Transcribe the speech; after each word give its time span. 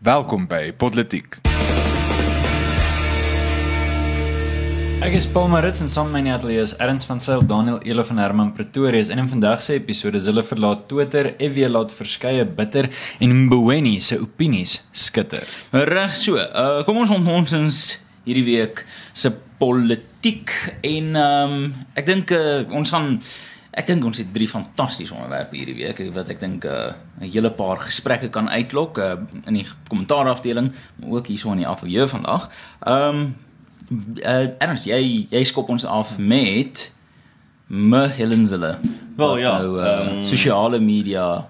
Welkom 0.00 0.46
by 0.48 0.70
Politiek. 0.80 1.34
Ek 5.04 5.12
is 5.12 5.26
Paul 5.28 5.50
Marits 5.52 5.82
en 5.84 5.90
saam 5.92 6.08
met 6.08 6.24
my 6.24 6.32
ateljee 6.32 6.62
is 6.64 6.72
Erns 6.80 7.04
van 7.04 7.20
Sail, 7.20 7.44
Daniel 7.44 7.82
Elo 7.84 8.06
van 8.08 8.22
Herman 8.22 8.54
Pretoria 8.56 9.02
en 9.12 9.20
in 9.20 9.28
vandag 9.28 9.60
se 9.60 9.76
episode 9.76 10.22
hulle 10.24 10.40
verlaat 10.40 10.86
Twitter, 10.88 11.34
FW 11.36 11.68
laat 11.68 11.92
verskeie 11.92 12.46
bitter 12.48 12.88
en 13.20 13.36
Mboweni 13.42 13.98
se 14.00 14.16
opinies 14.24 14.78
skitter. 14.96 15.44
Reg 15.92 16.16
so. 16.16 16.40
Uh 16.40 16.80
kom 16.88 17.02
ons 17.04 17.12
ons 17.12 17.52
ons 17.60 17.84
hierdie 18.24 18.46
week 18.48 18.80
se 19.12 19.34
politiek 19.60 20.56
en 20.80 21.12
ehm 21.12 21.58
um, 21.60 21.72
ek 21.92 22.08
dink 22.08 22.32
uh, 22.32 22.64
ons 22.72 22.96
gaan 22.96 23.18
ek 23.70 23.86
dink 23.86 24.04
ons 24.04 24.18
het 24.18 24.32
drie 24.34 24.48
fantastiese 24.50 25.14
onderwerpe 25.14 25.56
hierdie 25.56 25.76
week 25.78 26.00
wat 26.14 26.28
ek 26.32 26.40
dink 26.40 26.64
'n 26.64 26.94
uh, 27.22 27.28
hele 27.32 27.50
paar 27.50 27.78
gesprekke 27.78 28.28
kan 28.28 28.48
uitlok 28.48 28.98
uh, 28.98 29.14
in 29.46 29.54
die 29.54 29.66
kommentaarafdeling, 29.88 30.72
maar 30.96 31.10
ook 31.18 31.26
hierso 31.26 31.52
in 31.52 31.62
die 31.62 31.68
ateljee 31.68 32.06
vandag. 32.06 32.50
Ehm 32.80 33.16
um, 33.16 33.36
uh, 34.24 34.48
Ernst, 34.58 34.86
jy 34.86 35.26
jy 35.30 35.44
skop 35.44 35.68
ons 35.68 35.84
af 35.84 36.18
met 36.18 36.92
me 37.66 38.08
Helen 38.08 38.46
Zille. 38.46 38.78
Wel 39.16 39.38
ja, 39.38 39.58
nou, 39.58 39.78
uh, 39.78 40.16
um, 40.16 40.24
sosiale 40.24 40.80
media 40.80 41.48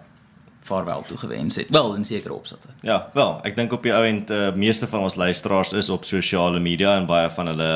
vaarwel 0.60 1.02
toegewens 1.06 1.56
het. 1.56 1.68
Wel 1.68 1.94
in 1.94 2.04
sekere 2.04 2.34
opsigte. 2.34 2.68
Ja, 2.80 3.08
wel, 3.14 3.40
ek 3.42 3.56
dink 3.56 3.72
op 3.72 3.82
die 3.82 3.94
ou 3.94 4.04
end 4.04 4.30
uh, 4.30 4.52
meeste 4.54 4.86
van 4.86 5.00
ons 5.00 5.16
luisteraars 5.16 5.72
is 5.72 5.88
op 5.90 6.04
sosiale 6.04 6.60
media 6.60 6.96
en 6.96 7.08
baie 7.08 7.30
van 7.30 7.46
hulle 7.46 7.72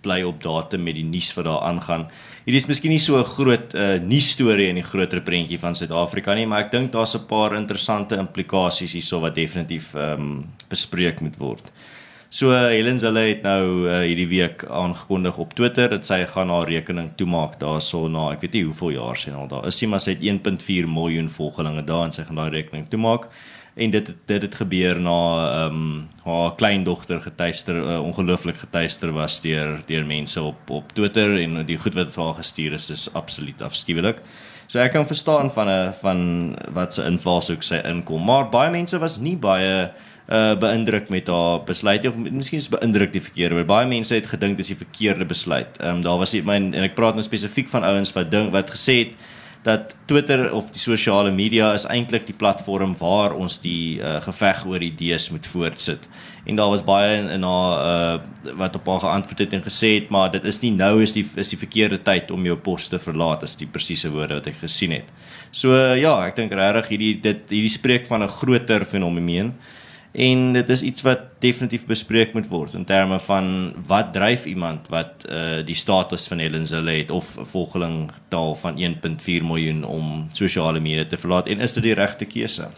bly 0.00 0.22
op 0.26 0.42
datum 0.42 0.82
met 0.82 0.96
die 0.98 1.04
nuus 1.04 1.30
wat 1.36 1.46
daar 1.46 1.62
aangaan. 1.70 2.08
Hierdie 2.46 2.56
is 2.56 2.68
miskien 2.70 2.90
nie 2.94 2.98
so 2.98 3.18
'n 3.18 3.24
groot 3.36 3.74
uh, 3.74 3.98
nuusstorie 4.00 4.70
in 4.70 4.78
die 4.80 4.86
groter 4.86 5.20
prentjie 5.20 5.58
van 5.60 5.74
Suid-Afrika 5.76 6.34
nie, 6.34 6.46
maar 6.46 6.64
ek 6.64 6.70
dink 6.72 6.92
daar's 6.92 7.14
'n 7.14 7.26
paar 7.28 7.54
interessante 7.54 8.16
implikasies 8.16 8.92
hierso 8.92 9.20
wat 9.20 9.34
definitief 9.34 9.94
ehm 9.94 10.20
um, 10.20 10.44
bespreek 10.68 11.20
moet 11.20 11.36
word. 11.36 11.72
So 12.30 12.52
Helen 12.52 12.98
hulle 13.02 13.22
het 13.26 13.42
nou 13.42 13.88
uh, 13.88 14.00
hierdie 14.06 14.28
week 14.30 14.64
aangekondig 14.64 15.36
op 15.36 15.54
Twitter 15.54 15.88
dat 15.90 16.04
sy 16.06 16.24
gaan 16.30 16.48
haar 16.48 16.68
rekening 16.68 17.10
toemaak 17.16 17.58
daarso 17.58 18.08
na 18.08 18.28
ek 18.32 18.40
weet 18.40 18.52
nie 18.52 18.64
hoeveel 18.68 18.92
jaar 18.94 19.18
sy 19.18 19.32
al 19.34 19.48
daar 19.50 19.66
is. 19.66 19.76
Sy 19.76 19.86
maar 19.86 20.00
sy 20.00 20.14
het 20.14 20.22
1.4 20.22 20.86
miljoen 20.86 21.28
volgelinge 21.28 21.82
daar 21.84 22.04
en 22.04 22.12
sy 22.12 22.22
gaan 22.24 22.38
daai 22.38 22.52
rekening 22.54 22.86
toemaak. 22.88 23.26
En 23.80 23.90
dit 23.90 24.12
dit 24.28 24.42
het 24.42 24.54
gebeur 24.54 25.00
na 25.00 25.18
ehm 25.64 25.74
um, 25.74 26.08
haar 26.24 26.54
kleindogter 26.54 27.20
getuister 27.24 27.76
uh, 27.76 28.02
ongelooflik 28.04 28.56
getuister 28.60 29.12
was 29.16 29.40
deur 29.40 29.80
deur 29.86 30.04
mense 30.06 30.42
op 30.42 30.70
op 30.70 30.92
Twitter 30.92 31.38
en 31.40 31.62
die 31.66 31.78
goed 31.80 31.96
wat 31.96 32.12
vir 32.12 32.24
haar 32.24 32.36
gestuur 32.42 32.76
is 32.76 32.90
is 32.90 33.08
absoluut 33.12 33.62
afskuwelik. 33.62 34.20
So 34.66 34.78
ek 34.78 34.92
kan 34.92 35.06
verstaan 35.06 35.50
van 35.50 35.68
'n 35.68 35.94
van 36.02 36.20
wat 36.76 36.94
se 36.94 37.02
invalshoek 37.04 37.62
sy 37.62 37.80
inkom, 37.84 38.24
maar 38.24 38.50
baie 38.50 38.70
mense 38.70 38.98
was 38.98 39.18
nie 39.18 39.36
baie 39.36 39.90
uh 40.28 40.54
beïndruk 40.54 41.08
met 41.08 41.26
haar 41.26 41.64
besluit 41.64 42.06
of 42.06 42.14
miskien 42.16 42.60
is 42.60 42.68
beïndruk 42.68 43.12
die 43.12 43.22
verkeerde 43.22 43.54
woord. 43.54 43.66
Baie 43.66 43.88
mense 43.88 44.14
het 44.14 44.26
gedink 44.26 44.56
dis 44.56 44.70
die 44.70 44.76
verkeerde 44.76 45.24
besluit. 45.24 45.80
Ehm 45.80 45.96
um, 45.96 46.02
daar 46.02 46.18
was 46.18 46.34
my 46.34 46.54
en 46.54 46.74
ek 46.74 46.94
praat 46.94 47.14
nou 47.14 47.24
spesifiek 47.24 47.68
van 47.68 47.82
ouens 47.82 48.12
wat 48.12 48.30
ding 48.30 48.50
wat 48.50 48.70
gesê 48.70 48.98
het 48.98 49.12
dat 49.62 49.94
Twitter 50.08 50.52
of 50.56 50.70
die 50.72 50.80
sosiale 50.80 51.30
media 51.30 51.74
is 51.76 51.84
eintlik 51.84 52.24
die 52.26 52.36
platform 52.36 52.94
waar 52.96 53.34
ons 53.36 53.58
die 53.60 54.00
uh, 54.00 54.16
geveg 54.24 54.62
oor 54.66 54.82
idees 54.82 55.28
moet 55.30 55.46
voortsit. 55.46 56.06
En 56.48 56.56
daar 56.56 56.72
was 56.72 56.84
baie 56.84 57.18
in, 57.18 57.28
in 57.28 57.44
haar 57.44 57.74
uh 57.84 58.20
wat 58.56 58.76
op 58.76 58.86
haar 58.88 59.02
geantwoord 59.02 59.38
het 59.38 59.52
en 59.52 59.62
gesê 59.62 59.88
het 59.98 60.08
maar 60.08 60.30
dit 60.32 60.44
is 60.48 60.60
nie 60.62 60.70
nou 60.72 61.02
is 61.02 61.12
die 61.12 61.26
is 61.36 61.50
die 61.52 61.58
verkeerde 61.60 61.98
tyd 62.02 62.30
om 62.32 62.44
jou 62.48 62.56
pos 62.56 62.88
te 62.88 62.98
verlaat 62.98 63.42
as 63.44 63.58
die 63.60 63.68
presiese 63.68 64.08
woorde 64.10 64.38
wat 64.38 64.48
ek 64.48 64.56
gesien 64.62 64.94
het. 64.96 65.12
So 65.52 65.76
uh, 65.76 65.92
ja, 66.00 66.14
ek 66.24 66.38
dink 66.40 66.56
regtig 66.56 66.88
hierdie 66.94 67.12
dit 67.20 67.52
hierdie 67.52 67.74
spreek 67.76 68.08
van 68.08 68.24
'n 68.24 68.32
groter 68.40 68.84
fenomeen 68.88 69.52
en 70.12 70.52
dit 70.56 70.70
is 70.70 70.82
iets 70.82 71.04
wat 71.04 71.29
definitief 71.40 71.86
bespreek 71.88 72.34
moet 72.36 72.48
word 72.48 72.74
in 72.74 72.84
terme 72.84 73.18
van 73.26 73.74
wat 73.86 74.12
dryf 74.12 74.46
iemand 74.46 74.88
wat 74.92 75.26
uh 75.28 75.64
die 75.66 75.74
status 75.76 76.28
van 76.28 76.38
Helen 76.38 76.66
Zille 76.66 76.98
het 76.98 77.10
of 77.10 77.36
'n 77.38 77.44
volgeling 77.44 78.10
taal 78.28 78.54
van 78.54 78.78
1.4 78.78 79.44
miljoen 79.44 79.84
om 79.84 80.26
sosiale 80.30 80.80
media 80.80 81.04
te 81.04 81.16
verlaat 81.16 81.46
en 81.46 81.60
is 81.60 81.74
dit 81.74 81.82
die 81.82 81.94
regte 81.94 82.24
keuse? 82.24 82.68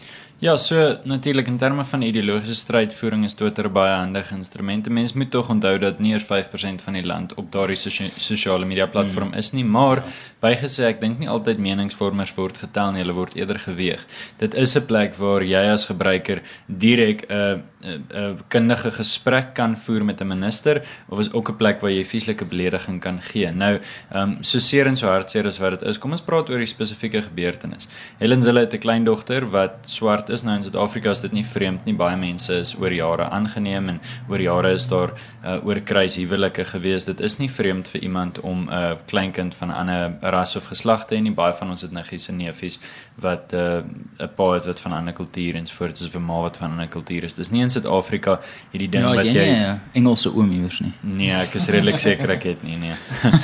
Ja, 0.43 0.57
so 0.57 0.97
natuurlik 1.03 1.47
in 1.47 1.57
terme 1.57 1.85
van 1.85 2.01
ideologiese 2.01 2.55
strydvoering 2.55 3.23
is 3.23 3.33
Twitter 3.33 3.69
baie 3.71 3.93
handige 3.95 4.35
instrument. 4.35 4.89
Mense 4.89 5.17
moet 5.17 5.31
tog 5.31 5.49
onthou 5.49 5.77
dat 5.79 5.99
nie 6.03 6.11
eers 6.11 6.25
5% 6.27 6.83
van 6.83 6.97
die 6.97 7.05
land 7.05 7.33
op 7.39 7.51
daardie 7.51 7.77
sosiale 7.77 8.65
media 8.65 8.87
platform 8.91 9.27
mm. 9.31 9.39
is 9.39 9.53
nie, 9.55 9.63
maar 9.63 10.03
bygesê 10.43 10.89
ek 10.89 10.99
dink 10.99 11.21
nie 11.21 11.29
altyd 11.31 11.61
meningsvormers 11.63 12.35
word 12.35 12.59
getel 12.59 12.91
nie, 12.91 13.05
hulle 13.05 13.15
word 13.15 13.37
eerder 13.39 13.61
geweeg. 13.69 14.03
Dit 14.43 14.53
is 14.59 14.75
'n 14.75 14.85
plek 14.85 15.15
waar 15.15 15.47
jy 15.47 15.63
as 15.71 15.87
gebruiker 15.87 16.41
direk 16.67 17.23
'n 17.29 17.33
uh, 17.33 17.61
'n 17.83 18.39
kundige 18.47 18.91
gesprek 18.91 19.53
kan 19.53 19.77
voer 19.77 20.05
met 20.05 20.21
'n 20.21 20.27
minister 20.27 20.81
of 21.09 21.19
is 21.19 21.31
ook 21.33 21.49
'n 21.49 21.55
plek 21.55 21.81
waar 21.81 21.91
jy 21.91 22.05
vieslike 22.05 22.45
belediging 22.45 23.01
kan 23.01 23.21
gee. 23.21 23.51
Nou, 23.51 23.79
ehm 24.11 24.21
um, 24.21 24.43
so 24.43 24.59
seer 24.59 24.87
en 24.87 24.95
so 24.95 25.07
hartseer 25.07 25.45
as 25.45 25.57
wat 25.57 25.79
dit 25.79 25.89
is, 25.89 25.97
kom 25.97 26.11
ons 26.11 26.21
praat 26.21 26.49
oor 26.49 26.57
die 26.57 26.65
spesifieke 26.65 27.21
gebeurtenis. 27.21 27.87
Helen 28.17 28.41
Zille 28.41 28.59
het 28.59 28.73
'n 28.73 28.77
kleindogter 28.77 29.49
wat 29.49 29.73
swart 29.81 30.29
is 30.29 30.43
nou 30.43 30.55
in 30.55 30.63
Suid-Afrika, 30.63 31.09
is 31.09 31.21
dit 31.21 31.31
nie 31.31 31.45
vreemd 31.45 31.85
nie. 31.85 31.93
Baie 31.93 32.17
mense 32.17 32.53
is 32.53 32.75
oor 32.79 32.93
jare 32.93 33.29
aangeneem 33.29 33.89
en 33.89 34.01
oor 34.29 34.41
jare 34.41 34.71
is 34.71 34.87
daar 34.87 35.11
uh, 35.45 35.65
oor 35.65 35.79
kruishuwelike 35.79 36.65
gewees. 36.65 37.05
Dit 37.05 37.19
is 37.19 37.37
nie 37.37 37.49
vreemd 37.49 37.87
vir 37.87 38.01
iemand 38.01 38.39
om 38.39 38.65
'n 38.65 38.69
uh, 38.69 38.91
kleinkind 39.05 39.55
van 39.55 39.67
'n 39.67 39.73
ander 39.73 40.13
ras 40.21 40.55
of 40.55 40.65
geslag 40.65 41.05
te 41.05 41.15
hê 41.15 41.21
nie. 41.21 41.33
Baie 41.33 41.53
van 41.53 41.69
ons 41.69 41.81
het 41.81 41.91
niggies 41.91 42.27
en 42.27 42.37
neefies 42.37 42.79
wat 43.15 43.53
'n 43.53 43.55
uh, 43.55 44.25
'n 44.25 44.29
pa 44.35 44.53
het 44.53 44.65
wat 44.65 44.79
van 44.79 44.91
'n 44.91 44.95
ander 44.95 45.13
kultuur 45.13 45.55
en 45.55 45.65
sovoorts 45.65 46.01
is 46.01 46.07
vir 46.07 46.21
ma 46.21 46.41
wat 46.41 46.57
van 46.57 46.67
'n 46.69 46.71
ander 46.71 46.87
kultuur 46.87 47.23
is. 47.23 47.35
Dis 47.35 47.49
nie 47.49 47.69
Suid-Afrika 47.69 48.39
hierdie 48.71 48.89
ding 48.89 49.03
ja, 49.03 49.15
wat 49.15 49.25
jy 49.25 49.31
Ja, 49.31 49.71
nee, 49.71 49.79
Engelse 49.91 50.33
oom 50.35 50.51
iewers 50.51 50.79
nie. 50.79 50.93
Nee, 51.01 51.31
ek 51.31 51.53
is 51.53 51.67
redelik 51.67 51.99
seker 51.99 52.29
ek 52.29 52.43
het 52.43 52.63
nie, 52.63 52.77
nee. 52.77 52.93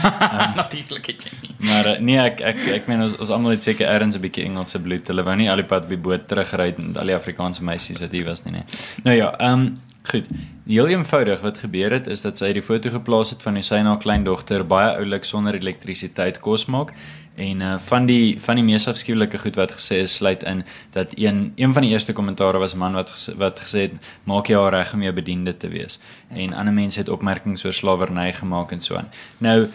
Natuurlik 0.62 1.06
het 1.06 1.24
jy 1.24 1.32
nie. 1.42 1.56
Maar 1.58 1.86
eh, 1.86 2.00
nee, 2.00 2.18
ek 2.18 2.42
ek 2.42 2.68
ek 2.68 2.88
meen 2.88 3.02
ons 3.02 3.18
ons 3.18 3.30
almal 3.30 3.52
het 3.52 3.64
seker 3.64 3.88
ergens 3.88 4.16
'n 4.16 4.22
bietjie 4.22 4.44
Engelse 4.44 4.80
bloed. 4.80 5.08
Hulle 5.08 5.24
wou 5.24 5.36
nie 5.36 5.50
al 5.52 5.56
die 5.56 5.70
pad 5.70 5.88
by 5.88 5.98
boot 5.98 6.28
terugry 6.28 6.74
met 6.78 6.98
al 6.98 7.06
die 7.06 7.16
Afrikaanse 7.16 7.64
meisies 7.64 8.00
wat 8.00 8.12
hier 8.12 8.26
was 8.26 8.44
nie, 8.44 8.52
nee. 8.52 8.64
Nou 9.04 9.16
ja, 9.16 9.36
ehm 9.38 9.60
um, 9.60 9.78
goed. 10.12 10.28
Heel 10.68 10.88
eenvoudig 10.88 11.42
wat 11.42 11.58
gebeur 11.58 11.92
het 11.92 12.08
is 12.08 12.22
dat 12.22 12.38
sy 12.38 12.54
die 12.54 12.66
foto 12.66 12.90
geplaas 12.90 13.30
het 13.30 13.44
van 13.44 13.56
sy 13.62 13.62
sy 13.62 13.82
na 13.82 13.96
kleindogter 13.98 14.66
baie 14.68 14.98
oulik 14.98 15.24
sonder 15.24 15.56
elektrisiteit 15.56 16.40
kos 16.40 16.66
maak 16.66 16.94
En 17.40 17.62
uh 17.62 17.76
van 17.80 18.06
die 18.06 18.40
van 18.42 18.56
die 18.60 18.64
mees 18.64 18.88
afskuwelike 18.88 19.40
goed 19.40 19.56
wat 19.56 19.72
gesê 19.72 20.02
is 20.04 20.16
sluit 20.20 20.44
in 20.44 20.64
dat 20.92 21.12
een 21.16 21.52
een 21.56 21.74
van 21.74 21.86
die 21.86 21.92
eerste 21.92 22.14
kommentare 22.14 22.58
was 22.58 22.74
'n 22.74 22.78
man 22.78 22.94
wat 22.94 23.34
wat 23.38 23.60
gesê 23.60 23.80
het 23.88 23.94
maak 24.24 24.48
jy 24.48 24.56
haar 24.56 24.74
reg 24.74 24.94
om 24.94 25.02
jou 25.02 25.14
bediende 25.14 25.58
te 25.58 25.68
wees. 25.68 26.00
En 26.28 26.54
ander 26.54 26.74
mense 26.74 27.00
het 27.00 27.10
opmerkings 27.10 27.66
oor 27.66 27.74
slawerny 27.74 28.34
gemaak 28.34 28.72
en 28.72 28.82
so 28.82 28.96
aan. 28.96 29.10
Nou 29.38 29.68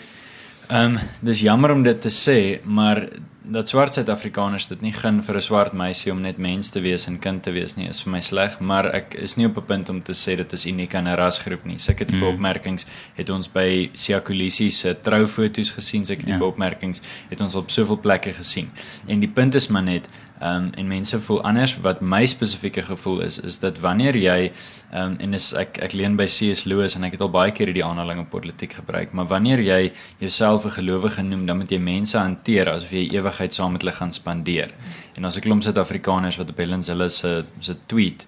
ehm 0.68 0.84
um, 0.84 0.98
dis 1.20 1.40
jammer 1.40 1.70
om 1.70 1.82
dit 1.82 2.00
te 2.00 2.10
sê, 2.10 2.64
maar 2.64 3.08
dat 3.44 3.68
swart 3.68 3.94
Suid-Afrikaners 3.94 4.66
dit 4.70 4.80
nie 4.80 4.92
gun 4.92 5.22
vir 5.22 5.36
'n 5.36 5.42
swart 5.42 5.72
meisie 5.72 6.12
om 6.12 6.20
net 6.20 6.38
mens 6.38 6.70
te 6.70 6.80
wees 6.80 7.06
en 7.06 7.18
kind 7.18 7.42
te 7.42 7.52
wees 7.52 7.76
nie 7.76 7.88
is 7.88 8.00
vir 8.02 8.12
my 8.12 8.20
sleg, 8.20 8.60
maar 8.60 8.86
ek 8.94 9.14
is 9.14 9.36
nie 9.36 9.46
op 9.46 9.56
'n 9.56 9.66
punt 9.66 9.88
om 9.88 10.02
te 10.02 10.12
sê 10.12 10.36
dit 10.36 10.52
is 10.52 10.66
uniek 10.66 10.94
aan 10.94 11.08
'n 11.08 11.16
rasgroep 11.16 11.64
nie. 11.64 11.78
Sulke 11.78 12.04
tipe 12.04 12.24
mm. 12.24 12.34
opmerkings 12.34 12.86
het 13.14 13.30
ons 13.30 13.48
by 13.48 13.90
Siakulisi 13.92 14.70
se 14.70 14.96
troufoto's 15.00 15.70
gesien, 15.70 16.06
sulke 16.06 16.24
tipe 16.24 16.38
ja. 16.38 16.44
opmerkings 16.44 17.00
het 17.28 17.40
ons 17.40 17.54
op 17.54 17.70
soveel 17.70 17.98
plekke 17.98 18.32
gesien. 18.32 18.70
En 19.06 19.20
die 19.20 19.28
punt 19.28 19.54
is 19.54 19.68
maar 19.68 19.82
net 19.82 20.08
um, 20.42 20.70
en 20.74 20.86
mense 20.88 21.20
voel 21.20 21.42
anders 21.42 21.76
wat 21.84 22.00
my 22.00 22.24
spesifieke 22.26 22.82
gevoel 22.82 23.20
is 23.20 23.38
is 23.40 23.58
dat 23.58 23.80
wanneer 23.80 24.16
jy 24.16 24.52
um, 24.94 25.16
en 25.18 25.34
is 25.34 25.52
ek 25.58 25.78
ek 25.84 25.92
leen 25.92 26.16
by 26.16 26.26
CS 26.26 26.64
Lewis 26.64 26.96
en 26.96 27.04
ek 27.04 27.16
het 27.16 27.24
al 27.24 27.32
baie 27.34 27.52
keer 27.52 27.70
hierdie 27.70 27.84
aanhaling 27.84 28.24
in 28.24 28.28
politiek 28.30 28.72
gebruik, 28.80 29.12
maar 29.12 29.26
wanneer 29.30 29.62
jy 29.62 29.92
jouself 30.18 30.64
'n 30.64 30.76
gelowige 30.78 31.22
noem, 31.22 31.46
dan 31.46 31.58
moet 31.58 31.70
jy 31.70 31.78
mense 31.78 32.18
hanteer 32.18 32.68
asof 32.68 32.90
jy 32.90 33.08
ewigheid 33.14 33.52
saam 33.52 33.72
met 33.72 33.82
hulle 33.82 33.94
gaan 33.94 34.12
spandeer. 34.12 34.70
En 35.16 35.24
as 35.24 35.36
ek 35.36 35.42
klomp 35.42 35.62
Suid-Afrikaners 35.62 36.36
wat 36.36 36.50
op 36.50 36.56
hulle 36.56 37.08
se 37.08 37.44
se 37.60 37.76
tweet 37.86 38.26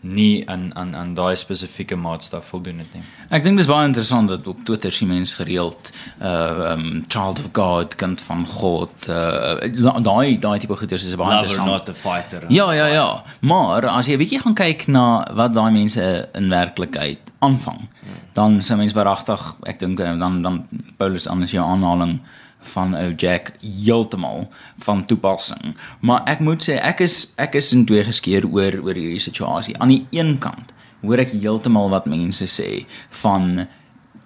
nie 0.00 0.48
aan 0.48 0.70
aan 0.74 0.94
aan 0.96 1.14
daai 1.14 1.36
spesifieke 1.36 1.96
maatstaf 1.96 2.46
voldoen 2.46 2.78
het 2.78 2.92
nie. 2.94 3.02
Ek 3.34 3.42
dink 3.42 3.58
dis 3.58 3.66
baie 3.66 3.86
interessant 3.88 4.30
dat 4.30 4.46
op 4.46 4.60
Twitter 4.64 4.92
sien 4.94 5.10
mense 5.10 5.34
gereeld 5.36 5.90
uh 6.22 6.72
um 6.72 7.04
child 7.08 7.40
of 7.42 7.48
god 7.52 7.94
kind 7.98 8.20
van 8.20 8.46
God 8.46 8.94
uh 9.08 9.58
daai 10.02 10.38
daai 10.38 10.58
tipe 10.58 10.76
goeders 10.76 11.04
is 11.04 11.16
baie 11.18 11.34
interessant. 11.40 11.66
Never 11.66 11.78
not 11.78 11.88
a 11.88 11.94
fighter. 11.94 12.46
Ja 12.48 12.70
ja 12.72 12.86
ja. 12.86 13.08
Maar 13.40 13.88
as 13.88 14.06
jy 14.06 14.14
'n 14.14 14.22
bietjie 14.22 14.40
gaan 14.40 14.54
kyk 14.54 14.86
na 14.86 15.26
wat 15.34 15.54
daai 15.54 15.72
mense 15.72 16.28
in 16.34 16.48
werklikheid 16.48 17.32
aanvang, 17.38 17.88
dan 18.34 18.60
sê 18.60 18.76
mense 18.76 18.94
waaragtig, 18.94 19.54
ek 19.66 19.78
dink 19.78 19.98
dan 19.98 20.42
dan 20.42 20.66
Paulus 20.96 21.26
anders 21.26 21.50
jou 21.50 21.64
aanhaling 21.64 22.20
van 22.60 22.94
ou 22.96 23.12
Jack 23.16 23.52
heeltemal 23.60 24.48
van 24.84 25.06
toepassing. 25.06 25.76
Maar 26.00 26.22
ek 26.26 26.40
moet 26.44 26.64
sê 26.64 26.78
ek 26.82 27.00
is 27.06 27.32
ek 27.36 27.54
is 27.58 27.72
in 27.72 27.86
twee 27.86 28.04
geskeer 28.04 28.46
oor 28.46 28.80
oor 28.82 28.94
hierdie 28.98 29.22
situasie. 29.22 29.76
Aan 29.78 29.94
die 29.94 30.06
een 30.10 30.36
kant 30.42 30.74
hoor 31.00 31.22
ek 31.22 31.34
heeltemal 31.36 31.90
wat 31.92 32.08
mense 32.10 32.48
sê 32.50 32.84
van 33.22 33.66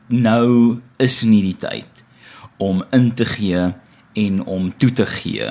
nou 0.09 0.81
is 1.03 1.23
nie 1.25 1.43
die 1.43 1.57
tyd 1.57 2.05
om 2.63 2.83
in 2.93 3.13
te 3.15 3.27
gee 3.29 3.73
en 4.19 4.41
om 4.45 4.73
toe 4.77 4.93
te 4.93 5.07
gee 5.07 5.49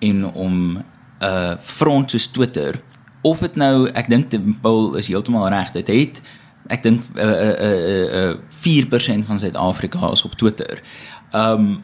en 0.00 0.24
om 0.32 0.56
'n 0.76 0.84
uh, 1.22 1.54
front 1.60 2.10
soos 2.10 2.26
Twitter 2.26 2.80
of 3.22 3.38
dit 3.38 3.54
nou 3.56 3.88
ek 3.94 4.08
dink 4.08 4.34
Paul 4.60 4.96
is 4.96 5.06
heeltemal 5.06 5.48
reg. 5.48 5.70
Dit 5.70 5.86
het 5.86 6.22
ek 6.66 6.82
dink 6.82 7.02
uh, 7.16 7.22
uh, 7.22 7.56
uh, 7.68 8.30
uh, 8.30 8.36
4% 8.48 9.26
van 9.26 9.38
Suid-Afrika 9.38 10.10
is 10.12 10.24
op 10.24 10.34
Twitter. 10.34 10.82
Um 11.30 11.82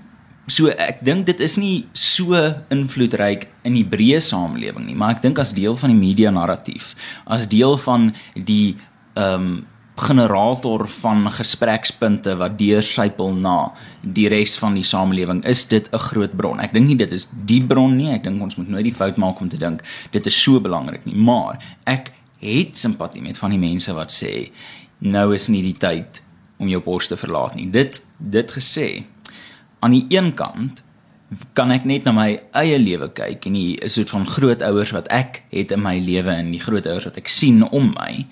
so 0.49 0.69
ek 0.69 1.03
dink 1.05 1.27
dit 1.29 1.41
is 1.45 1.57
nie 1.61 1.87
so 1.93 2.37
invloedryk 2.73 3.49
in 3.69 3.77
die 3.79 3.87
breë 3.87 4.21
samelewing 4.25 4.87
nie, 4.89 4.97
maar 4.99 5.17
ek 5.17 5.23
dink 5.23 5.39
as 5.39 5.55
deel 5.57 5.77
van 5.77 5.93
die 5.93 5.99
media 5.99 6.33
narratief, 6.35 6.95
as 7.27 7.49
deel 7.49 7.77
van 7.85 8.13
die 8.35 8.77
um 9.19 9.67
generator 9.99 10.85
van 11.01 11.25
gesprekspunte 11.35 12.37
wat 12.39 12.59
deursypel 12.59 13.33
na 13.35 13.73
die 14.03 14.29
res 14.31 14.55
van 14.63 14.77
die 14.79 14.87
samelewing 14.87 15.43
is 15.45 15.65
dit 15.67 15.89
'n 15.93 15.99
groot 15.99 16.37
bron. 16.37 16.61
Ek 16.61 16.73
dink 16.73 16.87
nie 16.87 16.97
dit 16.97 17.13
is 17.13 17.27
die 17.45 17.63
bron 17.63 17.97
nie. 17.97 18.13
Ek 18.13 18.23
dink 18.23 18.43
ons 18.43 18.57
moet 18.57 18.69
nooit 18.69 18.85
die 18.85 18.95
fout 18.95 19.17
maak 19.17 19.41
om 19.41 19.49
te 19.49 19.59
dink 19.59 19.83
dit 20.13 20.27
is 20.27 20.43
so 20.43 20.61
belangrik 20.61 21.05
nie, 21.05 21.17
maar 21.17 21.59
ek 21.85 22.13
het 22.41 22.77
simpatie 22.77 23.23
met 23.23 23.39
van 23.39 23.51
die 23.51 23.59
mense 23.59 23.93
wat 23.93 24.11
sê 24.11 24.51
nou 25.01 25.35
is 25.35 25.49
nie 25.49 25.63
die 25.63 25.79
tyd 25.79 26.23
om 26.59 26.69
jou 26.69 26.81
pos 26.81 27.09
te 27.09 27.17
verlaat 27.17 27.55
nie. 27.55 27.71
Dit 27.71 28.03
dit 28.19 28.53
gesê 28.53 29.05
aan 29.81 29.97
die 29.97 30.07
een 30.09 30.35
kant 30.35 30.83
kan 31.53 31.71
ek 31.71 31.85
net 31.85 32.07
na 32.09 32.13
my 32.17 32.29
eie 32.57 32.79
lewe 32.81 33.11
kyk 33.13 33.47
en 33.47 33.57
die 33.59 33.89
soort 33.93 34.11
van 34.15 34.25
grootouers 34.27 34.95
wat 34.97 35.11
ek 35.13 35.43
het 35.53 35.75
in 35.77 35.83
my 35.85 35.99
lewe 36.01 36.33
en 36.33 36.55
die 36.55 36.63
grootouers 36.63 37.05
wat 37.11 37.19
ek 37.21 37.29
sien 37.29 37.61
om 37.69 37.93
my 37.99 38.25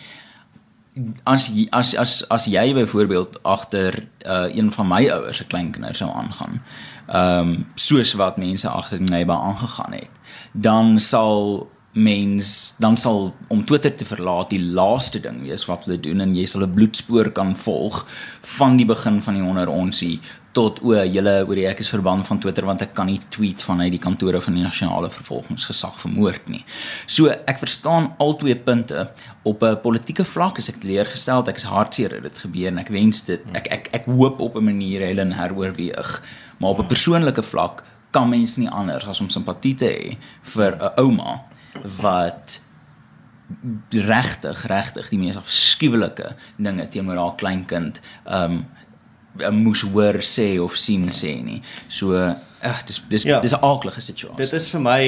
as 1.29 1.51
as 1.77 1.93
as 2.01 2.13
as 2.33 2.47
jy 2.49 2.73
byvoorbeeld 2.75 3.37
agter 3.45 4.07
uh, 4.25 4.49
een 4.49 4.73
van 4.73 4.89
my 4.89 5.03
ouers 5.13 5.37
se 5.37 5.45
kleinkinders 5.45 6.01
sou 6.01 6.11
aangaan. 6.11 6.63
Ehm 7.07 7.39
um, 7.39 7.67
soos 7.75 8.15
wat 8.17 8.41
mense 8.41 8.69
agter 8.69 9.01
my 9.11 9.25
by 9.29 9.37
aangegaan 9.37 9.93
het, 9.93 10.11
dan 10.53 11.01
sal 11.01 11.69
mens 11.93 12.75
dan 12.79 12.97
sal 12.97 13.35
om 13.49 13.65
Twitter 13.65 13.95
te 13.95 14.05
verlaat 14.05 14.51
die 14.51 14.61
laaste 14.61 15.21
ding 15.21 15.43
wees 15.45 15.65
wat 15.69 15.85
hulle 15.85 16.01
doen 16.01 16.21
en 16.21 16.35
jy 16.37 16.47
sal 16.47 16.65
'n 16.65 16.75
bloedspoor 16.75 17.31
kan 17.33 17.57
volg 17.57 18.05
van 18.57 18.77
die 18.77 18.87
begin 18.87 19.23
van 19.23 19.35
die 19.35 19.45
onder 19.45 19.69
onsie 19.69 20.21
tot 20.57 20.81
o, 20.85 20.95
julle 21.05 21.35
oor 21.45 21.61
ek 21.69 21.83
is 21.85 21.91
verband 21.93 22.27
van 22.29 22.41
Twitter 22.41 22.65
want 22.69 22.85
ek 22.85 22.95
kan 22.97 23.09
nie 23.11 23.19
tweet 23.35 23.63
vanuit 23.67 23.93
die 23.93 24.03
kantore 24.03 24.41
van 24.45 24.57
die 24.57 24.65
nasionale 24.65 25.11
vervolgingsgesag 25.13 25.99
vermoord 26.01 26.49
nie. 26.53 26.63
So 27.07 27.29
ek 27.29 27.61
verstaan 27.61 28.13
al 28.23 28.37
twee 28.41 28.57
punte. 28.57 29.09
Op 29.45 29.63
'n 29.63 29.81
politieke 29.83 30.25
vlak 30.25 30.59
is 30.59 30.69
ek 30.69 30.81
teleurgestel, 30.81 31.45
ek 31.49 31.61
is 31.61 31.69
hartseer 31.69 32.11
dat 32.11 32.23
dit 32.23 32.39
gebeur 32.39 32.69
en 32.69 32.79
ek 32.79 32.89
wens 32.89 33.23
dit 33.23 33.41
ek 33.53 33.67
ek 33.71 33.89
ek 33.93 34.05
hoop 34.07 34.41
op 34.41 34.57
'n 34.57 34.65
manier 34.65 35.07
hulle 35.07 35.35
heroorweeg, 35.35 36.23
maar 36.59 36.71
op 36.71 36.81
'n 36.81 36.87
persoonlike 36.87 37.43
vlak 37.43 37.85
kan 38.11 38.29
mens 38.29 38.57
nie 38.57 38.69
anders 38.69 39.07
as 39.07 39.21
om 39.21 39.29
simpatie 39.29 39.75
te 39.75 39.85
hê 39.87 40.17
vir 40.43 40.73
'n 40.81 40.93
ouma 40.97 41.45
wat 42.01 42.61
regtig 43.91 44.67
regtig 44.67 45.09
die 45.09 45.19
mees 45.19 45.37
afskuwelike 45.37 46.35
dinge 46.57 46.89
teenoor 46.89 47.17
haar 47.17 47.37
kleinkind 47.37 48.01
um 48.25 48.65
moes 49.53 49.83
hoor 49.83 50.23
sê 50.23 50.57
of 50.63 50.77
sien 50.77 51.09
sê 51.15 51.43
nie. 51.45 51.63
So 51.89 52.17
ag 52.67 52.85
dis 52.89 53.03
dis 53.09 53.25
ja, 53.25 53.41
dis 53.41 53.53
'n 53.53 53.63
aardige 53.63 54.01
situasie. 54.01 54.37
Dit 54.37 54.53
is 54.53 54.71
vir 54.71 54.81
my 54.81 55.03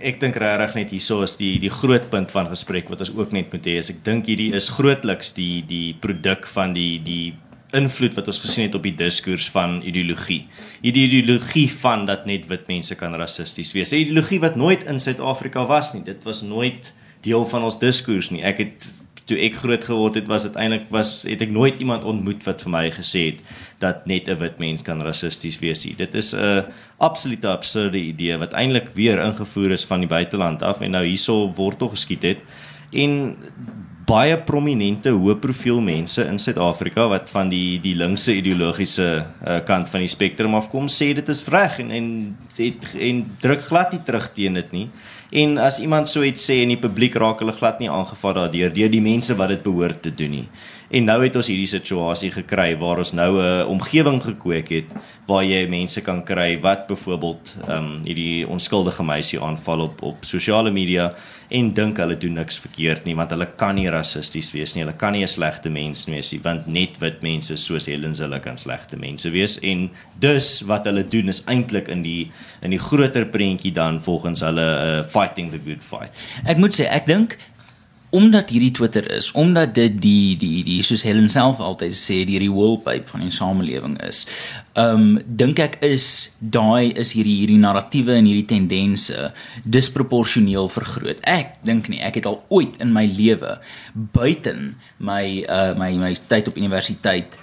ek 0.00 0.20
dink 0.20 0.36
regtig 0.36 0.74
net 0.74 0.90
hierso 0.90 1.22
is 1.22 1.36
die 1.36 1.58
die 1.58 1.70
groot 1.70 2.10
punt 2.10 2.30
van 2.30 2.48
gesprek 2.48 2.88
wat 2.88 3.00
ons 3.00 3.12
ook 3.14 3.32
net 3.32 3.52
moet 3.52 3.66
hê 3.66 3.78
is 3.78 3.90
ek 3.90 4.04
dink 4.04 4.26
hierdie 4.26 4.54
is 4.54 4.68
grootliks 4.68 5.32
die 5.32 5.62
die 5.66 5.94
produk 6.00 6.46
van 6.46 6.72
die 6.72 6.98
die 6.98 7.34
invloed 7.76 8.14
wat 8.16 8.26
ons 8.26 8.40
gesien 8.40 8.64
het 8.64 8.74
op 8.74 8.82
die 8.82 8.94
diskurs 8.96 9.50
van 9.52 9.82
ideologie. 9.84 10.46
Hierdie 10.80 11.04
ideologie 11.08 11.68
van 11.68 12.06
dat 12.06 12.24
net 12.26 12.46
wit 12.48 12.66
mense 12.68 12.94
kan 12.94 13.14
rassisties 13.14 13.72
wees. 13.72 13.92
'n 13.92 13.96
Ideologie 14.08 14.40
wat 14.40 14.56
nooit 14.56 14.84
in 14.84 14.98
Suid-Afrika 14.98 15.66
was 15.66 15.92
nie. 15.92 16.02
Dit 16.02 16.24
was 16.24 16.42
nooit 16.42 16.92
deel 17.20 17.44
van 17.44 17.62
ons 17.62 17.78
diskurs 17.78 18.30
nie. 18.30 18.42
Ek 18.42 18.58
het 18.58 18.94
toe 19.28 19.38
ek 19.44 19.58
groot 19.60 19.84
geword 19.84 20.16
het 20.16 20.28
was 20.30 20.46
dit 20.48 20.56
eintlik 20.56 20.88
was 20.94 21.22
het 21.28 21.42
ek 21.44 21.52
nooit 21.52 21.80
iemand 21.82 22.06
ontmoet 22.08 22.44
wat 22.48 22.62
vir 22.64 22.72
my 22.72 22.84
gesê 22.94 23.24
het 23.32 23.42
dat 23.82 24.06
net 24.06 24.28
'n 24.28 24.38
wit 24.40 24.58
mens 24.58 24.82
kan 24.82 25.02
rassisties 25.02 25.58
wees 25.60 25.84
nie. 25.84 25.94
Dit 25.94 26.14
is 26.14 26.34
'n 26.34 26.64
absolute 26.98 27.48
absurde 27.48 27.98
idee 27.98 28.38
wat 28.38 28.52
eintlik 28.52 28.88
weer 28.94 29.18
ingevoer 29.18 29.70
is 29.70 29.84
van 29.84 30.00
die 30.00 30.08
buiteland 30.08 30.62
af 30.62 30.80
en 30.80 30.90
nou 30.90 31.04
hierso 31.04 31.52
wortel 31.52 31.88
geskiet 31.88 32.22
het. 32.22 32.38
En 32.92 33.36
baie 34.08 34.36
prominente 34.48 35.10
hoë 35.12 35.36
profiel 35.42 35.82
mense 35.84 36.22
in 36.24 36.38
Suid-Afrika 36.40 37.04
wat 37.10 37.28
van 37.32 37.50
die 37.52 37.76
die 37.82 37.94
linkse 37.98 38.32
ideologiese 38.38 39.08
uh, 39.18 39.58
kant 39.68 39.90
van 39.92 40.04
die 40.04 40.10
spektrum 40.10 40.56
afkom 40.56 40.88
sê 40.92 41.10
dit 41.18 41.28
is 41.28 41.44
reg 41.52 41.76
en 41.82 41.92
en 41.98 42.08
het 42.56 42.88
en 43.08 43.22
druk 43.42 43.66
glad 43.68 43.92
nie 43.92 44.02
terug 44.06 44.30
teen 44.36 44.56
dit 44.58 44.72
nie. 44.72 44.86
En 45.42 45.58
as 45.60 45.80
iemand 45.84 46.08
so 46.08 46.24
iets 46.24 46.48
sê 46.48 46.62
in 46.64 46.72
die 46.72 46.80
publiek 46.80 47.18
raak 47.20 47.42
hulle 47.44 47.52
glad 47.52 47.82
nie 47.82 47.90
aangevat 47.92 48.40
daardeur 48.40 48.72
deur 48.72 48.92
die 48.96 49.04
mense 49.04 49.36
wat 49.36 49.52
dit 49.52 49.62
behoort 49.66 50.00
te 50.06 50.14
doen 50.22 50.38
nie. 50.38 50.46
En 50.88 51.04
nou 51.04 51.18
het 51.20 51.34
ons 51.36 51.48
hierdie 51.50 51.68
situasie 51.68 52.30
gekry 52.32 52.70
waar 52.80 53.02
ons 53.02 53.12
nou 53.12 53.36
'n 53.36 53.66
omgewing 53.68 54.22
gekweek 54.24 54.68
het 54.68 54.88
waar 55.26 55.44
jy 55.44 55.66
mense 55.68 56.00
kan 56.00 56.24
kry 56.24 56.60
wat 56.60 56.86
byvoorbeeld 56.86 57.54
ehm 57.68 57.76
um, 57.76 58.00
hierdie 58.04 58.48
onskuldige 58.48 59.04
meisie 59.04 59.40
aanval 59.40 59.80
op 59.80 60.02
op 60.02 60.24
sosiale 60.24 60.70
media 60.70 61.12
en 61.50 61.72
dink 61.72 61.96
hulle 61.96 62.16
doen 62.16 62.32
niks 62.32 62.58
verkeerd 62.58 63.04
nie 63.04 63.14
want 63.16 63.30
hulle 63.30 63.46
kan 63.56 63.74
nie 63.74 63.90
rassisties 63.90 64.52
wees 64.52 64.74
nie. 64.74 64.82
Hulle 64.84 64.96
kan 64.96 65.12
nie 65.12 65.22
'n 65.22 65.28
slegte 65.28 65.68
mens 65.68 66.06
wees 66.06 66.32
nie 66.32 66.40
want 66.42 66.66
net 66.66 66.98
wit 66.98 67.22
mense 67.22 67.56
soos 67.56 67.86
Helen 67.86 68.14
hulle 68.14 68.40
kan 68.40 68.56
slegte 68.56 68.96
mense 68.96 69.30
wees 69.30 69.58
en 69.58 69.90
dus 70.18 70.62
wat 70.62 70.84
hulle 70.84 71.08
doen 71.08 71.28
is 71.28 71.44
eintlik 71.44 71.88
in 71.88 72.02
die 72.02 72.30
in 72.62 72.70
die 72.70 72.78
groter 72.80 73.26
prentjie 73.26 73.72
dan 73.72 74.00
volgens 74.00 74.40
hulle 74.40 74.62
uh, 74.62 75.04
fighting 75.04 75.50
the 75.50 75.60
good 75.66 75.82
fight. 75.82 76.12
Ek 76.46 76.56
moet 76.56 76.80
sê 76.80 76.88
ek 76.88 77.06
dink 77.06 77.36
omdat 78.10 78.50
hierdie 78.50 78.72
Twitter 78.72 79.04
is, 79.12 79.30
omdat 79.32 79.74
dit 79.76 79.98
die 80.00 80.36
die 80.40 80.62
die 80.64 80.82
soos 80.86 81.04
Helen 81.04 81.28
self 81.28 81.60
altyd 81.60 81.96
sê 81.96 82.22
die 82.28 82.50
wallpaper 82.50 83.08
van 83.12 83.24
die 83.26 83.32
samelewing 83.34 83.98
is. 84.06 84.24
Um, 84.78 85.18
dink 85.26 85.58
ek 85.60 85.78
is 85.84 86.30
daai 86.38 86.94
is 86.96 87.12
hierdie 87.16 87.36
hierdie 87.42 87.60
narratiewe 87.60 88.14
en 88.16 88.28
hierdie 88.28 88.48
tendense 88.48 89.32
disproporsioneel 89.64 90.70
vergroot. 90.72 91.20
Ek 91.28 91.58
dink 91.68 91.90
nie 91.92 92.00
ek 92.04 92.20
het 92.20 92.28
al 92.30 92.40
ooit 92.48 92.78
in 92.80 92.94
my 92.96 93.04
lewe 93.10 93.58
buiten 94.16 94.76
my 94.98 95.44
uh 95.48 95.74
my 95.78 95.92
my 96.00 96.14
tyd 96.30 96.48
op 96.48 96.56
universiteit 96.56 97.36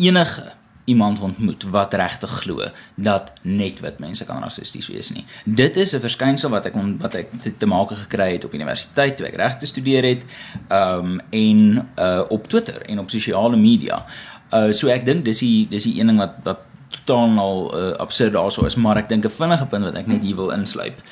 enige 0.00 0.48
iemand 0.84 1.20
ontmoet 1.20 1.62
wat 1.70 1.94
regtig 1.94 2.30
glo 2.30 2.62
dat 2.94 3.32
net 3.42 3.80
wit 3.80 3.98
mense 3.98 4.24
kan 4.24 4.42
rassisties 4.42 4.88
wees 4.88 5.10
nie. 5.10 5.24
Dit 5.44 5.76
is 5.76 5.94
'n 5.94 6.00
verskynsel 6.00 6.50
wat 6.50 6.66
ek 6.66 6.74
on, 6.74 6.98
wat 6.98 7.14
ek 7.14 7.28
te, 7.40 7.56
te 7.56 7.66
maak 7.66 7.90
gekry 7.90 8.32
het 8.32 8.44
op 8.44 8.54
universiteit 8.54 9.16
toe 9.16 9.26
ek 9.26 9.36
regte 9.36 9.66
studeer 9.66 10.04
het, 10.04 10.24
ehm 10.68 10.98
um, 10.98 11.20
en 11.30 11.88
uh 11.98 12.22
op 12.28 12.48
Twitter 12.48 12.82
en 12.82 12.98
op 12.98 13.10
sosiale 13.10 13.56
media. 13.56 14.06
Uh 14.52 14.72
so 14.72 14.88
ek 14.88 15.04
dink 15.04 15.24
dis 15.24 15.38
die 15.38 15.68
dis 15.68 15.82
die 15.82 16.00
een 16.00 16.06
ding 16.06 16.18
wat 16.18 16.34
wat 16.42 16.58
totaal 16.90 17.38
al 17.38 17.60
uh, 17.78 17.92
absurd 17.96 18.32
daarso 18.32 18.64
is, 18.64 18.76
maar 18.76 18.96
ek 18.96 19.08
dink 19.08 19.24
'n 19.24 19.30
vinnige 19.30 19.66
punt 19.66 19.84
wat 19.84 19.94
ek 19.94 20.06
net 20.06 20.22
hier 20.22 20.36
wil 20.36 20.50
insluip. 20.50 21.02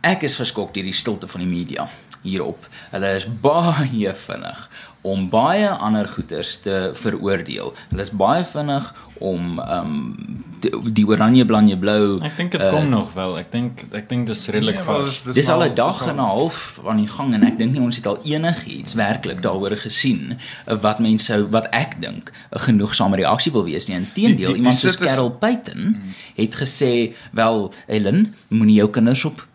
Ek 0.00 0.22
is 0.22 0.36
geskok 0.36 0.74
deur 0.74 0.84
die 0.84 0.92
stilte 0.92 1.28
van 1.28 1.40
die 1.40 1.48
media 1.48 1.88
hierop. 2.22 2.68
Hulle 2.90 3.14
is 3.14 3.26
baie 3.40 4.14
vinnig 4.14 4.70
om 5.04 5.28
baie 5.28 5.68
ander 5.68 6.08
goeters 6.08 6.56
te 6.64 6.90
veroordeel. 6.96 7.74
Hulle 7.90 8.02
is 8.02 8.10
baie 8.10 8.44
vinnig 8.48 8.88
om 9.20 9.60
ehm 9.60 9.90
um, 9.90 10.44
die, 10.64 10.92
die 10.96 11.04
oranje 11.04 11.44
blanje 11.44 11.76
blou. 11.78 12.16
Ek 12.24 12.38
dink 12.38 12.54
dit 12.54 12.62
uh, 12.62 12.70
kom 12.72 12.88
nog 12.88 13.12
wel. 13.12 13.36
Ek 13.42 13.50
dink 13.52 13.84
ek 13.92 14.08
dink 14.08 14.30
dis 14.30 14.46
redelik 14.48 14.80
nee, 14.80 14.86
vas. 14.86 15.20
Dis, 15.26 15.36
dis 15.36 15.50
al 15.52 15.66
'n 15.66 15.74
dag 15.76 16.00
en 16.08 16.16
'n 16.16 16.24
half 16.24 16.80
aan 16.88 17.02
die 17.02 17.10
gang 17.16 17.34
en 17.36 17.44
ek 17.44 17.58
dink 17.60 17.76
nie 17.76 17.84
ons 17.84 18.00
het 18.00 18.08
al 18.08 18.18
enigiets 18.24 18.96
werklik 18.96 19.42
daaroor 19.44 19.76
gesien 19.76 20.38
uh, 20.38 20.76
wat 20.80 21.04
mense 21.04 21.40
wat 21.52 21.68
ek 21.70 22.00
dink 22.00 22.32
'n 22.32 22.64
genoegsame 22.68 23.20
reaksie 23.20 23.52
wil 23.52 23.68
wees 23.68 23.86
nie. 23.86 24.00
Inteendeel, 24.00 24.56
iemand 24.56 24.80
soos 24.80 24.96
Carol 24.96 25.30
Payton 25.30 25.82
hmm. 25.92 26.14
het 26.34 26.54
gesê, 26.56 27.12
"Wel, 27.32 27.72
Ellen, 27.86 28.34
moenie 28.48 28.80
jou 28.80 28.88
kinders 28.90 29.24
op 29.24 29.46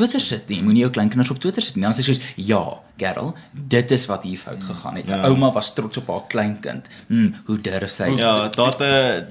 Twitter 0.00 0.22
sit 0.24 0.48
nie. 0.48 0.62
Moenie 0.64 0.86
jou 0.86 0.92
kleinkinders 0.94 1.30
op 1.34 1.40
Twitter 1.42 1.64
sit 1.64 1.76
nie. 1.76 1.84
Dan 1.84 1.96
sê 1.96 2.04
jy 2.04 2.14
soos 2.14 2.22
ja, 2.40 2.62
Gerald, 3.00 3.36
dit 3.52 3.92
is 3.96 4.04
wat 4.08 4.24
hier 4.28 4.40
fout 4.40 4.64
gegaan 4.64 4.98
het. 5.00 5.08
Ja. 5.08 5.20
Ouma 5.28 5.50
was 5.52 5.70
trots 5.76 6.00
op 6.00 6.08
haar 6.12 6.26
kleinkind. 6.32 6.88
Hm, 7.08 7.28
hoe 7.46 7.56
durf 7.64 7.92
sy? 7.92 8.10
Ja, 8.20 8.34
dit 8.48 8.82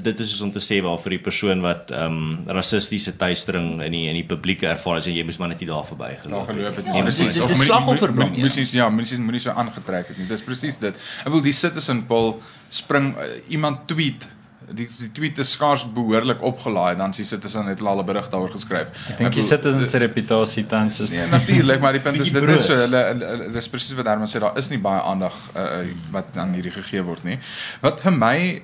dit 0.06 0.24
is 0.24 0.32
soos 0.32 0.46
om 0.48 0.54
te 0.54 0.64
sê 0.64 0.80
waar 0.86 0.98
vir 1.02 1.18
die 1.18 1.22
persoon 1.26 1.66
wat 1.66 1.94
ehm 1.94 2.20
um, 2.20 2.56
rassistiese 2.60 3.16
tuistering 3.18 3.82
in 3.86 3.94
die 3.96 4.06
in 4.12 4.18
die 4.22 4.26
publieke 4.30 4.70
ervaar 4.70 5.02
en 5.02 5.18
jy 5.18 5.26
moes 5.26 5.40
maar 5.42 5.52
net 5.54 5.62
nie 5.64 5.70
daar 5.70 5.86
verby 5.86 6.14
geloop 6.24 6.24
het. 6.24 6.34
Daar 6.34 6.56
geloop 6.56 6.82
het. 6.82 6.90
Ja, 6.90 7.04
presies. 7.06 7.42
Dit 7.42 7.56
is 7.58 7.64
slagoffer 7.66 8.14
bring. 8.14 8.36
Moes 8.38 8.58
jy 8.58 8.66
ja, 8.78 8.90
moes 8.94 9.14
jy 9.14 9.22
moenie 9.24 9.44
so 9.44 9.54
aangetrek 9.54 10.14
het 10.14 10.22
nie. 10.22 10.28
Dis 10.30 10.46
presies 10.46 10.82
dit. 10.82 11.06
Ek 11.26 11.34
wil 11.34 11.46
die 11.46 11.56
citizen 11.56 12.06
poll 12.10 12.36
spring 12.70 13.16
uh, 13.18 13.30
iemand 13.50 13.88
tweet 13.90 14.30
die 14.76 14.88
die 15.00 15.10
tweet 15.12 15.38
is 15.42 15.52
skaars 15.52 15.86
behoorlik 15.94 16.42
opgelaai 16.46 16.96
dan 17.00 17.14
sien 17.14 17.26
Citizen 17.26 17.66
het 17.72 17.82
al 17.82 18.02
'n 18.02 18.06
berig 18.06 18.30
daaroor 18.30 18.52
geskryf. 18.52 18.88
Ek 19.10 19.18
dink 19.18 19.34
die 19.34 19.42
Citizen 19.42 19.88
se 19.88 19.98
reputasie 19.98 20.66
tans 20.66 21.00
is 21.00 21.12
Nee, 21.12 21.28
natuurlik, 21.28 21.80
maar 21.80 21.92
die 21.92 22.02
punt 22.02 22.20
is 22.20 22.32
dit 22.32 22.44
is 22.44 22.66
so 22.66 22.74
hulle 22.74 23.52
dis 23.54 23.70
presies 23.70 23.96
wat 23.96 24.06
Herman 24.06 24.28
sê 24.28 24.40
daar 24.40 24.58
is 24.58 24.70
nie 24.70 24.80
baie 24.80 25.02
aandag 25.02 25.36
uh, 25.56 25.88
wat 26.12 26.26
aan 26.36 26.54
hierdie 26.54 26.72
gegee 26.72 27.04
word 27.04 27.24
nie. 27.24 27.40
Wat 27.82 28.02
vir 28.02 28.12
my 28.12 28.62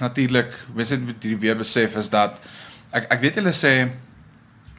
natuurlik, 0.00 0.52
mens 0.74 0.90
het 0.90 1.00
dit 1.20 1.40
weer 1.40 1.56
besef 1.56 1.96
is 1.96 2.08
dat 2.08 2.40
ek 2.92 3.12
ek 3.12 3.20
weet 3.20 3.34
hulle 3.34 3.52
sê 3.52 3.90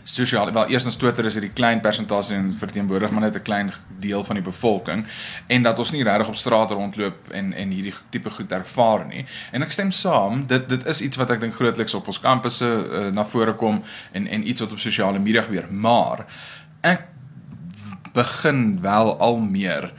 sosiale 0.08 0.52
wel 0.52 0.68
eerstens 0.68 0.96
Twitter 0.96 1.26
is 1.26 1.34
hierdie 1.34 1.54
klein 1.54 1.80
persentasie 1.82 2.36
en 2.36 2.54
verteenwoordig 2.54 3.12
maar 3.12 3.22
net 3.22 3.36
'n 3.36 3.42
klein 3.42 3.74
deel 4.00 4.24
van 4.24 4.36
die 4.36 4.44
bevolking 4.44 5.06
en 5.48 5.64
dat 5.64 5.80
ons 5.80 5.92
nie 5.92 6.04
regtig 6.04 6.28
op 6.28 6.36
straat 6.36 6.72
rondloop 6.72 7.30
en 7.30 7.54
en 7.54 7.70
hierdie 7.70 7.94
tipe 8.10 8.30
goed 8.30 8.52
ervaar 8.52 9.06
nie. 9.06 9.26
En 9.52 9.62
ek 9.62 9.72
stem 9.72 9.92
saam, 9.92 10.48
dit 10.48 10.70
dit 10.70 10.86
is 10.86 11.02
iets 11.02 11.18
wat 11.18 11.30
ek 11.30 11.42
dink 11.42 11.54
grootliks 11.54 11.94
op 11.94 12.08
ons 12.08 12.20
kampusse 12.20 12.66
uh, 12.66 13.08
na 13.12 13.26
vore 13.26 13.54
kom 13.54 13.84
en 14.12 14.28
en 14.28 14.48
iets 14.48 14.62
wat 14.62 14.72
op 14.72 14.80
sosiale 14.80 15.20
media 15.20 15.42
gebeur, 15.42 15.72
maar 15.72 16.26
ek 16.82 17.08
begin 18.14 18.82
wel 18.82 19.20
al 19.20 19.38
meer 19.38 19.94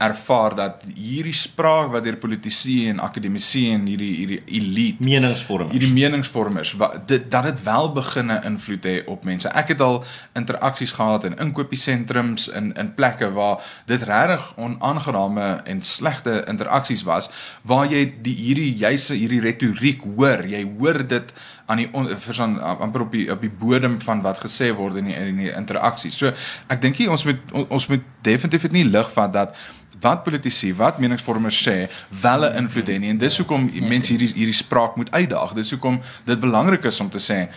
ervaar 0.00 0.54
dat 0.56 0.84
hierdie 0.94 1.34
spraak 1.36 1.90
wat 1.92 2.04
deur 2.06 2.16
politici 2.16 2.88
en 2.88 3.02
akademici 3.04 3.66
en 3.74 3.84
hierdie 3.90 4.12
hierdie 4.16 4.40
elite 4.58 5.04
meningsvormers 5.04 5.74
hierdie 5.74 5.92
meningsvormers 5.92 6.72
wat 6.80 6.96
dit 7.10 7.26
dat 7.30 7.48
dit 7.50 7.62
wel 7.66 7.90
beginne 7.92 8.40
invloed 8.48 8.88
hê 8.88 8.96
op 9.12 9.24
mense. 9.28 9.48
Ek 9.52 9.74
het 9.74 9.84
al 9.84 10.00
interaksies 10.38 10.94
gehad 10.96 11.26
in 11.28 11.36
inkopiesentrums 11.36 12.48
in 12.48 12.72
in 12.80 12.94
plekke 12.96 13.30
waar 13.36 13.60
dit 13.86 14.02
regtig 14.08 14.46
onaangename 14.56 15.48
en 15.64 15.82
slegte 15.82 16.40
interaksies 16.48 17.04
was 17.08 17.28
waar 17.62 17.90
jy 17.90 18.06
die 18.24 18.36
hierdie 18.36 18.72
jyse 18.80 19.14
hierdie 19.14 19.42
retoriek 19.44 20.04
hoor. 20.16 20.46
Jy 20.48 20.64
hoor 20.78 21.02
dit 21.06 21.34
aan 21.70 21.82
die 21.82 21.90
verstaan 22.16 22.56
amper 22.60 23.04
op 23.06 23.12
die 23.14 23.26
op 23.32 23.44
die 23.44 23.52
bodem 23.52 24.00
van 24.02 24.22
wat 24.24 24.40
gesê 24.42 24.72
word 24.76 24.98
in 25.02 25.10
die 25.10 25.18
in 25.18 25.44
die 25.44 25.52
interaksies. 25.52 26.16
So 26.18 26.32
ek 26.72 26.80
dink 26.82 27.02
ons 27.08 27.26
moet 27.28 27.54
ons 27.68 27.86
moet 27.92 28.08
definitief 28.26 28.68
dit 28.68 28.80
nie 28.80 28.88
lig 28.88 29.12
vat 29.14 29.32
dat 29.32 29.54
wat 30.00 30.22
politici, 30.22 30.74
wat 30.74 30.98
meningsvormers 30.98 31.68
sê, 31.68 31.90
wel 32.20 32.44
'n 32.44 32.56
invloed 32.56 32.86
het 32.86 33.00
nie 33.00 33.10
en 33.10 33.18
dis 33.18 33.38
hoekom 33.38 33.70
mense 33.88 34.12
hierdie 34.12 34.32
hierdie 34.34 34.54
spraak 34.54 34.96
moet 34.96 35.10
uitdaag. 35.10 35.52
Dis 35.52 35.70
hoekom 35.70 36.00
dit 36.24 36.40
belangrik 36.40 36.84
is 36.84 37.00
om 37.00 37.10
te 37.10 37.18
sê 37.18 37.48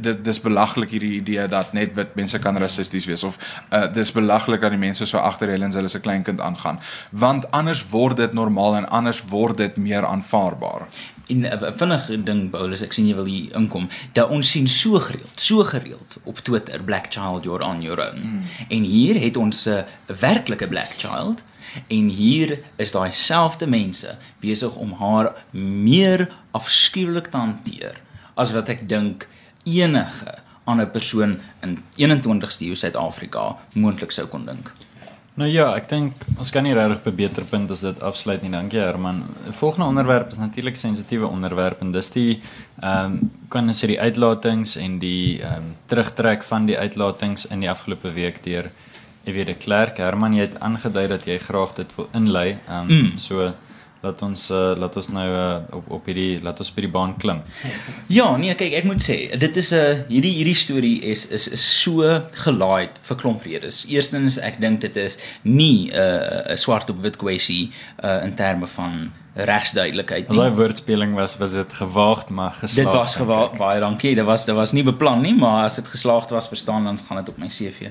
dit 0.00 0.24
dis 0.24 0.40
belaglik 0.40 0.90
hierdie 0.90 1.14
idee 1.20 1.46
dat 1.48 1.72
net 1.72 1.94
wit 1.94 2.14
mense 2.14 2.38
kan 2.38 2.56
rassisties 2.56 3.06
wees 3.06 3.24
of 3.24 3.36
uh, 3.70 3.86
dis 3.92 4.12
belaglik 4.12 4.60
dat 4.60 4.70
die 4.74 4.80
mense 4.80 5.06
so 5.06 5.18
agter 5.18 5.52
hulle 5.52 5.64
en 5.64 5.72
hulle 5.72 5.88
se 5.88 6.00
kleinkind 6.00 6.40
aangaan, 6.40 6.80
want 7.10 7.50
anders 7.50 7.84
word 7.90 8.16
dit 8.16 8.32
normaal 8.32 8.76
en 8.76 8.88
anders 8.88 9.22
word 9.28 9.56
dit 9.56 9.76
meer 9.76 10.06
aanvaarbaar. 10.06 10.86
En 11.26 11.40
'n 11.40 11.44
uh, 11.44 11.72
vinnige 11.74 12.22
ding 12.22 12.50
Paulus, 12.50 12.82
ek 12.82 12.92
sien 12.92 13.08
jy 13.08 13.14
wil 13.14 13.24
hier 13.24 13.54
inkom. 13.58 13.88
Dat 14.12 14.30
ons 14.30 14.50
sien 14.50 14.68
so 14.68 14.98
gereeld, 14.98 15.40
so 15.40 15.64
gereeld 15.64 16.16
op 16.22 16.38
Twitter 16.38 16.82
Black 16.82 17.06
Child 17.10 17.44
you're 17.44 17.64
on 17.64 17.82
your 17.82 17.98
own. 17.98 18.20
Mm. 18.22 18.42
En 18.68 18.82
hier 18.82 19.20
het 19.20 19.36
ons 19.36 19.64
'n 19.66 19.70
uh, 19.70 19.82
werklike 20.20 20.68
Black 20.68 20.92
Child 20.96 21.42
en 21.88 22.08
hier 22.08 22.58
is 22.76 22.92
daai 22.92 23.12
selfde 23.12 23.66
mense 23.66 24.16
besig 24.40 24.74
om 24.76 24.92
haar 25.00 25.32
meer 25.52 26.28
afskuwelik 26.56 27.30
te 27.30 27.36
hanteer 27.36 28.00
as 28.34 28.52
wat 28.56 28.68
ek 28.68 28.88
dink 28.88 29.28
enige 29.64 30.34
ander 30.66 30.88
persoon 30.90 31.38
in 31.62 31.78
21ste 31.98 32.66
eeu 32.66 32.76
Suid-Afrika 32.78 33.52
moontlik 33.74 34.12
sou 34.14 34.26
kon 34.30 34.46
dink. 34.46 34.72
Nou 35.36 35.48
ja, 35.52 35.66
ek 35.76 35.90
dink 35.90 36.22
ons 36.40 36.48
kan 36.52 36.64
nie 36.64 36.72
regtig 36.72 36.96
op 36.96 37.06
'n 37.10 37.16
beter 37.16 37.44
punt 37.44 37.70
as 37.70 37.80
dit 37.84 38.00
afsluit 38.00 38.42
nie. 38.42 38.50
Dankie 38.50 38.80
Herman. 38.80 39.24
Volgende 39.50 39.86
onderwerp 39.86 40.28
is 40.28 40.38
natuurlik 40.38 40.76
sensitiewe 40.76 41.26
onderwerp 41.26 41.80
en 41.80 41.92
dis 41.92 42.10
die 42.10 42.40
ehm 42.80 43.04
um, 43.04 43.30
kan 43.48 43.68
ons 43.68 43.84
sê 43.84 43.86
die 43.86 44.00
uitlatings 44.00 44.76
en 44.76 44.98
die 44.98 45.42
ehm 45.42 45.56
um, 45.56 45.76
terugtrek 45.86 46.42
van 46.42 46.66
die 46.66 46.78
uitlatings 46.78 47.46
in 47.46 47.60
die 47.60 47.70
afgelope 47.70 48.12
week 48.12 48.42
deur 48.42 48.70
Ek 49.26 49.34
weet 49.34 49.48
ek 49.50 49.64
Klerk 49.64 49.96
Herman 49.98 50.36
jy 50.36 50.44
het 50.46 50.60
aangedui 50.62 51.08
dat 51.10 51.24
jy 51.26 51.38
graag 51.42 51.74
dit 51.74 51.94
wil 51.98 52.06
inlei. 52.14 52.58
Ehm 52.68 52.90
um, 52.90 52.98
mm. 52.98 53.16
so 53.18 53.52
laat 54.04 54.22
ons 54.22 54.42
uh, 54.54 54.74
laat 54.78 54.96
ons 55.00 55.08
nou 55.10 55.26
uh, 55.34 55.56
op 55.74 55.88
op 55.98 56.06
hierdie 56.06 56.38
laat 56.44 56.60
ons 56.62 56.70
by 56.76 56.84
die 56.84 56.92
baan 56.92 57.16
klim. 57.18 57.42
Ja, 58.18 58.28
nee, 58.38 58.54
kyk, 58.54 58.76
ek 58.80 58.86
moet 58.86 59.02
sê, 59.02 59.16
dit 59.34 59.58
is 59.62 59.72
'n 59.74 59.82
uh, 59.82 60.04
hierdie 60.12 60.34
hierdie 60.38 60.54
storie 60.54 60.96
is 61.12 61.26
is 61.38 61.48
is 61.58 61.64
so 61.82 62.06
gelaai 62.44 62.88
vir 63.08 63.20
klomp 63.22 63.42
redes. 63.42 63.84
Eerstens, 63.90 64.38
ek 64.38 64.60
dink 64.62 64.80
dit 64.86 64.96
is 64.96 65.18
nie 65.42 65.90
'n 65.90 65.94
uh, 65.98 66.54
'n 66.54 66.58
swart 66.58 66.90
op 66.90 67.02
wit 67.02 67.16
kwessie 67.16 67.72
uh, 68.04 68.22
in 68.22 68.34
terme 68.34 68.66
van 68.78 69.10
regsduidelikheid. 69.36 70.28
As 70.28 70.36
daai 70.36 70.54
woordspeling 70.56 71.14
was, 71.14 71.36
was 71.36 71.52
dit 71.52 71.72
gewaagd 71.72 72.28
maar 72.28 72.50
geslaagd. 72.50 72.88
Dit 72.88 72.98
was 72.98 73.16
gewaagd, 73.16 73.58
baie 73.60 73.80
dankie. 73.80 74.14
Dit 74.14 74.24
was 74.24 74.44
dit 74.44 74.54
was 74.54 74.72
nie 74.72 74.84
beplan 74.84 75.20
nie, 75.20 75.34
maar 75.36 75.64
as 75.64 75.74
dit 75.76 75.88
geslaagd 75.88 76.30
was, 76.30 76.48
verstaan 76.48 76.84
dan 76.84 76.98
gaan 77.08 77.16
dit 77.16 77.28
op 77.28 77.36
my 77.36 77.46
CV. 77.46 77.90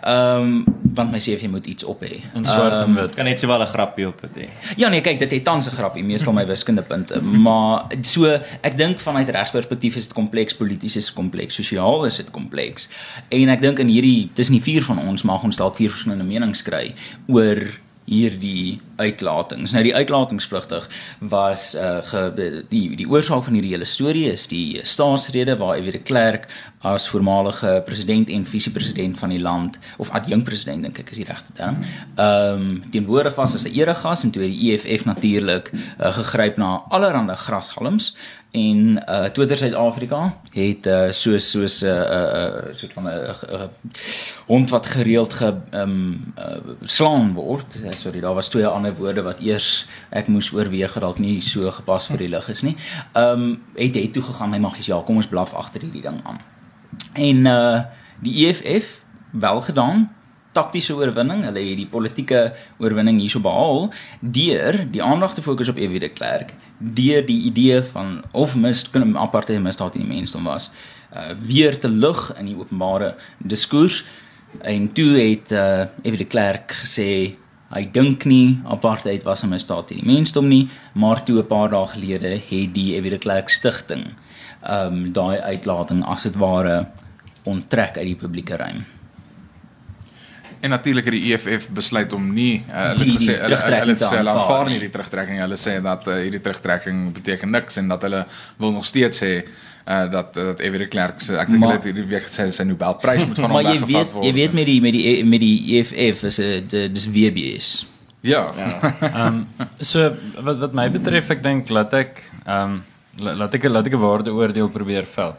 Ehm 0.00 0.42
um, 0.42 0.64
want 0.94 1.10
my 1.10 1.18
CV 1.18 1.48
moet 1.48 1.66
iets 1.66 1.84
op 1.84 2.00
hê. 2.04 2.20
In 2.34 2.44
swart 2.44 2.72
um, 2.72 2.78
en 2.78 2.84
ehm, 2.84 2.94
wit. 2.94 3.14
Kan 3.14 3.24
net 3.24 3.40
sowel 3.40 3.62
'n 3.62 3.66
grappie 3.66 4.06
op 4.06 4.20
dit 4.20 4.44
hê. 4.44 4.48
Ja 4.76 4.88
nee, 4.88 5.00
kyk, 5.00 5.18
dit 5.18 5.30
het 5.30 5.44
tans 5.44 5.66
'n 5.66 5.74
grappie, 5.74 6.04
meestal 6.04 6.32
my 6.32 6.46
wiskundepunte, 6.54 7.22
maar 7.22 7.86
so 8.00 8.40
ek 8.60 8.76
dink 8.76 8.98
vanuit 8.98 9.28
regsperspektief 9.28 9.96
is 9.96 10.04
dit 10.06 10.12
kompleks, 10.12 10.54
polities 10.54 10.96
is 10.96 11.12
kompleks, 11.12 11.54
sosiaal 11.54 12.04
is 12.04 12.16
dit 12.16 12.30
kompleks. 12.30 12.88
En 13.28 13.48
ek 13.48 13.60
dink 13.60 13.78
in 13.78 13.86
hierdie 13.86 14.30
tussen 14.34 14.54
die 14.54 14.62
vier 14.62 14.84
van 14.84 14.98
ons 14.98 15.22
mag 15.22 15.42
ons 15.42 15.56
dalk 15.56 15.76
vier 15.76 15.90
verskillende 15.90 16.24
menings 16.24 16.62
kry 16.62 16.94
oor 17.26 17.80
hierdie 18.04 18.80
uitlatings. 18.96 19.72
Nou 19.72 19.82
die 19.86 19.94
uitlatingsvlugtig 19.94 20.88
was 21.32 21.72
uh 21.78 22.00
ge, 22.06 22.22
die 22.70 22.96
die 22.98 23.08
oorsaak 23.08 23.44
van 23.46 23.56
hierdie 23.56 23.72
hele 23.74 23.88
storie 23.88 24.26
is 24.32 24.48
die 24.50 24.80
staatsrede 24.82 25.56
waar 25.60 25.76
Ewie 25.78 25.94
de 25.94 26.02
Klerk 26.02 26.48
as 26.82 27.08
voormalige 27.08 27.82
president 27.86 28.30
en 28.30 28.44
visiepresident 28.46 29.18
van 29.18 29.30
die 29.34 29.40
land 29.40 29.78
of 30.02 30.10
adjunk 30.10 30.44
president 30.44 30.82
dink 30.82 30.98
ek 30.98 31.14
is 31.14 31.22
die 31.22 31.28
regte 31.28 31.54
term. 31.58 31.78
Ehm 32.16 32.66
um, 32.66 32.82
teenwoordig 32.90 33.34
was 33.38 33.54
as 33.54 33.66
'n 33.66 33.74
eregas 33.78 34.24
en 34.24 34.30
toe 34.30 34.42
die 34.42 34.72
EFF 34.72 35.04
natuurlik 35.04 35.72
uh, 35.72 36.12
gegryp 36.18 36.56
na 36.56 36.82
allerlei 36.88 37.36
grashalms 37.36 38.14
en 38.52 39.02
uh 39.08 39.24
Twitter 39.24 39.56
Suid-Afrika 39.56 40.34
het 40.52 40.86
uh 40.86 41.10
soos 41.10 41.50
soos 41.50 41.80
'n 41.80 41.86
uh, 41.86 41.92
uh, 41.92 42.68
uh, 42.68 42.74
soort 42.74 42.92
van 42.92 43.04
'n 43.04 43.08
uh, 43.08 43.42
uh, 43.52 43.62
hond 44.46 44.70
wat 44.70 44.86
gereeld 44.86 45.32
ge 45.32 45.54
um 45.70 46.34
uh, 46.38 46.74
slaan 46.82 47.32
word. 47.32 47.66
Sorry, 47.90 48.20
daar 48.20 48.34
was 48.34 48.48
twee 48.48 48.66
ander 48.66 48.94
woorde 48.94 49.22
wat 49.22 49.40
eers 49.40 49.86
ek 50.10 50.26
moes 50.26 50.52
oorweeg 50.52 50.98
dalk 50.98 51.18
nie 51.18 51.40
so 51.40 51.70
gepas 51.70 52.06
vir 52.06 52.18
die 52.18 52.28
lig 52.28 52.48
is 52.48 52.62
nie. 52.62 52.76
Um 53.16 53.62
het 53.74 53.94
het 53.94 54.12
toe 54.12 54.22
gegaan 54.22 54.50
my 54.50 54.58
magies 54.58 54.86
ja, 54.86 55.00
kom 55.00 55.16
ons 55.16 55.26
blaf 55.26 55.54
agter 55.54 55.80
hierdie 55.80 56.02
ding 56.02 56.20
aan. 56.24 56.40
En 57.14 57.46
uh 57.46 57.80
die 58.20 58.46
EFF 58.46 59.02
wel 59.30 59.60
gedaan 59.60 60.10
taktiese 60.52 60.94
oorwinning. 60.96 61.44
Hulle 61.46 61.64
het 61.64 61.80
die 61.80 61.88
politieke 61.88 62.52
oorwinning 62.82 63.20
hierso 63.20 63.42
behaal 63.44 63.90
deur 64.20 64.78
die 64.92 65.02
aandag 65.02 65.34
te 65.34 65.44
fokus 65.44 65.70
op 65.72 65.80
Ewie 65.80 66.00
de 66.00 66.08
Klerk, 66.12 66.54
deur 66.78 67.24
die 67.26 67.40
idee 67.48 67.82
van 67.92 68.20
of 68.32 68.56
mis 68.56 68.84
kan 68.90 69.16
apartheid 69.16 69.62
misdaad 69.62 69.96
in 69.98 70.06
die 70.06 70.14
mensdom 70.14 70.48
was, 70.48 70.70
uh, 71.16 71.32
weer 71.38 71.78
te 71.78 71.88
lig 71.88 72.24
in 72.38 72.50
die 72.50 72.56
openbare 72.58 73.14
diskurs. 73.38 74.02
En 74.60 74.92
toe 74.92 75.10
het 75.16 75.52
uh, 75.52 75.86
Ewie 76.02 76.24
de 76.24 76.28
Klerk 76.28 76.76
gesê 76.82 77.36
hy 77.72 77.86
dink 77.88 78.26
nie 78.28 78.60
apartheid 78.68 79.22
was 79.24 79.42
'n 79.42 79.48
misdaad 79.48 79.90
in 79.90 80.02
die 80.02 80.10
mensdom 80.14 80.48
nie, 80.48 80.68
maar 80.92 81.24
toe 81.24 81.40
'n 81.40 81.46
paar 81.46 81.70
dae 81.70 81.86
gelede 81.86 82.36
het 82.36 82.74
die 82.74 82.94
Ewie 82.96 83.10
de 83.10 83.18
Klerk 83.18 83.48
stigting 83.48 84.12
ehm 84.62 84.94
um, 84.94 85.12
daai 85.12 85.40
uitlating 85.40 86.04
as 86.04 86.22
dit 86.22 86.36
ware 86.36 86.86
onttrek 87.42 87.96
uit 87.96 88.06
die 88.06 88.16
publieke 88.16 88.56
ruimte. 88.56 89.01
En 90.62 90.70
natuurlik 90.70 91.04
het 91.08 91.14
die 91.16 91.32
EFF 91.34 91.68
besluit 91.74 92.12
om 92.14 92.28
nie 92.32 92.62
uh, 92.68 92.92
hulle 92.92 93.08
het 93.08 93.16
gesê 93.16 93.34
hulle 93.42 93.56
hulle 93.58 93.96
sê 93.98 94.10
hulle 94.14 94.30
aanvaar 94.30 94.68
nie 94.70 94.78
die 94.78 94.90
terugtrekking. 94.94 95.40
Hulle 95.42 95.58
sê 95.58 95.74
dat 95.82 96.06
uh, 96.06 96.20
hierdie 96.22 96.40
terugtrekking 96.44 97.00
beteken 97.16 97.50
niks 97.50 97.80
en 97.82 97.88
dat 97.90 98.06
hulle 98.06 98.20
wil 98.62 98.74
nog 98.76 98.86
steeds 98.86 99.22
sê 99.24 99.32
uh, 99.42 100.04
dat 100.12 100.34
dat 100.38 100.62
Evie 100.62 100.84
de 100.84 100.86
Klerk 100.92 101.18
se 101.24 101.34
ek 101.34 101.50
dink 101.50 101.66
hulle 101.66 101.80
het 101.80 101.88
hierdie 101.90 102.06
week 102.12 102.28
gesê 102.28 102.46
sy 102.54 102.66
Nobelprys 102.68 103.24
moet 103.26 103.40
van 103.42 103.50
hom 103.50 103.58
weggevat 103.58 103.88
word. 103.88 104.12
Maar 104.14 104.28
jy 104.28 104.28
weet 104.28 104.28
jy 104.28 104.34
weet 104.38 104.54
met 104.60 104.70
die 104.70 104.78
met 104.86 104.98
die 104.98 105.24
met 105.34 105.42
die 105.42 105.80
EFF 105.80 106.22
is 106.30 106.38
dit 106.44 106.76
dis 106.94 107.08
WBS. 107.16 107.72
Ja. 108.22 108.44
ja. 108.56 108.70
Ehm 109.10 109.26
um, 109.26 109.68
so 109.82 110.12
wat 110.46 110.62
wat 110.62 110.78
my 110.78 110.86
betref 110.94 111.34
ek 111.34 111.42
dink 111.42 111.74
laat 111.74 111.98
ek 111.98 112.22
ehm 112.44 112.78
um, 112.78 112.78
laat 113.18 113.58
ek 113.58 113.66
laat 113.66 113.90
ek 113.90 113.98
'n 113.98 114.04
waardeoordeel 114.06 114.70
probeer 114.70 115.10
vel. 115.10 115.34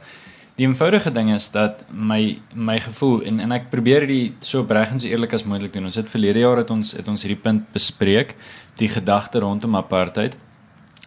Die 0.56 0.68
eenvoudige 0.68 1.10
ding 1.10 1.32
is 1.34 1.48
dat 1.50 1.80
my 1.90 2.38
my 2.54 2.76
gevoel 2.80 3.24
en 3.26 3.40
en 3.42 3.56
ek 3.56 3.72
probeer 3.72 4.06
dit 4.06 4.46
so 4.46 4.62
opreg 4.62 4.92
en 4.94 5.00
so 5.02 5.10
eerlik 5.10 5.34
as 5.34 5.46
moontlik 5.50 5.74
doen. 5.74 5.88
Ons 5.90 5.98
het 5.98 6.10
verlede 6.10 6.44
jaar 6.44 6.62
het 6.62 6.70
ons 6.70 6.94
het 6.94 7.08
ons 7.10 7.24
hierdie 7.26 7.42
punt 7.42 7.66
bespreek, 7.74 8.36
die 8.78 8.90
gedagte 8.90 9.42
rondom 9.42 9.76
apartheid. 9.80 10.38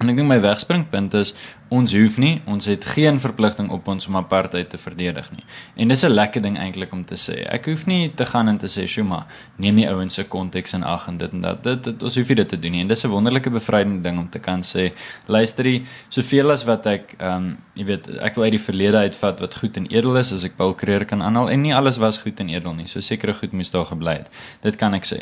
En 0.03 0.11
ek 0.11 0.19
dink 0.19 0.29
my 0.29 0.41
wegspringpunt 0.43 1.15
is 1.15 1.31
ons 1.69 1.93
hoef 1.93 2.17
nie, 2.23 2.41
ons 2.47 2.65
het 2.71 2.85
geen 2.95 3.19
verpligting 3.21 3.71
op 3.75 3.89
ons 3.89 4.07
om 4.07 4.17
apartheid 4.17 4.69
te 4.71 4.79
verdedig 4.79 5.31
nie. 5.35 5.45
En 5.77 5.89
dis 5.89 6.05
'n 6.05 6.11
lekker 6.11 6.43
ding 6.43 6.59
eintlik 6.59 6.93
om 6.93 7.05
te 7.05 7.15
sê. 7.15 7.43
Ek 7.49 7.67
hoef 7.67 7.87
nie 7.87 8.15
te 8.15 8.25
gaan 8.27 8.49
en 8.49 8.59
te 8.59 8.67
sê, 8.67 8.87
"Shuma, 8.87 9.27
neem 9.57 9.77
die 9.77 9.89
ouens 9.89 10.15
se 10.15 10.25
konteks 10.25 10.73
in 10.73 10.85
ag 10.85 11.09
en 11.09 11.17
dit 11.17 11.33
en 11.33 11.41
dat." 11.41 11.63
Dit, 11.63 11.85
dit 11.85 12.03
ons 12.03 12.15
hoef 12.15 12.29
nie 12.29 12.37
dit 12.37 12.49
te 12.49 12.59
doen 12.59 12.73
nie. 12.73 12.81
En 12.81 12.89
dis 12.89 13.05
'n 13.05 13.09
wonderlike 13.09 13.51
bevrydende 13.51 14.03
ding 14.03 14.19
om 14.19 14.29
te 14.29 14.39
kan 14.39 14.61
sê, 14.63 14.93
"Luisterie, 15.27 15.85
soveel 16.09 16.51
as 16.51 16.65
wat 16.65 16.87
ek 16.87 17.15
ehm 17.19 17.37
um, 17.37 17.59
jy 17.77 17.85
weet, 17.85 18.07
ek 18.25 18.35
wil 18.35 18.45
uit 18.45 18.55
die 18.57 18.63
verlede 18.63 19.01
uitvat 19.05 19.41
wat 19.41 19.57
goed 19.61 19.77
en 19.77 19.87
edel 19.93 20.17
is 20.17 20.33
as 20.33 20.45
ek 20.45 20.57
Paul 20.57 20.75
Creer 20.75 21.05
kan 21.05 21.23
aanhaal 21.23 21.51
en 21.51 21.63
nie 21.63 21.75
alles 21.75 21.99
was 22.03 22.17
goed 22.23 22.41
en 22.41 22.49
edel 22.49 22.75
nie. 22.75 22.87
So 22.87 23.01
sekere 23.05 23.35
goed 23.35 23.53
moes 23.53 23.71
daar 23.71 23.85
gebly 23.91 24.15
het. 24.23 24.31
Dit 24.65 24.79
kan 24.81 24.95
ek 24.95 25.05
sê. 25.09 25.19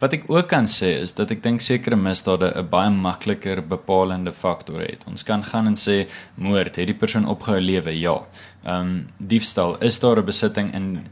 Wat 0.00 0.16
ek 0.16 0.24
ook 0.30 0.48
kan 0.48 0.64
sê 0.64 0.94
is 1.02 1.12
dat 1.18 1.30
ek 1.34 1.42
dink 1.44 1.60
sekere 1.64 1.96
misdade 1.96 2.52
'n 2.56 2.68
baie 2.70 2.90
makliker 2.90 3.62
bepalende 3.62 4.32
faktor 4.32 4.80
het. 4.80 5.04
Ons 5.06 5.22
kan 5.22 5.44
gaan 5.44 5.66
en 5.66 5.74
sê 5.74 5.87
sê 5.88 5.98
moord, 6.34 6.76
het 6.76 6.86
die 6.86 6.94
persoon 6.94 7.26
opgehou 7.26 7.60
lewe? 7.60 7.98
Ja. 7.98 8.18
Ehm 8.64 8.80
um, 8.80 9.06
diefstal, 9.16 9.76
is 9.80 10.00
daar 10.00 10.18
'n 10.18 10.24
besitting 10.24 10.74
in 10.74 11.06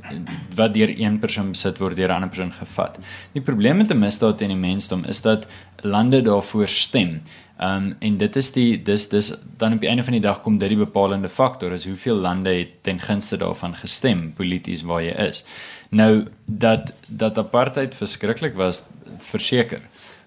wat 0.55 0.75
deur 0.75 0.91
een 0.99 1.19
persoon 1.19 1.51
besit 1.51 1.79
word 1.79 1.97
deur 1.97 2.09
'n 2.09 2.15
ander 2.15 2.29
persoon 2.29 2.53
gevat? 2.53 2.99
Die 3.33 3.43
probleem 3.43 3.77
met 3.77 3.91
'n 3.91 3.99
misdaad 3.99 4.39
teen 4.39 4.49
die 4.49 4.57
mensdom 4.57 5.05
is 5.05 5.21
dat 5.21 5.47
lande 5.83 6.23
daarvoor 6.23 6.69
stem. 6.69 7.23
Ehm 7.59 7.85
um, 7.85 7.97
en 7.99 8.17
dit 8.17 8.37
is 8.37 8.53
die 8.53 8.83
dis 8.83 9.09
dis 9.09 9.33
dan 9.57 9.73
op 9.73 9.81
die 9.81 9.89
einde 9.89 10.05
van 10.05 10.13
die 10.13 10.21
dag 10.21 10.41
kom 10.41 10.59
dit 10.59 10.69
die 10.69 10.79
bepalende 10.79 11.29
faktor 11.29 11.73
is 11.73 11.87
hoeveel 11.87 12.17
lande 12.17 12.51
het 12.51 12.83
ten 12.83 13.01
gunste 13.01 13.37
daarvan 13.37 13.77
gestem 13.77 14.33
polities 14.33 14.83
waar 14.83 15.03
jy 15.03 15.15
is. 15.29 15.45
Nou 15.89 16.27
dat 16.45 16.93
dat 17.09 17.39
apartheid 17.39 17.95
verskriklik 17.95 18.55
was 18.55 18.85
verseker. 19.19 19.81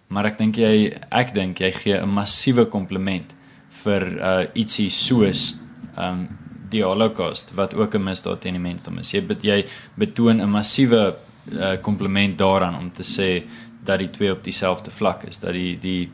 Maar 0.07 0.25
ek 0.25 0.37
dink 0.37 0.55
jy 0.55 0.97
ek 1.11 1.33
dink 1.33 1.59
jy 1.59 1.71
gee 1.71 2.01
'n 2.01 2.09
massiewe 2.09 2.65
kompliment 2.65 3.33
vir 3.83 4.05
uh 4.17 4.43
ietsie 4.53 4.89
soos 4.89 5.55
ehm 5.95 6.13
um, 6.13 6.27
die 6.69 6.83
Holocaust 6.85 7.55
wat 7.57 7.73
ook 7.73 7.95
'n 7.95 8.03
misdaad 8.03 8.41
teen 8.41 8.53
die 8.53 8.61
mensdom 8.61 8.99
is. 8.99 9.11
Jy 9.11 9.23
jy 9.41 9.65
betoon 9.95 10.41
'n 10.41 10.49
massiewe 10.49 11.15
uh 11.51 11.77
kompliment 11.81 12.37
daaraan 12.37 12.77
om 12.77 12.91
te 12.91 13.03
sê 13.03 13.43
dat 13.83 13.99
die 13.99 14.09
twee 14.09 14.31
op 14.31 14.43
dieselfde 14.43 14.91
vlak 14.91 15.23
is, 15.23 15.39
dat 15.39 15.53
die 15.53 15.77
die 15.79 16.11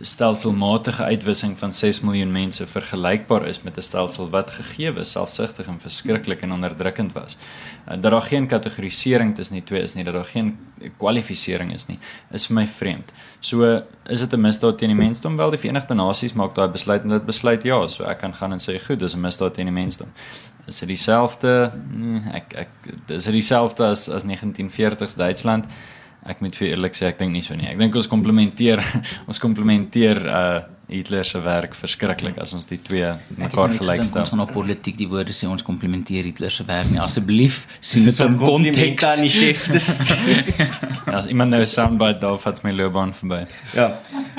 stelselmatige 0.00 1.04
uitwissing 1.04 1.58
van 1.58 1.72
6 1.72 2.00
miljoen 2.00 2.32
mense 2.32 2.66
vergelykbaar 2.66 3.46
is 3.46 3.62
met 3.62 3.76
'n 3.76 3.80
stelsel 3.80 4.30
wat 4.30 4.50
gegee 4.50 4.92
was, 4.92 5.10
selfsugtig 5.10 5.66
en 5.66 5.80
verskriklik 5.80 6.42
en 6.42 6.52
onderdrukkend 6.52 7.12
was. 7.12 7.36
Uh, 7.88 8.00
dat 8.00 8.10
daar 8.10 8.22
geen 8.22 8.46
kategorisering 8.46 9.34
tussen 9.34 9.54
die 9.54 9.64
twee 9.64 9.82
is 9.82 9.94
nie, 9.94 10.04
dat 10.04 10.14
daar 10.14 10.24
geen 10.24 10.58
kwalifisering 10.96 11.72
is 11.72 11.86
nie, 11.86 11.98
is 12.30 12.46
vir 12.46 12.54
my 12.54 12.66
vreemd. 12.66 13.12
So 13.40 13.82
is 14.06 14.20
dit 14.20 14.32
'n 14.32 14.40
misdaad 14.40 14.78
teen 14.78 14.88
die 14.88 15.06
mensdom? 15.06 15.36
Wel 15.36 15.50
die 15.50 15.58
Verenigde 15.58 15.94
Nasies 15.94 16.32
maak 16.32 16.54
daai 16.54 16.68
besluit 16.68 17.02
en 17.02 17.08
dit 17.08 17.26
besluit 17.26 17.62
ja, 17.62 17.88
so 17.88 18.04
ek 18.04 18.18
kan 18.18 18.34
gaan 18.34 18.52
en 18.52 18.60
sê 18.60 18.84
goed, 18.86 18.98
dis 18.98 19.14
'n 19.14 19.20
misdaad 19.20 19.54
teen 19.54 19.66
die 19.66 19.74
mensdom. 19.74 20.08
Is 20.66 20.78
dit 20.78 20.88
dieselfde? 20.88 21.72
Nee, 21.92 22.22
ek 22.32 22.52
ek 22.54 22.68
is 23.06 23.24
dit 23.24 23.32
dieselfde 23.32 23.84
as 23.84 24.08
as 24.08 24.24
1940s 24.24 25.16
Duitsland? 25.16 25.64
Ek 26.28 26.42
moet 26.44 26.56
vir 26.56 26.74
eerlik 26.74 26.96
sê 26.96 27.08
ek 27.08 27.20
dink 27.20 27.32
nie 27.32 27.44
so 27.44 27.56
nie. 27.56 27.68
Ek 27.70 27.78
dink 27.80 27.96
ons 27.96 28.10
komplementeer 28.10 28.82
ons 29.30 29.42
komplementeer 29.42 30.22
uh 30.26 30.60
Hitler 30.90 31.24
se 31.24 31.40
werk 31.44 31.74
verskriklik 31.78 32.38
as 32.42 32.52
ons 32.56 32.66
die 32.66 32.78
twee 32.82 33.12
mekaar 33.38 33.74
gelykstel. 33.76 34.24
Ons 34.24 34.32
gaan 34.34 34.42
op 34.44 34.52
politiek 34.54 34.96
die 34.98 35.08
woorde 35.10 35.34
sê 35.36 35.48
ons 35.50 35.62
komplementeer 35.66 36.26
Hitler 36.26 36.52
se 36.52 36.66
werk 36.68 36.90
nie. 36.90 37.00
Asseblief 37.02 37.62
sien 37.78 38.04
dit 38.06 38.18
in 38.24 38.36
konteks 38.40 39.06
aan 39.06 39.24
die 39.24 39.32
chef. 39.32 39.68
ja, 39.70 40.68
as 41.20 41.30
iemand 41.30 41.54
nou 41.54 41.62
soundbite 41.64 42.20
daar 42.24 42.40
vat 42.42 42.62
my 42.66 42.74
loopbaan 42.74 43.14
verby. 43.16 43.44
Ja. 43.76 43.92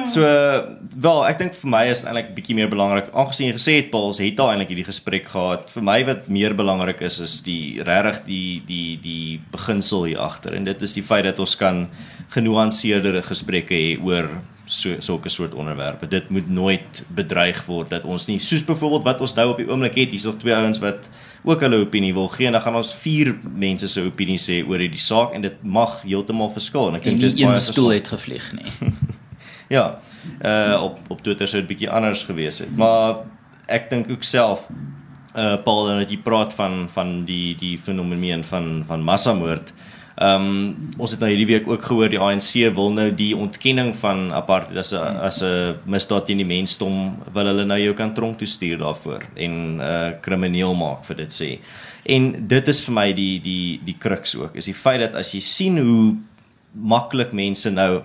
So 0.09 0.25
wel, 0.25 1.23
ek 1.29 1.41
dink 1.41 1.57
vir 1.57 1.71
my 1.71 1.83
is 1.91 2.03
eintlik 2.05 2.31
bietjie 2.35 2.57
meer 2.57 2.71
belangrik. 2.71 3.11
Aangesien 3.15 3.51
jy 3.51 3.57
gesê 3.57 3.77
het 3.79 3.91
Paul, 3.93 4.11
het 4.17 4.37
daar 4.39 4.53
eintlik 4.53 4.73
hierdie 4.73 4.87
gesprek 4.87 5.29
gehad. 5.31 5.71
Vir 5.73 5.85
my 5.87 5.99
wat 6.09 6.29
meer 6.31 6.55
belangrik 6.57 7.03
is 7.07 7.19
is 7.23 7.39
die 7.45 7.81
regtig 7.87 8.23
die 8.27 8.61
die 8.67 8.97
die 9.01 9.41
beginsel 9.53 10.07
hier 10.09 10.23
agter 10.23 10.55
en 10.57 10.65
dit 10.67 10.87
is 10.87 10.95
die 10.97 11.05
feit 11.05 11.27
dat 11.27 11.39
ons 11.39 11.55
kan 11.59 11.85
genuanceerdere 12.33 13.21
gesprekke 13.25 13.77
hê 13.77 13.93
oor 14.01 14.29
so 14.71 14.95
sulke 15.03 15.29
soort 15.29 15.53
onderwerpe. 15.53 16.07
Dit 16.07 16.29
moet 16.29 16.47
nooit 16.49 17.03
bedreig 17.15 17.59
word 17.67 17.91
dat 17.91 18.05
ons 18.07 18.27
nie 18.29 18.39
soos 18.39 18.63
byvoorbeeld 18.63 19.03
wat 19.03 19.23
ons 19.25 19.33
nou 19.35 19.49
op 19.51 19.59
die 19.59 19.67
oomblik 19.67 19.97
het, 19.99 20.13
hier's 20.15 20.27
nog 20.29 20.37
twee 20.39 20.55
ouens 20.55 20.79
wat 20.83 21.09
ook 21.43 21.63
hulle 21.65 21.81
opinie 21.83 22.13
wil 22.15 22.29
gee 22.31 22.47
en 22.47 22.55
dan 22.55 22.63
gaan 22.63 22.77
ons 22.79 22.93
vier 23.01 23.33
mense 23.43 23.89
se 23.91 24.03
opinie 24.07 24.39
sê 24.39 24.61
oor 24.63 24.79
hierdie 24.79 25.01
saak 25.01 25.35
en 25.35 25.43
dit 25.43 25.57
mag 25.63 25.99
heeltemal 26.05 26.53
verskil. 26.55 26.95
Ek 26.95 27.09
dink 27.09 27.19
dis 27.23 27.35
baie 27.41 27.59
stoel 27.63 27.97
het 27.97 28.07
gevlieg 28.13 28.47
nie. 28.55 28.93
ja. 29.75 29.85
Uh 30.39 30.77
op 30.87 31.11
op 31.17 31.25
Twitter 31.25 31.49
sou 31.49 31.59
dit 31.63 31.71
bietjie 31.73 31.91
anders 31.91 32.23
gewees 32.29 32.63
het. 32.63 32.71
Maar 32.77 33.25
ek 33.67 33.91
dink 33.91 34.11
ook 34.13 34.23
self 34.23 34.69
uh 35.35 35.57
Paul 35.65 35.89
en 35.91 35.99
dat 36.05 36.11
jy 36.11 36.21
praat 36.23 36.55
van 36.55 36.85
van 36.95 37.25
die 37.27 37.57
die 37.59 37.75
fenomeen 37.79 38.43
van 38.47 38.85
van 38.87 39.03
massamoord. 39.03 39.75
Ehm 40.21 40.43
um, 40.47 40.89
ons 41.01 41.11
het 41.15 41.21
nou 41.23 41.31
hierdie 41.31 41.47
week 41.49 41.67
ook 41.67 41.81
gehoor 41.81 42.11
die 42.11 42.19
ANC 42.21 42.51
wil 42.75 42.91
nou 42.93 43.07
die 43.17 43.31
ontkenning 43.33 43.95
van 43.97 44.27
apartheid 44.37 44.77
as 44.77 44.91
'n 44.93 45.17
as 45.27 45.41
'n 45.41 45.79
misdaad 45.85 46.25
teen 46.25 46.37
die 46.37 46.45
mensdom 46.45 47.17
wil 47.33 47.45
hulle 47.45 47.65
nou 47.65 47.79
jou 47.79 47.93
kan 47.93 48.13
tronk 48.13 48.37
toe 48.37 48.47
stuur 48.47 48.77
daarvoor 48.77 49.23
en 49.35 49.51
'n 49.51 49.81
uh, 49.81 50.11
krimineel 50.21 50.75
maak 50.75 51.05
vir 51.05 51.15
dit 51.15 51.31
sê. 51.41 51.59
En 52.05 52.47
dit 52.47 52.67
is 52.67 52.83
vir 52.85 52.93
my 52.93 53.13
die 53.13 53.39
die 53.39 53.79
die 53.85 53.97
kruks 53.97 54.35
ook. 54.35 54.55
Is 54.55 54.65
die 54.65 54.77
feit 54.77 54.99
dat 54.99 55.15
as 55.15 55.33
jy 55.33 55.39
sien 55.39 55.77
hoe 55.77 56.15
maklik 56.73 57.33
mense 57.33 57.69
nou 57.69 58.03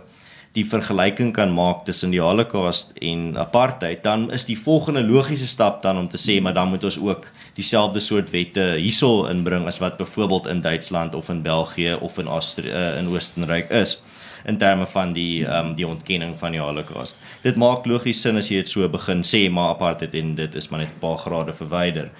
die 0.57 0.65
vergelyking 0.65 1.35
kan 1.37 1.53
maak 1.53 1.85
tussen 1.85 2.15
die 2.15 2.21
Holocaust 2.23 2.95
en 3.05 3.37
apartheid, 3.37 4.03
dan 4.05 4.31
is 4.33 4.47
die 4.49 4.57
volgende 4.59 5.03
logiese 5.05 5.47
stap 5.47 5.83
dan 5.85 6.01
om 6.01 6.09
te 6.09 6.21
sê 6.21 6.39
maar 6.41 6.57
dan 6.57 6.73
moet 6.73 6.85
ons 6.89 6.99
ook 6.99 7.29
dieselfde 7.59 8.01
soort 8.01 8.33
wette 8.33 8.65
hierso 8.81 9.27
inbring 9.31 9.67
as 9.69 9.81
wat 9.85 9.99
byvoorbeeld 10.01 10.49
in 10.53 10.63
Duitsland 10.65 11.15
of 11.15 11.29
in 11.29 11.43
België 11.43 11.99
of 12.01 12.19
in 12.19 12.27
Austria 12.33 12.73
uh, 12.73 12.99
in 12.99 13.09
Oostenryk 13.13 13.71
is 13.71 13.99
in 14.47 14.59
terme 14.59 14.87
van 14.87 15.13
die 15.13 15.45
ehm 15.45 15.73
um, 15.73 15.75
die 15.75 15.87
ontkenning 15.87 16.37
van 16.39 16.55
die 16.55 16.63
Holocaust. 16.63 17.19
Dit 17.43 17.57
maak 17.59 17.87
logies 17.87 18.21
sin 18.23 18.39
as 18.39 18.49
jy 18.51 18.63
dit 18.63 18.71
so 18.71 18.89
begin 18.89 19.25
sê 19.27 19.47
maar 19.51 19.75
apartheid 19.75 20.15
en 20.15 20.35
dit 20.39 20.55
is 20.55 20.71
maar 20.71 20.85
net 20.85 20.95
'n 20.95 21.01
paar 21.03 21.19
grade 21.19 21.53
verwyder. 21.53 22.11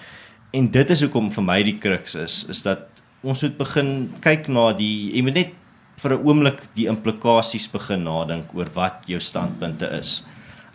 En 0.53 0.71
dit 0.71 0.91
is 0.91 1.01
hoekom 1.01 1.31
vir 1.33 1.45
my 1.45 1.63
die 1.63 1.79
kruks 1.79 2.15
is 2.15 2.45
is 2.51 2.63
dat 2.63 3.03
ons 3.23 3.43
moet 3.43 3.57
begin 3.59 4.11
kyk 4.21 4.49
na 4.49 4.73
die 4.73 5.15
jy 5.15 5.23
moet 5.23 5.35
net 5.35 5.55
vir 6.03 6.13
'n 6.13 6.25
oomblik 6.27 6.61
die 6.75 6.87
implikasies 6.87 7.69
begin 7.73 8.05
nadink 8.05 8.55
oor 8.55 8.69
wat 8.75 9.05
jou 9.07 9.21
standpunte 9.21 9.89
is. 9.99 10.23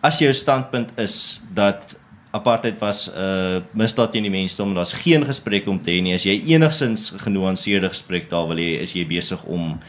As 0.01 0.19
jou 0.19 0.33
standpunt 0.33 0.91
is 0.97 1.39
dat 1.53 1.95
apartheid 2.31 2.79
was 2.79 3.07
'n 3.07 3.13
uh, 3.17 3.61
misdaad 3.73 4.11
teen 4.11 4.23
die 4.23 4.31
mensdom, 4.31 4.73
daar's 4.73 4.93
geen 4.93 5.25
gesprek 5.25 5.67
om 5.67 5.81
te 5.81 5.91
hê 5.91 6.01
nie. 6.01 6.13
As 6.13 6.23
jy 6.23 6.41
enigsins 6.47 7.13
genuanceerde 7.17 7.89
gesprek 7.89 8.29
daar 8.29 8.47
wil 8.47 8.57
hê, 8.57 8.81
is 8.81 8.93
jy 8.93 9.05
besig 9.05 9.43
om 9.43 9.79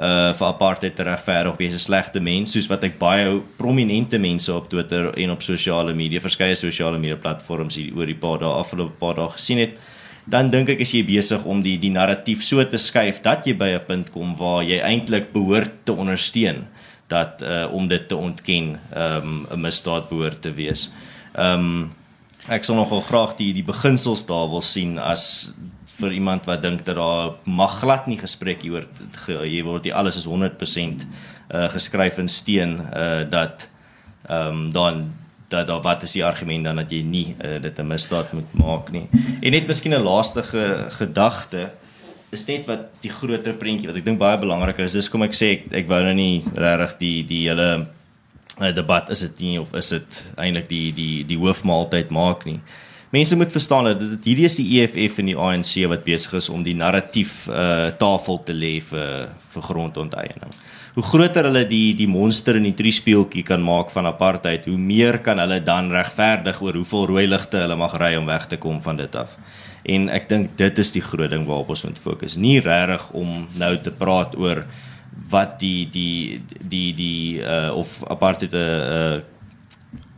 uh 0.00 0.32
vir 0.32 0.46
apartheid 0.46 0.94
te 0.96 1.02
regverdig 1.04 1.58
wees 1.58 1.72
'n 1.72 1.78
slegte 1.78 2.20
mens 2.20 2.52
soos 2.52 2.68
wat 2.68 2.84
ek 2.84 2.98
baie 2.98 3.40
prominente 3.58 4.18
mense 4.18 4.54
op 4.54 4.68
Twitter 4.68 5.12
en 5.18 5.30
op 5.30 5.42
sosiale 5.42 5.92
media, 5.94 6.20
verskeie 6.20 6.54
sosiale 6.54 6.98
media 6.98 7.16
platforms 7.16 7.74
hier 7.74 7.94
oor 7.96 8.06
die 8.06 8.14
paar 8.14 8.38
dae 8.38 8.48
afgelope 8.48 8.98
paar 8.98 9.14
dae 9.14 9.28
gesien 9.28 9.58
het 9.58 9.76
dan 10.30 10.50
dink 10.50 10.70
ek 10.70 10.82
is 10.84 10.92
jy 10.94 11.02
besig 11.06 11.44
om 11.44 11.62
die 11.62 11.76
die 11.82 11.90
narratief 11.90 12.44
so 12.46 12.62
te 12.64 12.78
skuif 12.78 13.20
dat 13.22 13.46
jy 13.46 13.54
by 13.58 13.70
'n 13.74 13.86
punt 13.86 14.12
kom 14.14 14.36
waar 14.38 14.62
jy 14.62 14.78
eintlik 14.78 15.32
behoort 15.32 15.84
te 15.84 15.92
ondersteun 15.92 16.66
dat 17.08 17.42
uh 17.42 17.66
om 17.72 17.88
dit 17.88 18.08
te 18.08 18.16
ontken 18.16 18.78
um 18.94 19.46
'n 19.50 19.60
misdaad 19.60 20.08
behoort 20.08 20.42
te 20.42 20.52
wees. 20.52 20.90
Um 21.34 21.92
ek 22.48 22.64
sou 22.64 22.76
nogal 22.76 23.00
graag 23.00 23.36
die 23.36 23.52
die 23.52 23.66
beginsels 23.66 24.26
daar 24.26 24.48
wil 24.48 24.62
sien 24.62 24.98
as 24.98 25.54
vir 26.00 26.12
iemand 26.12 26.46
wat 26.46 26.62
dink 26.62 26.84
dat 26.84 26.96
daar 26.96 27.34
mag 27.44 27.80
glad 27.80 28.06
nie 28.06 28.18
gesprek 28.18 28.62
hieroor 28.62 28.86
jy 29.44 29.62
word 29.64 29.84
jy 29.84 29.92
alles 29.92 30.16
is 30.16 30.26
100% 30.26 31.04
uh 31.50 31.68
geskryf 31.68 32.18
in 32.18 32.28
steen 32.28 32.80
uh 32.80 33.24
dat 33.30 33.68
um 34.30 34.70
dan 34.70 35.12
dat 35.50 35.66
daar 35.66 35.82
wat 35.82 36.02
is 36.06 36.14
die 36.14 36.24
argument 36.24 36.64
dan 36.64 36.78
dat 36.80 36.90
jy 36.92 37.02
nie 37.02 37.34
uh, 37.44 37.58
dit 37.62 37.78
'n 37.78 37.86
misdaad 37.86 38.32
moet 38.32 38.52
maak 38.54 38.90
nie. 38.90 39.06
En 39.42 39.50
net 39.50 39.66
miskien 39.66 39.94
'n 39.94 40.02
laaste 40.02 40.42
ge, 40.42 40.86
gedagte 40.90 41.70
is 42.30 42.46
net 42.46 42.66
wat 42.66 42.86
die 43.02 43.10
groter 43.10 43.54
prentjie 43.54 43.86
wat 43.86 43.96
ek 43.96 44.04
dink 44.04 44.18
baie 44.18 44.38
belangriker 44.38 44.84
is. 44.84 44.92
Dis 44.92 45.08
kom 45.10 45.22
ek 45.22 45.34
sê 45.34 45.50
ek, 45.56 45.72
ek 45.72 45.88
wou 45.88 46.02
nou 46.02 46.14
nie 46.14 46.44
regtig 46.54 46.98
die 46.98 47.26
die 47.26 47.42
hele 47.48 47.86
uh, 48.60 48.72
debat 48.74 49.10
is 49.10 49.20
dit 49.20 49.38
nie 49.40 49.58
of 49.60 49.74
is 49.74 49.88
dit 49.88 50.22
eintlik 50.36 50.68
die 50.68 50.92
die 50.92 51.24
die 51.24 51.38
hoofmaaltyd 51.38 52.10
maak 52.10 52.44
nie. 52.44 52.60
Mense 53.10 53.36
moet 53.36 53.50
verstaan 53.50 53.84
dat 53.84 53.98
dit 53.98 54.24
hierdie 54.24 54.46
is 54.46 54.56
die 54.56 54.80
EFF 54.80 55.18
en 55.18 55.26
die 55.26 55.36
ANC 55.36 55.88
wat 55.90 56.04
besig 56.04 56.34
is 56.38 56.48
om 56.48 56.62
die 56.62 56.78
narratief 56.78 57.48
uh 57.48 57.90
tafel 57.98 58.38
te 58.44 58.54
lê 58.54 58.78
vir 58.80 59.28
vir 59.50 59.62
grondonteeneming 59.62 60.54
hoe 60.94 61.04
groter 61.06 61.46
hulle 61.46 61.64
die 61.68 61.94
die 61.98 62.08
monster 62.10 62.58
in 62.58 62.66
die 62.66 62.74
triespeeltjie 62.76 63.44
kan 63.46 63.62
maak 63.62 63.92
van 63.94 64.08
apartheid, 64.10 64.66
hoe 64.66 64.78
meer 64.78 65.20
kan 65.24 65.38
hulle 65.38 65.60
dan 65.62 65.90
regverdig 65.94 66.60
oor 66.62 66.80
hoeveel 66.80 67.06
rooi 67.12 67.26
ligte 67.28 67.62
hulle 67.62 67.78
mag 67.78 67.96
ry 68.00 68.14
om 68.18 68.26
weg 68.30 68.48
te 68.50 68.58
kom 68.60 68.80
van 68.82 68.98
dit 69.00 69.16
af. 69.16 69.36
En 69.88 70.08
ek 70.12 70.28
dink 70.28 70.56
dit 70.58 70.78
is 70.78 70.92
die 70.92 71.04
groot 71.04 71.30
ding 71.30 71.46
waarop 71.48 71.70
ons 71.72 71.84
moet 71.86 71.98
fokus. 71.98 72.36
Nie 72.36 72.58
regtig 72.60 73.06
om 73.16 73.46
nou 73.58 73.74
te 73.80 73.92
praat 73.94 74.36
oor 74.38 74.64
wat 75.30 75.58
die 75.60 75.86
die 75.90 76.40
die 76.60 76.90
die 76.94 77.42
uh 77.42 77.70
of 77.76 78.00
apartheid 78.10 78.52
'n 78.52 78.56
uh, 78.56 79.16
uh, 79.16 79.20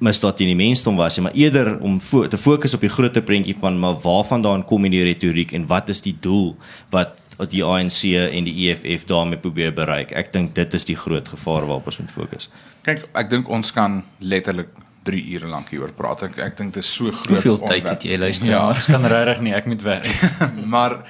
misdaad 0.03 0.37
teen 0.37 0.51
die 0.51 0.59
mensdom 0.59 0.97
was, 0.99 1.19
maar 1.23 1.35
eerder 1.39 1.79
om 1.81 2.01
fo 2.01 2.27
te 2.27 2.39
fokus 2.39 2.75
op 2.75 2.81
die 2.81 2.91
groter 2.91 3.23
prentjie 3.23 3.57
van 3.61 3.79
maar 3.79 4.01
waarvandaan 4.03 4.65
kom 4.65 4.83
hierdie 4.83 5.05
retoriek 5.07 5.53
en 5.53 5.67
wat 5.71 5.89
is 5.89 6.03
die 6.03 6.17
doel 6.21 6.57
wat 6.91 7.22
die 7.51 7.65
ANC 7.65 8.05
en 8.13 8.45
die 8.45 8.69
EFF 8.69 9.07
daarmee 9.09 9.41
probeer 9.41 9.73
bereik. 9.75 10.13
Ek 10.13 10.33
dink 10.33 10.55
dit 10.55 10.75
is 10.75 10.85
die 10.85 10.97
groot 10.97 11.29
gevaar 11.29 11.67
waarop 11.67 11.87
ons 11.87 11.99
moet 11.99 12.15
fokus. 12.15 12.49
Kyk, 12.87 13.09
ek 13.19 13.31
dink 13.31 13.49
ons 13.49 13.73
kan 13.73 14.03
letterlik 14.19 14.71
3 15.07 15.23
ure 15.35 15.51
lank 15.51 15.73
hieroor 15.73 15.93
praat. 15.97 16.23
Ek 16.29 16.39
ek 16.39 16.57
dink 16.61 16.75
dit 16.77 16.85
is 16.85 16.93
so 16.93 17.11
groot. 17.11 17.35
Hoeveel 17.35 17.59
tyd 17.65 17.89
het 17.89 18.07
jy 18.07 18.19
luister? 18.21 18.49
Ja, 18.53 18.69
ons 18.71 18.87
kan 18.91 19.07
regtig 19.11 19.43
nie, 19.43 19.55
ek 19.57 19.67
moet 19.71 19.83
werk. 19.83 20.09
maar 20.75 21.01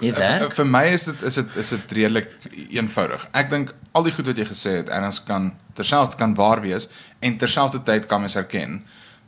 werk? 0.00 0.54
Vir 0.54 0.68
my 0.68 0.84
is 0.94 1.08
dit 1.10 1.26
is 1.26 1.40
dit 1.40 1.58
is 1.64 1.74
dit 1.74 1.96
redelik 2.00 2.30
eenvoudig. 2.68 3.26
Ek 3.36 3.50
dink 3.50 3.74
al 3.92 4.06
die 4.06 4.14
goed 4.14 4.30
wat 4.30 4.38
jy 4.38 4.46
gesê 4.48 4.76
het, 4.80 4.92
en 4.94 5.08
ons 5.08 5.22
kan 5.26 5.50
terselfdertyd 5.78 6.20
kan 6.20 6.34
waar 6.38 6.62
wees 6.62 6.88
en 7.24 7.38
terselfdertyd 7.40 8.06
kan 8.10 8.22
mens 8.22 8.36
erken 8.38 8.82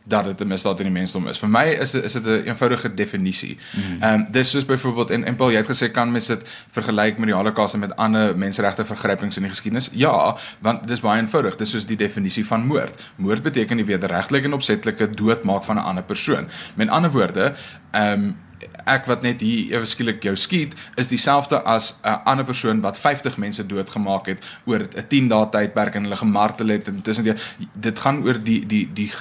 dat 0.04 0.24
dit 0.24 0.40
'n 0.40 0.46
misdaad 0.46 0.76
teen 0.76 0.86
die 0.86 0.94
mensdom 0.94 1.26
is. 1.26 1.38
Vir 1.38 1.48
my 1.48 1.64
is 1.64 1.90
dit 1.90 2.04
is 2.04 2.12
dit 2.12 2.24
'n 2.24 2.42
eenvoudige 2.46 2.94
definisie. 2.94 3.58
Mhm. 3.70 4.02
Ehm 4.02 4.14
um, 4.14 4.26
dis 4.30 4.50
soos 4.50 4.64
byvoorbeeld 4.64 5.10
en 5.10 5.24
en 5.24 5.36
Paul 5.36 5.50
jy 5.50 5.56
het 5.56 5.70
gesê 5.70 5.90
kan 5.90 6.12
mens 6.12 6.26
dit 6.26 6.42
vergelyk 6.70 7.18
met 7.18 7.26
die 7.26 7.34
Holocaust 7.34 7.74
en 7.74 7.80
met 7.80 7.96
ander 7.96 8.36
menseregte 8.36 8.84
vergrypings 8.84 9.36
in 9.36 9.42
die 9.42 9.50
geskiedenis? 9.50 9.88
Ja, 9.92 10.36
want 10.58 10.86
dis 10.86 11.00
baie 11.00 11.20
eenvoudig. 11.20 11.56
Dis 11.56 11.70
soos 11.70 11.86
die 11.86 11.96
definisie 11.96 12.46
van 12.46 12.66
moord. 12.66 13.02
Moord 13.16 13.42
beteken 13.42 13.76
die 13.76 13.86
wederregtelike 13.86 14.44
en 14.44 14.52
opsetlike 14.52 15.10
doodmaak 15.10 15.64
van 15.64 15.76
'n 15.76 15.82
ander 15.82 16.04
persoon. 16.04 16.48
Met 16.74 16.88
ander 16.88 17.10
woorde, 17.10 17.54
ehm 17.90 18.12
um, 18.12 18.36
ek 18.84 19.06
wat 19.06 19.22
net 19.22 19.40
hier 19.40 19.76
ewe 19.76 19.86
skielik 19.88 20.22
jou 20.22 20.34
skiet 20.36 20.74
is 21.00 21.08
dieselfde 21.08 21.62
as 21.62 21.94
'n 22.02 22.22
ander 22.24 22.44
persoon 22.44 22.80
wat 22.80 22.98
50 22.98 23.36
mense 23.36 23.66
doodgemaak 23.66 24.26
het 24.26 24.38
oor 24.64 24.80
'n 24.80 25.06
10 25.08 25.28
dae 25.28 25.48
tydperk 25.48 25.94
en 25.94 26.02
hulle 26.02 26.16
gemartel 26.16 26.68
het 26.68 26.88
en 26.88 27.02
tussen 27.02 27.38
dit 27.74 27.98
gaan 27.98 28.22
oor 28.24 28.42
die 28.42 28.66
die 28.66 28.90
die 28.92 29.12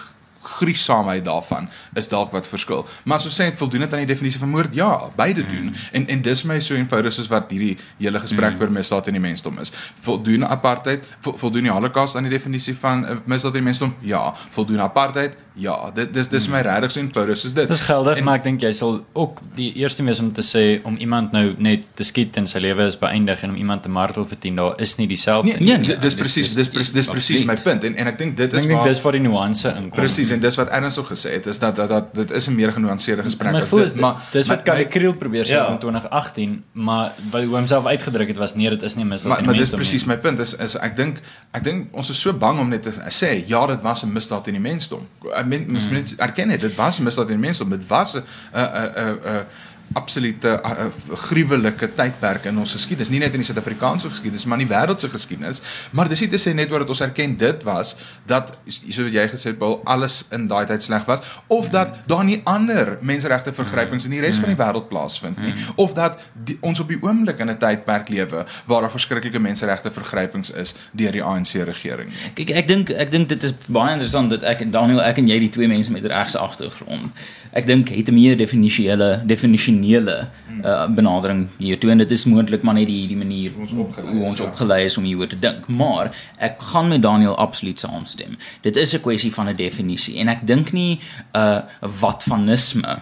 gruisaamheid 0.41 1.25
daarvan 1.25 1.69
is 1.93 2.07
dalk 2.07 2.31
wat 2.31 2.47
verskil. 2.47 2.85
Maar 3.03 3.17
as 3.17 3.25
ons 3.29 3.39
sê 3.41 3.49
voldoen 3.55 3.85
dit 3.85 3.93
aan 3.93 4.03
die 4.05 4.09
definisie 4.09 4.39
van 4.39 4.49
moord? 4.49 4.73
Ja, 4.75 5.09
beide 5.15 5.45
doen. 5.45 5.71
Mm. 5.71 5.73
En 5.91 6.07
en 6.07 6.21
dis 6.21 6.43
my 6.43 6.59
so 6.59 6.75
eenvoudig 6.75 7.13
soos 7.13 7.29
wat 7.31 7.51
hierdie 7.51 7.77
hele 7.97 8.19
gesprek 8.19 8.55
mm. 8.55 8.61
oor 8.61 8.71
misdaad 8.71 9.07
in 9.07 9.19
die 9.19 9.23
mensdom 9.23 9.59
is. 9.59 9.73
Voldoen 9.99 10.45
apartheid 10.47 11.05
vo, 11.19 11.37
voldoen 11.37 11.69
die 11.69 11.71
Holocaust 11.71 12.15
aan 12.15 12.27
die 12.29 12.33
definisie 12.33 12.75
van 12.77 13.05
uh, 13.05 13.17
misdaad 13.25 13.55
in 13.55 13.63
die 13.63 13.69
mensdom? 13.69 13.95
Ja, 14.01 14.33
voldoen 14.49 14.81
apartheid? 14.81 15.37
Ja, 15.59 15.91
dit 15.91 16.13
dis 16.15 16.29
dis 16.31 16.45
my 16.47 16.61
regtig 16.63 16.93
so 16.93 16.99
eenvoudig 17.01 17.37
soos 17.37 17.51
dit. 17.53 17.67
Dis 17.67 17.81
geldig, 17.83 18.21
en, 18.21 18.23
maar 18.23 18.39
ek 18.39 18.45
dink 18.45 18.61
jy 18.63 18.69
sal 18.75 19.01
ook 19.19 19.41
die 19.57 19.67
eerste 19.81 20.03
wees 20.07 20.21
om 20.23 20.29
te 20.31 20.43
sê 20.47 20.63
om 20.87 20.95
iemand 21.03 21.33
nou 21.35 21.43
net 21.59 21.83
te 21.99 22.05
skiet 22.07 22.37
en 22.39 22.45
sy 22.47 22.61
lewe 22.63 22.85
is 22.87 22.95
beëindig 22.99 23.43
en 23.43 23.51
om 23.51 23.57
iemand 23.59 23.83
te 23.83 23.91
martel 23.91 24.23
vir 24.29 24.39
10 24.45 24.61
dae 24.61 24.69
is 24.85 24.95
nie 24.99 25.09
dieselfde 25.11 25.51
nee, 25.51 25.59
nie. 25.59 25.73
Nee, 25.73 25.89
nee, 25.89 25.97
dis 25.99 26.15
presies 26.15 26.53
dis 26.55 26.71
presies 26.71 26.95
dis 26.95 27.09
presies 27.11 27.43
my 27.49 27.57
punt 27.59 27.83
en 27.87 27.99
en 27.99 28.11
ek 28.13 28.21
dink 28.21 28.37
dit 28.39 28.55
is 28.61 28.69
waar 28.71 28.87
dis 28.87 29.01
vir 29.03 29.17
die 29.17 29.23
nuance 29.25 29.73
inkom. 29.73 29.97
Presies 29.97 30.31
en 30.31 30.43
dis 30.45 30.59
wat 30.61 30.71
Ernst 30.79 31.01
ook 31.03 31.11
gesê 31.11 31.35
het 31.35 31.51
is 31.51 31.59
dat 31.59 31.75
dat, 31.81 31.91
dat 31.91 32.15
dit 32.21 32.31
is 32.39 32.47
'n 32.47 32.55
meer 32.55 32.71
genuanceerde 32.71 33.27
gesprek 33.27 33.59
as 33.59 33.75
dit 33.75 33.99
maar 33.99 34.23
dis 34.31 34.47
wat 34.47 34.63
Kyle 34.63 34.87
Kriel 34.87 35.17
probeer 35.19 35.45
sê 35.45 35.59
ja. 35.59 35.67
in 35.67 35.79
2018 35.83 36.63
maar 36.71 37.11
wat 37.31 37.41
hy 37.41 37.51
homself 37.51 37.91
uitgedruk 37.91 38.31
het 38.31 38.39
was 38.39 38.55
nee 38.55 38.69
dit 38.69 38.87
is 38.87 38.95
nie 38.95 39.05
misdaad 39.05 39.35
maar, 39.35 39.51
maar 39.51 39.59
dis 39.59 39.75
presies 39.75 40.07
my 40.07 40.17
punt 40.17 40.39
is 40.39 40.55
is 40.55 40.79
ek 40.79 40.95
dink 40.95 41.19
ek 41.51 41.63
dink 41.63 41.91
ons 41.91 42.09
is 42.09 42.21
so 42.21 42.31
bang 42.31 42.59
om 42.59 42.69
net 42.71 42.87
te 42.87 42.95
sê 43.11 43.43
ja 43.47 43.67
dit 43.67 43.81
was 43.81 44.03
'n 44.07 44.13
misdaad 44.15 44.47
in 44.47 44.53
die 44.53 44.63
mensdom 44.63 45.07
ek 45.41 45.49
meen 45.51 45.67
ons 45.69 45.87
mm. 45.87 45.97
moet 45.97 46.15
erken 46.27 46.53
dit 46.53 46.75
was 46.75 46.99
'n 46.99 47.03
misdaad 47.03 47.29
in 47.29 47.39
die 47.39 47.45
mensdom 47.47 47.69
dit 47.69 47.87
was 47.87 48.15
'n 48.15 48.23
'n 48.53 48.67
'n 49.05 49.19
'n 49.33 49.45
absolute 49.93 50.53
uh, 50.65 50.87
gruwelike 51.27 51.91
tydperk 51.97 52.45
in 52.49 52.57
ons 52.61 52.73
geskiedenis, 52.77 53.11
nie 53.13 53.19
net 53.21 53.35
in 53.35 53.43
die 53.43 53.47
Suid-Afrikaanse 53.47 54.11
geskiedenis, 54.11 54.45
maar 54.45 54.59
in 54.59 54.67
die 54.67 54.71
wêreldse 54.71 55.09
geskiedenis. 55.11 55.61
Maar 55.95 56.11
dis 56.11 56.23
nie 56.23 56.29
te 56.31 56.39
sê 56.41 56.53
net 56.55 56.71
oor 56.71 56.85
dat 56.85 56.93
ons 56.93 57.03
erken 57.05 57.35
dit 57.39 57.65
was 57.67 57.95
dat 58.29 58.53
so 58.67 59.05
wat 59.07 59.15
jy 59.15 59.25
gesê 59.33 59.51
het, 59.51 59.59
Paul, 59.59 59.79
alles 59.89 60.21
in 60.35 60.47
daai 60.51 60.63
tyd 60.69 60.85
sleg 60.85 61.07
was. 61.09 61.23
Of 61.51 61.71
dat 61.73 62.01
daar 62.09 62.23
nie 62.27 62.39
ander 62.49 62.97
menseregte 63.01 63.53
vergrypings 63.55 64.07
in 64.07 64.15
die 64.15 64.21
res 64.23 64.39
van 64.41 64.53
die 64.53 64.59
wêreld 64.59 64.87
plaasvind 64.91 65.41
nie. 65.43 65.53
Of 65.81 65.95
dat 65.97 66.19
die, 66.33 66.57
ons 66.65 66.79
op 66.83 66.91
die 66.91 66.99
oomblik 67.01 67.41
in 67.43 67.51
'n 67.51 67.57
tydperk 67.57 68.09
lewe 68.09 68.45
waar 68.65 68.81
daar 68.81 68.93
verskriklike 68.93 69.39
menseregte 69.39 69.91
vergrypings 69.91 70.51
is 70.51 70.75
deur 70.91 71.11
die 71.11 71.23
ANC 71.23 71.53
regering. 71.67 72.11
Kyk, 72.33 72.49
ek 72.49 72.67
dink 72.67 72.89
ek 72.89 73.11
dink 73.11 73.29
dit 73.29 73.43
is 73.43 73.53
baie 73.67 73.93
interessant 73.93 74.29
dat 74.29 74.43
ek 74.43 74.61
en 74.61 74.71
Daniel, 74.71 75.01
ek 75.01 75.17
en 75.17 75.27
jy 75.27 75.39
die 75.39 75.49
twee 75.49 75.67
mense 75.67 75.91
met 75.91 76.05
regse 76.05 76.37
agtergrond 76.37 77.11
ek 77.51 77.67
dink 77.67 77.89
het 77.89 78.07
'n 78.09 78.13
meer 78.13 78.37
definisionele 78.37 79.21
definisionele 79.25 80.27
uh, 80.63 80.87
benadering 80.87 81.49
hiertoe 81.57 81.91
en 81.91 81.97
dit 81.97 82.11
is 82.11 82.25
moontlik 82.25 82.63
maar 82.63 82.73
net 82.73 82.87
die 82.87 83.07
die 83.07 83.17
manier 83.17 83.51
ons 83.59 83.71
hoe 83.71 84.23
ons 84.23 84.37
ja. 84.37 84.45
opgelei 84.45 84.85
is 84.85 84.97
om 84.97 85.03
hieroor 85.03 85.27
te 85.27 85.39
dink. 85.39 85.67
Maar 85.67 86.11
ek 86.37 86.61
gaan 86.61 86.87
met 86.87 87.01
Daniel 87.01 87.35
absoluut 87.35 87.79
saamstem. 87.79 88.37
Dit 88.61 88.75
is 88.75 88.93
'n 88.93 89.01
kwessie 89.01 89.33
van 89.33 89.49
'n 89.49 89.55
definisie. 89.55 90.17
En 90.17 90.27
ek 90.27 90.47
dink 90.47 90.71
nie 90.71 90.99
'n 91.33 91.37
uh, 91.37 91.61
wat 91.99 92.23
vanisme 92.23 92.99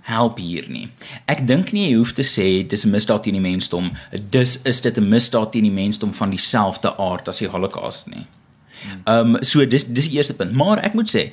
help 0.00 0.38
hier 0.38 0.64
nie. 0.68 0.88
Ek 1.30 1.46
dink 1.46 1.72
nie 1.72 1.88
jy 1.90 1.96
hoef 1.96 2.12
te 2.16 2.24
sê 2.26 2.66
dis 2.66 2.84
'n 2.84 2.90
misdaad 2.90 3.22
teen 3.22 3.38
die 3.38 3.40
mensdom, 3.40 3.92
dis 4.30 4.62
is 4.62 4.80
dit 4.80 4.96
'n 4.96 5.08
misdaad 5.08 5.52
teen 5.52 5.62
die 5.62 5.78
mensdom 5.82 6.12
van 6.12 6.30
dieselfde 6.30 6.96
aard 6.96 7.28
as 7.28 7.38
die 7.38 7.48
Holocaust 7.48 8.06
nie. 8.06 8.26
Ehm 9.04 9.34
um, 9.34 9.42
so 9.44 9.66
dis 9.66 9.84
dis 9.84 10.08
die 10.08 10.16
eerste 10.16 10.34
punt, 10.34 10.52
maar 10.52 10.78
ek 10.78 10.94
moet 10.94 11.10
sê 11.16 11.30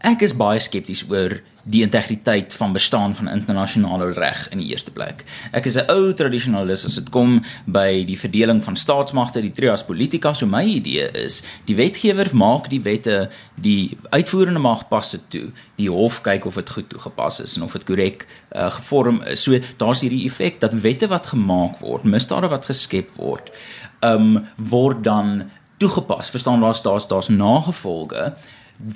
ek 0.00 0.22
is 0.24 0.36
baie 0.36 0.60
skepties 0.62 1.02
oor 1.10 1.40
die 1.70 1.82
integriteit 1.84 2.54
van 2.56 2.72
bestaan 2.72 3.14
van 3.14 3.28
internasionale 3.28 4.12
reg 4.16 4.46
in 4.48 4.62
die 4.62 4.70
eerste 4.72 4.90
plek. 4.90 5.24
Ek 5.52 5.66
is 5.66 5.76
'n 5.76 5.90
ou 5.90 6.14
tradisionalis 6.14 6.84
as 6.86 6.94
dit 6.94 7.10
kom 7.10 7.42
by 7.66 8.04
die 8.04 8.18
verdeling 8.18 8.64
van 8.64 8.76
staatsmagte, 8.76 9.40
die 9.40 9.52
trias 9.52 9.84
politica, 9.84 10.32
so 10.32 10.46
my 10.46 10.64
idee 10.64 11.10
is, 11.12 11.42
die 11.66 11.76
wetgewer 11.76 12.30
maak 12.32 12.70
die 12.70 12.80
wette, 12.80 13.30
die 13.56 13.98
uitvoerende 14.10 14.60
mag 14.60 14.88
pas 14.88 15.10
dit 15.10 15.30
toe. 15.30 15.52
Die 15.76 15.90
hof 15.90 16.22
kyk 16.22 16.46
of 16.46 16.54
dit 16.54 16.70
goed 16.70 16.88
toegepas 16.88 17.40
is 17.40 17.56
en 17.56 17.62
of 17.62 17.72
dit 17.72 17.84
korrek 17.84 18.26
uh, 18.56 18.70
gevorm 18.70 19.22
is. 19.22 19.42
So 19.42 19.58
daar's 19.76 20.00
hierdie 20.00 20.24
effek 20.24 20.60
dat 20.60 20.72
wette 20.72 21.08
wat 21.08 21.26
gemaak 21.26 21.78
word, 21.80 22.04
misdade 22.04 22.48
wat 22.48 22.66
geskep 22.66 23.10
word, 23.16 23.50
um 24.02 24.48
word 24.56 25.04
dan 25.04 25.50
toegepas. 25.78 26.30
Verstaan 26.30 26.60
daar's 26.60 26.82
daar's 26.82 27.06
daar's 27.06 27.28
nagevolge 27.28 28.34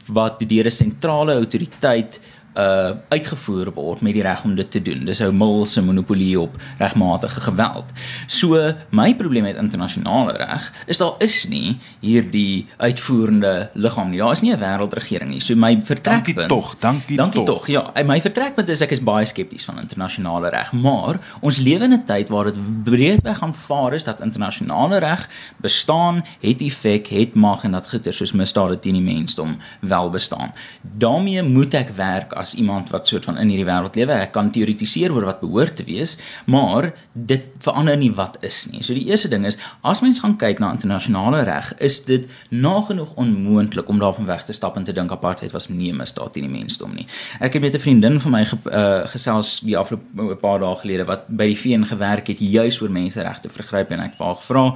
wat 0.06 0.40
deur 0.48 0.66
'n 0.66 0.70
sentrale 0.70 1.34
autoriteit 1.34 2.20
uh 2.54 2.92
uitgevoer 3.08 3.72
word 3.74 4.00
met 4.00 4.14
die 4.14 4.22
reg 4.22 4.44
om 4.44 4.54
dit 4.54 4.70
te 4.70 4.82
doen. 4.82 5.04
Dis 5.04 5.20
ou 5.24 5.30
mil 5.32 5.66
se 5.66 5.82
monopolie 5.82 6.40
op 6.40 6.56
regmatige 6.78 7.40
geweld. 7.40 7.90
So 8.26 8.72
my 8.90 9.14
probleem 9.14 9.42
met 9.42 9.56
internasionale 9.56 10.36
reg 10.38 10.70
is 10.86 10.98
daar 10.98 11.14
is 11.18 11.44
nie 11.48 11.76
hierdie 12.00 12.66
uitvoerende 12.76 13.70
liggaam 13.74 14.10
nie. 14.10 14.18
Daar 14.18 14.32
is 14.32 14.42
nie 14.42 14.52
'n 14.52 14.60
wêreldregering 14.60 15.30
nie. 15.30 15.40
So 15.40 15.54
my 15.54 15.82
vertrekpunt 15.82 16.36
Dankie 16.36 16.46
tog, 16.46 16.76
dankie, 16.78 17.16
dankie 17.16 17.42
tog. 17.42 17.66
Ja, 17.66 17.92
my 18.04 18.20
vertrekpunt 18.20 18.68
is 18.68 18.80
ek 18.80 18.90
is 18.90 19.02
baie 19.02 19.24
skepties 19.24 19.64
van 19.64 19.78
internasionale 19.78 20.48
reg, 20.48 20.72
maar 20.72 21.18
ons 21.40 21.58
lewe 21.58 21.84
in 21.84 21.92
'n 21.92 22.04
tyd 22.04 22.28
waar 22.28 22.44
dit 22.44 22.84
breedweg 22.84 23.42
aanvaar 23.42 23.92
is 23.92 24.04
dat 24.04 24.20
internasionale 24.20 24.98
reg 24.98 25.28
bestaan, 25.56 26.24
het 26.40 26.62
effek, 26.62 27.06
het 27.06 27.34
mag 27.34 27.64
en 27.64 27.72
dat 27.72 27.86
gitter 27.86 28.12
soos 28.12 28.32
misdade 28.32 28.78
teen 28.78 28.92
die 28.92 29.14
mensdom 29.14 29.56
wel 29.80 30.10
bestaan. 30.10 30.52
daarmee 30.82 31.42
moet 31.42 31.74
ek 31.74 31.90
werk 31.96 32.32
as 32.32 32.43
iemand 32.52 32.90
wat 32.90 33.08
soort 33.08 33.24
van 33.24 33.38
in 33.40 33.48
hierdie 33.48 33.64
wêreld 33.64 33.96
lewe. 33.96 34.12
Ek 34.12 34.32
kan 34.32 34.50
teoretiseer 34.52 35.12
oor 35.14 35.24
wat 35.24 35.40
behoort 35.40 35.76
te 35.76 35.84
wees, 35.84 36.16
maar 36.44 36.92
dit 37.12 37.46
verander 37.64 37.96
nie 37.96 38.10
wat 38.12 38.36
is 38.44 38.66
nie. 38.70 38.82
So 38.84 38.92
die 38.92 39.06
eerste 39.08 39.30
ding 39.32 39.46
is, 39.48 39.56
as 39.80 40.02
mens 40.04 40.20
gaan 40.20 40.36
kyk 40.36 40.60
na 40.60 40.72
internasionale 40.76 41.42
reg, 41.48 41.72
is 41.78 42.02
dit 42.04 42.28
nagenoeg 42.50 43.14
onmoontlik 43.14 43.88
om 43.88 43.98
daarvan 43.98 44.28
weg 44.28 44.44
te 44.44 44.52
stap 44.52 44.76
en 44.76 44.84
te 44.84 44.92
dink 44.92 45.12
apartheid 45.14 45.52
was 45.56 45.68
nie 45.68 45.92
'n 45.92 45.96
misdaad 45.96 46.32
teen 46.32 46.50
die 46.50 46.60
mensdom 46.60 46.94
nie. 46.94 47.06
Ek 47.40 47.52
het 47.52 47.62
met 47.62 47.74
'n 47.74 47.78
vriendin 47.78 48.20
van 48.20 48.32
my 48.32 48.44
ge, 48.44 48.56
uh, 48.66 49.08
gesels 49.08 49.60
die 49.60 49.76
afgelope 49.76 50.36
paar 50.36 50.58
dae 50.58 50.76
gelede 50.76 51.04
wat 51.04 51.28
by 51.28 51.46
die 51.46 51.56
VN 51.56 51.84
gewerk 51.84 52.26
het 52.26 52.38
juis 52.38 52.80
oor 52.80 52.90
menseregte 52.90 53.48
vergryp 53.48 53.90
en 53.90 54.00
ek 54.00 54.10
het 54.10 54.18
haar 54.18 54.36
gevra 54.36 54.74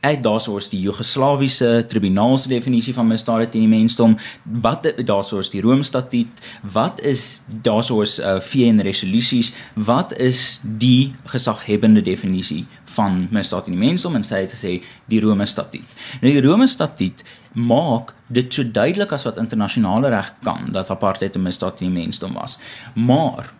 uit 0.00 0.22
daarsoos 0.22 0.68
die 0.70 0.80
Joegoslawiese 0.80 1.84
tribunaal 1.90 2.38
se 2.38 2.48
definisie 2.48 2.94
van 2.94 3.06
misdade 3.06 3.48
teen 3.48 3.66
die 3.66 3.72
mensdom. 3.78 4.16
Wat 4.42 4.86
daarsoos 5.04 5.50
die 5.50 5.62
Rome 5.64 5.82
statuut 5.82 6.42
wat 6.72 7.00
is 7.00 7.42
daarsoos 7.62 8.18
uh, 8.18 8.38
VN 8.40 8.80
resolusies 8.86 9.52
wat 9.74 10.14
is 10.18 10.60
die 10.62 11.10
gesaghebende 11.24 12.02
definisie 12.02 12.64
van 12.94 13.26
misdade 13.34 13.66
teen 13.66 13.78
die 13.78 13.86
mensdom? 13.88 14.14
En 14.14 14.26
sy 14.26 14.44
het 14.44 14.54
gesê 14.54 14.78
die 15.10 15.20
Rome 15.24 15.46
statuut 15.46 15.94
nou 16.22 16.32
die 16.32 16.46
Rome 16.46 16.66
statuut 16.70 17.24
maak 17.58 18.14
dit 18.28 18.54
so 18.54 18.62
duidelik 18.62 19.12
as 19.12 19.26
wat 19.26 19.40
internasionale 19.40 20.12
reg 20.14 20.30
kan 20.46 20.70
dat 20.72 20.90
apartheid 20.94 21.36
'n 21.36 21.42
misdaad 21.42 21.76
teen 21.76 21.92
die 21.92 22.02
mensdom 22.04 22.32
was. 22.32 22.58
Maar 22.94 23.52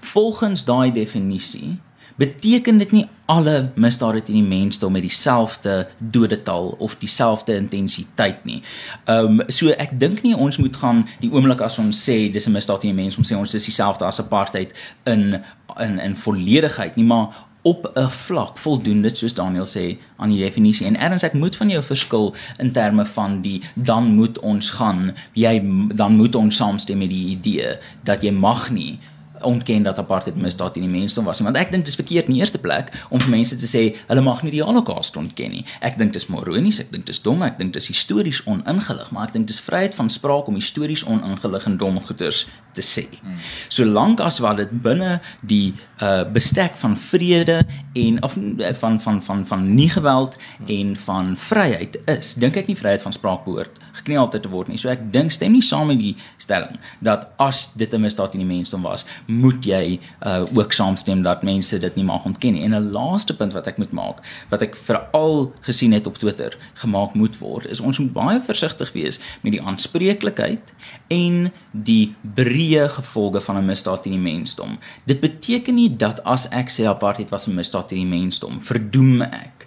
volgens 0.00 0.64
daai 0.64 0.92
definisie 0.92 1.78
beteken 2.16 2.78
dit 2.78 2.92
nie 2.92 3.06
alle 3.26 3.70
misdade 3.74 4.22
teen 4.22 4.38
die 4.40 4.48
mensdom 4.58 4.92
met 4.92 5.02
dieselfde 5.02 5.88
dodetal 5.98 6.74
of 6.78 6.96
dieselfde 6.96 7.56
intensiteit 7.56 8.44
nie. 8.44 8.62
Ehm 9.04 9.40
um, 9.40 9.42
so 9.48 9.74
ek 9.74 9.98
dink 9.98 10.22
nie 10.22 10.36
ons 10.36 10.56
moet 10.62 10.76
gaan 10.76 11.04
die 11.20 11.32
oomblik 11.32 11.60
as 11.60 11.78
ons 11.82 12.04
sê 12.08 12.30
dis 12.32 12.46
'n 12.46 12.52
misdaad 12.52 12.80
teen 12.80 12.94
die 12.94 13.02
mensdom 13.02 13.24
sê 13.24 13.36
ons 13.36 13.50
dis 13.50 13.64
dieselfde 13.64 14.04
as 14.04 14.20
apartheid 14.20 14.72
in 15.04 15.42
in 15.80 15.98
in 15.98 16.16
volledigheid 16.16 16.96
nie, 16.96 17.04
maar 17.04 17.46
op 17.62 17.90
'n 17.94 18.10
vlak 18.10 18.58
voldoen 18.58 19.02
dit 19.02 19.18
soos 19.18 19.34
Daniel 19.34 19.66
sê 19.66 19.98
aan 20.16 20.28
die 20.28 20.44
definisie. 20.44 20.86
En 20.86 20.96
erns 20.96 21.22
ek 21.22 21.32
moet 21.32 21.56
van 21.56 21.68
jou 21.68 21.82
verskil 21.82 22.34
in 22.58 22.72
terme 22.72 23.04
van 23.04 23.40
die 23.40 23.62
dan 23.74 24.04
moet 24.04 24.38
ons 24.38 24.70
gaan 24.70 25.14
jy 25.32 25.62
dan 25.94 26.16
moet 26.16 26.34
ons 26.34 26.56
saamstem 26.56 26.98
met 26.98 27.08
die 27.08 27.26
idee 27.26 27.78
dat 28.02 28.22
jy 28.22 28.30
mag 28.30 28.70
nie 28.70 28.98
ontken 29.46 29.86
dat 29.86 29.98
apartheid 30.02 30.36
misdaad 30.36 30.76
in 30.76 30.86
die 30.86 30.92
mensdom 30.92 31.26
was 31.28 31.40
nie, 31.40 31.46
want 31.48 31.58
ek 31.60 31.72
dink 31.72 31.86
dit 31.86 31.92
is 31.94 31.98
verkeerd 31.98 32.30
in 32.30 32.36
die 32.36 32.42
eerste 32.42 32.60
plek 32.62 32.92
om 33.08 33.22
vir 33.22 33.32
mense 33.32 33.56
te 33.56 33.70
sê 33.70 33.84
hulle 34.08 34.24
mag 34.26 34.42
nie 34.44 34.52
die 34.54 34.62
Holocaust 34.64 35.16
ontken 35.16 35.54
nie. 35.54 35.64
Ek 35.80 35.98
dink 36.00 36.14
dit 36.14 36.22
is 36.22 36.28
moronies, 36.32 36.80
ek 36.82 36.92
dink 36.92 37.06
dit 37.06 37.14
is 37.14 37.22
dom, 37.22 37.44
ek 37.46 37.58
dink 37.60 37.74
dit 37.76 37.82
is 37.82 37.90
histories 37.92 38.42
oningelig, 38.50 39.10
maar 39.14 39.28
ek 39.28 39.36
dink 39.36 39.48
dit 39.50 39.56
is 39.56 39.62
vryheid 39.64 39.96
van 39.96 40.10
spraak 40.12 40.50
om 40.50 40.58
histories 40.58 41.04
oningelig 41.06 41.68
en 41.70 41.78
dom 41.80 42.00
goeters 42.08 42.46
te 42.76 42.84
sê. 42.84 43.06
Hmm. 43.22 43.40
Solank 43.72 44.20
as 44.24 44.40
wat 44.44 44.60
dit 44.60 44.72
binne 44.84 45.16
die 45.40 45.74
uh 46.02 46.24
bestek 46.28 46.76
van 46.76 46.96
vrede 47.00 47.62
en 47.96 48.18
of 48.26 48.36
van 48.80 49.00
van 49.00 49.22
van 49.22 49.46
van 49.48 49.62
nie 49.74 49.88
geweld 49.90 50.36
en 50.66 50.96
van 51.06 51.36
vryheid 51.40 51.96
is, 52.18 52.34
dink 52.34 52.58
ek 52.60 52.68
nie 52.68 52.76
vryheid 52.76 53.04
van 53.04 53.14
spraak 53.16 53.46
behoort 53.46 53.80
gekneel 53.96 54.20
altyd 54.26 54.44
te 54.44 54.52
word 54.52 54.68
nie. 54.70 54.80
So 54.80 54.90
ek 54.92 55.06
dink 55.12 55.32
stem 55.34 55.54
nie 55.56 55.64
saam 55.64 55.88
met 55.92 56.00
die 56.00 56.14
stelling 56.42 56.76
dat 57.04 57.30
as 57.42 57.68
dit 57.74 57.92
'n 57.94 58.00
misdaad 58.00 58.34
in 58.34 58.44
die 58.44 58.52
mensdom 58.56 58.82
was, 58.82 59.06
moet 59.36 59.64
jy 59.64 59.98
uh 60.26 60.44
ook 60.56 60.72
saamstem 60.72 61.22
dat 61.22 61.42
mense 61.46 61.78
dit 61.78 61.96
nie 61.96 62.04
mag 62.04 62.24
ontken 62.24 62.56
nie. 62.56 62.64
En 62.64 62.74
'n 62.74 62.90
laaste 62.92 63.36
punt 63.36 63.52
wat 63.52 63.66
ek 63.66 63.78
moet 63.78 63.92
maak, 63.92 64.22
wat 64.48 64.62
ek 64.62 64.76
veral 64.76 65.52
gesien 65.60 65.92
het 65.92 66.06
op 66.06 66.18
Twitter 66.18 66.56
gemaak 66.74 67.14
moet 67.14 67.38
word, 67.38 67.66
is 67.66 67.80
ons 67.80 67.98
moet 67.98 68.12
baie 68.12 68.40
versigtig 68.40 68.92
wees 68.92 69.20
met 69.42 69.52
die 69.52 69.62
aanspreeklikheid 69.62 70.72
en 71.08 71.52
die 71.70 72.14
breë 72.34 72.88
gevolge 72.88 73.40
van 73.40 73.56
'n 73.56 73.64
misdaad 73.64 74.06
in 74.06 74.12
die 74.12 74.32
mensdom. 74.32 74.78
Dit 75.04 75.20
beteken 75.20 75.74
nie 75.74 75.96
dat 75.96 76.24
as 76.24 76.48
ek 76.48 76.68
sê 76.70 76.86
apartheid 76.86 77.30
was 77.30 77.46
'n 77.46 77.54
misdaad 77.54 77.92
in 77.92 77.98
die 77.98 78.18
mensdom, 78.18 78.60
verdoem 78.60 79.22
ek 79.22 79.66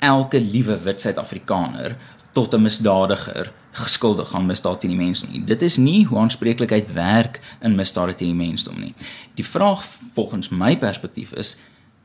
elke 0.00 0.40
liewe 0.40 0.78
wit 0.82 1.00
Suid-Afrikaner 1.00 1.96
tot 2.32 2.54
'n 2.54 2.62
misdadiger 2.62 3.52
geskuldig 3.72 4.34
aan 4.34 4.46
misdaad 4.46 4.80
teen 4.80 4.90
die 4.90 4.98
mensdom 4.98 5.30
nie. 5.32 5.44
Dit 5.44 5.62
is 5.62 5.76
nie 5.76 6.04
hoe 6.06 6.18
aanspreeklikheid 6.18 6.92
werk 6.92 7.40
in 7.60 7.74
misdaad 7.74 8.16
teen 8.18 8.32
die 8.36 8.46
mensdom 8.46 8.80
nie. 8.80 8.94
Die 9.34 9.46
vraag 9.46 9.82
volgens 10.14 10.48
my 10.48 10.76
perspektief 10.76 11.32
is 11.32 11.56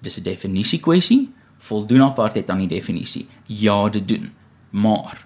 dis 0.02 0.18
'n 0.18 0.24
definisie 0.24 0.80
kwessie. 0.80 1.30
Voldoen 1.58 2.02
apartheid 2.02 2.50
aan 2.50 2.60
die 2.60 2.68
definisie? 2.68 3.26
Ja, 3.46 3.90
dit 3.90 4.08
doen. 4.08 4.32
Maar 4.70 5.26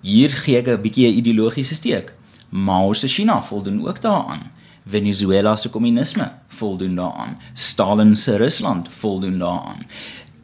hier 0.00 0.30
gee 0.30 0.56
ek 0.56 0.68
'n 0.68 0.80
bietjie 0.80 1.06
'n 1.06 1.18
ideologiese 1.18 1.74
steek. 1.74 2.14
Mao 2.48 2.92
se 2.92 3.08
China 3.08 3.42
voldoen 3.42 3.86
ook 3.86 4.02
daaraan. 4.02 4.52
Venezuela 4.86 5.56
se 5.56 5.70
kommunisme 5.70 6.32
voldoen 6.48 6.94
daaraan. 6.94 7.36
Stalin 7.52 8.16
se 8.16 8.36
Rusland 8.36 8.88
voldoen 8.88 9.38
daaraan. 9.38 9.86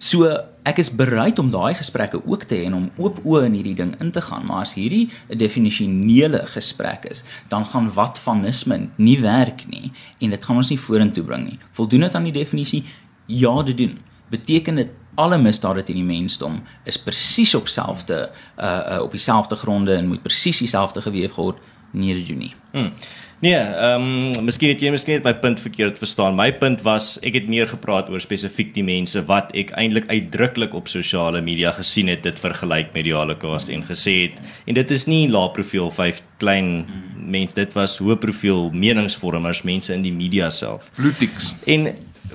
So 0.00 0.30
ek 0.64 0.78
is 0.80 0.88
bereid 0.96 1.38
om 1.42 1.50
daai 1.52 1.74
gesprekke 1.76 2.22
ook 2.24 2.46
te 2.48 2.56
hê 2.56 2.68
en 2.70 2.76
om 2.78 2.86
oop 2.96 3.18
oë 3.20 3.42
in 3.50 3.56
hierdie 3.58 3.76
ding 3.76 3.90
in 4.00 4.12
te 4.16 4.22
gaan, 4.24 4.46
maar 4.48 4.64
as 4.64 4.72
hierdie 4.78 5.10
'n 5.28 5.36
definisionele 5.36 6.40
gesprek 6.54 7.04
is, 7.04 7.24
dan 7.48 7.66
gaan 7.66 7.92
wat 7.92 8.18
vanisme 8.18 8.88
nie 8.96 9.20
werk 9.20 9.66
nie 9.68 9.92
en 10.20 10.30
dit 10.30 10.44
gaan 10.44 10.56
ons 10.56 10.70
nie 10.70 10.80
vorentoe 10.80 11.24
bring 11.24 11.44
nie. 11.44 11.58
Voldoen 11.72 12.00
dit 12.00 12.14
aan 12.14 12.24
die 12.24 12.32
definisie? 12.32 12.84
Ja, 13.26 13.62
dit 13.62 13.76
doen. 13.76 13.98
Beteken 14.30 14.76
dit 14.76 14.90
alle 15.16 15.38
misdade 15.38 15.82
teen 15.82 15.96
die 15.96 16.16
mensdom 16.16 16.62
is 16.84 16.96
presies 16.96 17.54
op 17.54 17.68
selfde 17.68 18.30
uh, 18.58 18.64
uh 18.64 19.02
op 19.02 19.10
dieselfde 19.12 19.56
gronde 19.56 19.94
en 19.94 20.08
moet 20.08 20.22
presies 20.22 20.58
dieselfde 20.58 21.02
geweef 21.02 21.34
word? 21.34 21.58
Nee, 21.90 22.14
dit 22.14 22.26
doen 22.26 22.38
nie. 22.38 22.54
Hmm. 22.72 22.92
Nee, 23.40 23.56
ehm 23.56 24.02
um, 24.36 24.44
miskien 24.44 24.68
het 24.68 24.82
jy 24.84 24.90
miskien 24.92 25.16
net 25.16 25.24
my 25.24 25.32
punt 25.40 25.60
verkeerd 25.64 25.96
verstaan. 25.98 26.34
My 26.36 26.50
punt 26.52 26.82
was 26.84 27.14
ek 27.24 27.38
het 27.38 27.46
meer 27.48 27.70
gepraat 27.70 28.10
oor 28.12 28.20
spesifiek 28.20 28.74
die 28.76 28.84
mense 28.84 29.22
wat 29.30 29.48
ek 29.56 29.72
eintlik 29.80 30.10
uitdruklik 30.12 30.76
op 30.76 30.90
sosiale 30.92 31.40
media 31.40 31.72
gesien 31.72 32.12
het 32.12 32.20
dit 32.26 32.42
vergelyk 32.42 32.92
met 32.92 33.08
die 33.08 33.16
Holocaust 33.16 33.72
en 33.72 33.86
gesê 33.88 34.16
het 34.26 34.36
en 34.68 34.76
dit 34.76 34.92
is 34.92 35.08
nie 35.08 35.22
lae 35.32 35.48
profiel 35.56 35.88
vyf 35.88 36.20
klein 36.44 36.84
mense, 37.16 37.56
dit 37.56 37.72
was 37.76 37.96
hoë 38.02 38.18
profiel 38.20 38.68
meningsvormers, 38.76 39.64
mense 39.64 39.94
in 39.94 40.04
die 40.04 40.12
media 40.12 40.50
self. 40.52 40.90
Politieks. 41.00 41.54
En 41.64 41.88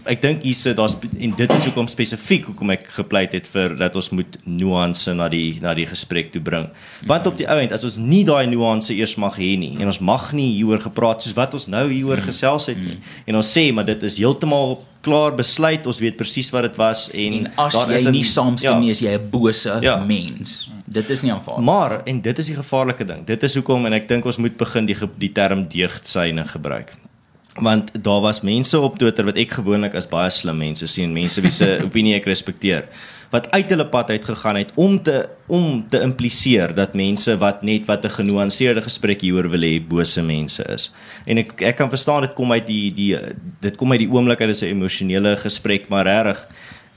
ek 0.04 0.22
dink 0.22 0.44
hier 0.46 0.58
sit 0.58 0.78
daar's 0.78 0.96
en 0.96 1.36
dit 1.38 1.54
is 1.56 1.68
hoekom 1.70 1.88
spesifiek 1.92 2.50
hoekom 2.50 2.74
ek 2.76 2.88
gepleit 2.98 3.36
het 3.38 3.48
vir 3.50 3.76
dat 3.80 3.96
ons 3.96 4.12
moet 4.16 4.38
nuance 4.44 5.14
na 5.16 5.30
die 5.32 5.58
na 5.64 5.74
die 5.78 5.88
gesprek 5.90 6.32
toe 6.34 6.42
bring. 6.44 6.68
Want 7.10 7.30
op 7.30 7.38
die 7.40 7.48
ou 7.50 7.58
end 7.62 7.76
as 7.76 7.86
ons 7.88 7.98
nie 8.02 8.24
daai 8.28 8.46
nuance 8.52 8.94
eers 8.94 9.16
mag 9.22 9.40
hê 9.42 9.56
nie 9.60 9.76
en 9.80 9.92
ons 9.92 10.02
mag 10.04 10.32
nie 10.38 10.52
hieroor 10.58 10.84
gepraat 10.88 11.26
soos 11.26 11.38
wat 11.38 11.56
ons 11.58 11.70
nou 11.72 11.88
hieroor 11.90 12.24
gesels 12.26 12.70
het 12.72 12.82
nie. 12.82 13.00
En 13.26 13.40
ons 13.42 13.54
sê 13.58 13.70
maar 13.74 13.88
dit 13.88 14.04
is 14.10 14.20
heeltemal 14.22 14.80
klaar 15.06 15.36
besluit, 15.38 15.86
ons 15.86 16.02
weet 16.02 16.18
presies 16.18 16.50
wat 16.54 16.66
dit 16.66 16.78
was 16.82 17.08
en, 17.14 17.40
en 17.44 17.50
as 17.68 17.78
jy 17.78 18.14
nie 18.16 18.26
saamstem 18.26 18.72
ja. 18.72 18.80
nie, 18.82 18.90
is 18.96 19.04
jy 19.04 19.14
'n 19.14 19.30
bose 19.30 19.78
ja. 19.86 20.00
mens. 20.02 20.66
Dit 20.86 21.10
is 21.10 21.22
nie 21.22 21.34
aanvaarbaar. 21.34 21.66
Maar 21.66 22.02
en 22.06 22.22
dit 22.22 22.38
is 22.42 22.50
die 22.50 22.58
gevaarlike 22.58 23.06
ding. 23.06 23.26
Dit 23.26 23.44
is 23.44 23.56
hoekom 23.56 23.86
en 23.86 23.94
ek 23.94 24.08
dink 24.10 24.26
ons 24.26 24.42
moet 24.42 24.58
begin 24.58 24.86
die 24.86 24.98
die 25.18 25.32
term 25.32 25.68
deugdsyne 25.70 26.46
gebruik 26.50 26.94
want 27.56 28.04
daar 28.04 28.22
was 28.22 28.41
mense 28.41 28.80
op 28.80 28.98
Twitter 29.00 29.26
wat 29.26 29.38
ek 29.39 29.54
gewoonlik 29.56 29.94
as 29.96 30.08
baie 30.12 30.32
slim 30.34 30.58
mense 30.60 30.88
sien, 30.91 31.13
mense 31.15 31.41
wie 31.41 31.54
se 31.54 31.78
opinie 31.88 32.18
ek 32.18 32.28
respekteer, 32.28 32.89
wat 33.32 33.48
uit 33.54 33.72
hulle 33.72 33.86
pad 33.91 34.12
uit 34.12 34.26
gegaan 34.28 34.60
het 34.60 34.74
om 34.76 34.98
te 35.04 35.24
om 35.48 35.84
te 35.89 36.02
impliseer 36.02 36.74
dat 36.76 36.96
mense 36.98 37.36
wat 37.39 37.63
net 37.63 37.86
wat 37.88 38.06
'n 38.06 38.18
genuanceerde 38.18 38.82
gesprek 38.82 39.22
hieroor 39.22 39.50
wil 39.50 39.63
hê, 39.63 39.80
bose 39.80 40.22
mense 40.22 40.63
is. 40.74 40.91
En 41.26 41.38
ek 41.38 41.62
ek 41.62 41.78
kan 41.78 41.89
verstaan 41.89 42.22
dit 42.22 42.34
kom 42.34 42.52
uit 42.52 42.68
die 42.68 42.91
die 42.91 43.18
dit 43.62 43.76
kom 43.76 43.91
uit 43.91 44.04
die 44.04 44.12
oomblik 44.12 44.41
uit 44.41 44.62
'n 44.62 44.76
emosionele 44.76 45.38
gesprek, 45.38 45.89
maar 45.89 46.06
regtig 46.06 46.48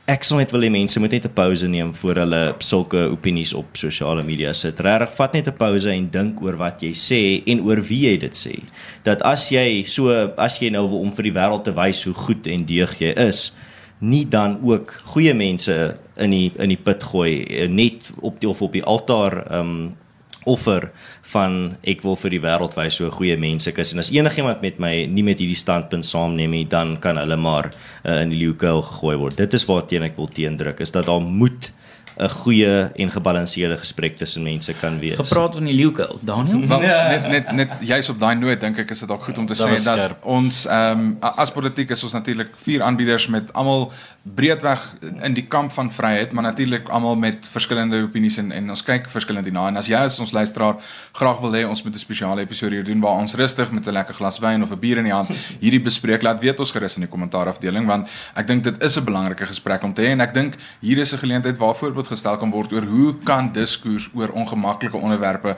ek 0.09 0.25
sou 0.25 0.39
net 0.41 0.53
wil 0.55 0.65
hê 0.65 0.71
mense 0.73 1.01
moet 1.01 1.13
net 1.13 1.27
'n 1.29 1.35
pouse 1.37 1.69
neem 1.69 1.93
voor 1.93 2.17
hulle 2.23 2.55
sulke 2.59 3.01
opinies 3.13 3.53
op 3.53 3.77
sosiale 3.77 4.23
media 4.25 4.53
sit. 4.53 4.81
Regtig, 4.81 5.15
vat 5.15 5.33
net 5.33 5.49
'n 5.49 5.57
pouse 5.57 5.91
en 5.91 6.09
dink 6.11 6.41
oor 6.43 6.57
wat 6.57 6.81
jy 6.83 6.93
sê 6.93 7.43
en 7.47 7.61
oor 7.61 7.83
wie 7.83 8.09
jy 8.09 8.17
dit 8.17 8.35
sê. 8.35 8.63
Dat 9.05 9.23
as 9.23 9.51
jy 9.51 9.85
so 9.85 10.09
as 10.39 10.59
jy 10.61 10.71
nou 10.71 10.89
wil 10.89 11.01
om 11.01 11.13
vir 11.13 11.25
die 11.25 11.33
wêreld 11.33 11.65
te 11.65 11.73
wys 11.73 12.05
hoe 12.05 12.15
goed 12.15 12.47
en 12.47 12.65
deeg 12.65 12.99
jy 12.99 13.13
is, 13.17 13.53
nie 14.01 14.25
dan 14.25 14.59
ook 14.63 14.93
goeie 15.13 15.35
mense 15.35 15.99
in 16.17 16.31
die 16.31 16.53
in 16.59 16.69
die 16.69 16.83
put 16.83 17.03
gooi 17.03 17.45
eh, 17.45 17.69
net 17.69 18.13
op 18.21 18.41
die 18.41 18.49
of 18.49 18.63
op 18.63 18.73
die 18.73 18.85
altaar 18.85 19.45
um 19.53 19.97
offer 20.47 20.91
van 21.33 21.77
ek 21.83 22.03
wil 22.07 22.17
vir 22.17 22.37
die 22.37 22.43
wêreld 22.43 22.77
wys 22.79 23.01
hoe 23.03 23.11
goeie 23.13 23.37
mense 23.41 23.73
is 23.73 23.93
en 23.93 24.03
as 24.03 24.13
enigiemand 24.15 24.63
met 24.63 24.79
my 24.79 24.93
nie 25.07 25.25
met 25.27 25.41
hierdie 25.43 25.59
standpunt 25.59 26.07
saamneem 26.07 26.55
nie 26.55 26.65
dan 26.65 26.97
kan 27.03 27.19
hulle 27.21 27.37
maar 27.37 27.71
uh, 27.71 28.21
in 28.23 28.33
die 28.33 28.41
leeukuil 28.45 28.83
gegooi 28.83 29.17
word. 29.17 29.37
Dit 29.37 29.55
is 29.55 29.67
waarteen 29.69 30.07
ek 30.09 30.17
wil 30.17 30.31
teendruk 30.33 30.81
is 30.81 30.95
dat 30.95 31.07
daar 31.07 31.21
moet 31.21 31.73
'n 32.19 32.29
goeie 32.29 32.91
en 32.95 33.11
gebalanseerde 33.11 33.77
gesprek 33.79 34.17
tussen 34.19 34.43
mense 34.43 34.73
kan 34.73 34.99
wees. 34.99 35.15
Gepraat 35.15 35.55
van 35.55 35.65
die 35.65 35.75
leeukuil, 35.75 36.19
Daniel? 36.21 36.67
Wel, 36.67 36.81
net 36.81 37.29
net 37.29 37.53
net 37.53 37.71
juist 37.81 38.09
op 38.09 38.19
daai 38.21 38.35
noot 38.35 38.61
dink 38.61 38.79
ek 38.79 38.91
is 38.91 39.05
dit 39.05 39.09
dalk 39.09 39.23
goed 39.23 39.39
om 39.39 39.47
te 39.47 39.55
dat 39.55 39.67
sê 39.67 39.71
dat 39.71 39.95
skerp. 39.95 40.25
ons 40.25 40.67
ehm 40.67 41.01
um, 41.01 41.17
as 41.21 41.53
politiek 41.55 41.91
is 41.91 42.03
ons 42.03 42.13
natuurlik 42.13 42.51
vier 42.57 42.83
aanbieders 42.83 43.29
met 43.29 43.53
almal 43.53 43.93
breedweg 44.35 44.83
in 45.23 45.35
die 45.35 45.47
kamp 45.47 45.73
van 45.73 45.93
vryheid, 45.93 46.33
maar 46.33 46.43
natuurlik 46.43 46.89
almal 46.89 47.17
met 47.17 47.47
verskillende 47.47 48.03
opinies 48.03 48.37
en 48.43 48.51
en 48.53 48.71
ons 48.71 48.83
kyk 48.83 49.07
verskillend 49.11 49.47
hierna. 49.47 49.69
En 49.69 49.77
as 49.77 49.87
jy 49.87 49.97
as 49.97 50.19
ons 50.21 50.33
luisteraar 50.33 50.77
graag 51.13 51.41
wil 51.41 51.55
hê 51.55 51.63
ons 51.69 51.83
moet 51.83 51.95
'n 51.95 51.99
spesiale 51.99 52.41
episode 52.41 52.75
hier 52.75 52.85
doen 52.85 53.01
waar 53.01 53.21
ons 53.23 53.35
rustig 53.35 53.71
met 53.71 53.87
'n 53.87 53.93
lekker 53.93 54.15
glas 54.15 54.39
wyn 54.39 54.63
of 54.63 54.73
'n 54.73 54.79
bier 54.79 54.99
in 54.99 55.05
die 55.05 55.13
hand 55.13 55.31
hierdie 55.61 55.83
bespreek, 55.83 56.23
laat 56.23 56.41
weet 56.41 56.59
ons 56.59 56.71
gerus 56.71 56.97
in 56.97 57.03
die 57.03 57.11
kommentaar 57.11 57.47
afdeling 57.47 57.87
want 57.87 58.09
ek 58.35 58.47
dink 58.47 58.65
dit 58.65 58.83
is 58.83 58.99
'n 58.99 59.05
belangrike 59.05 59.47
gesprek 59.47 59.83
om 59.83 59.95
te 59.95 60.03
hê 60.03 60.11
en 60.11 60.21
ek 60.21 60.35
dink 60.35 60.55
hier 60.81 60.99
is 60.99 61.13
'n 61.13 61.19
geleentheid 61.19 61.59
waar 61.59 61.75
gestel 62.09 62.37
kan 62.37 62.51
word 62.51 62.73
oor 62.73 62.87
hoe 62.89 63.15
kan 63.25 63.53
diskurs 63.53 64.09
oor 64.15 64.33
ongemaklike 64.33 64.97
onderwerpe 64.97 65.57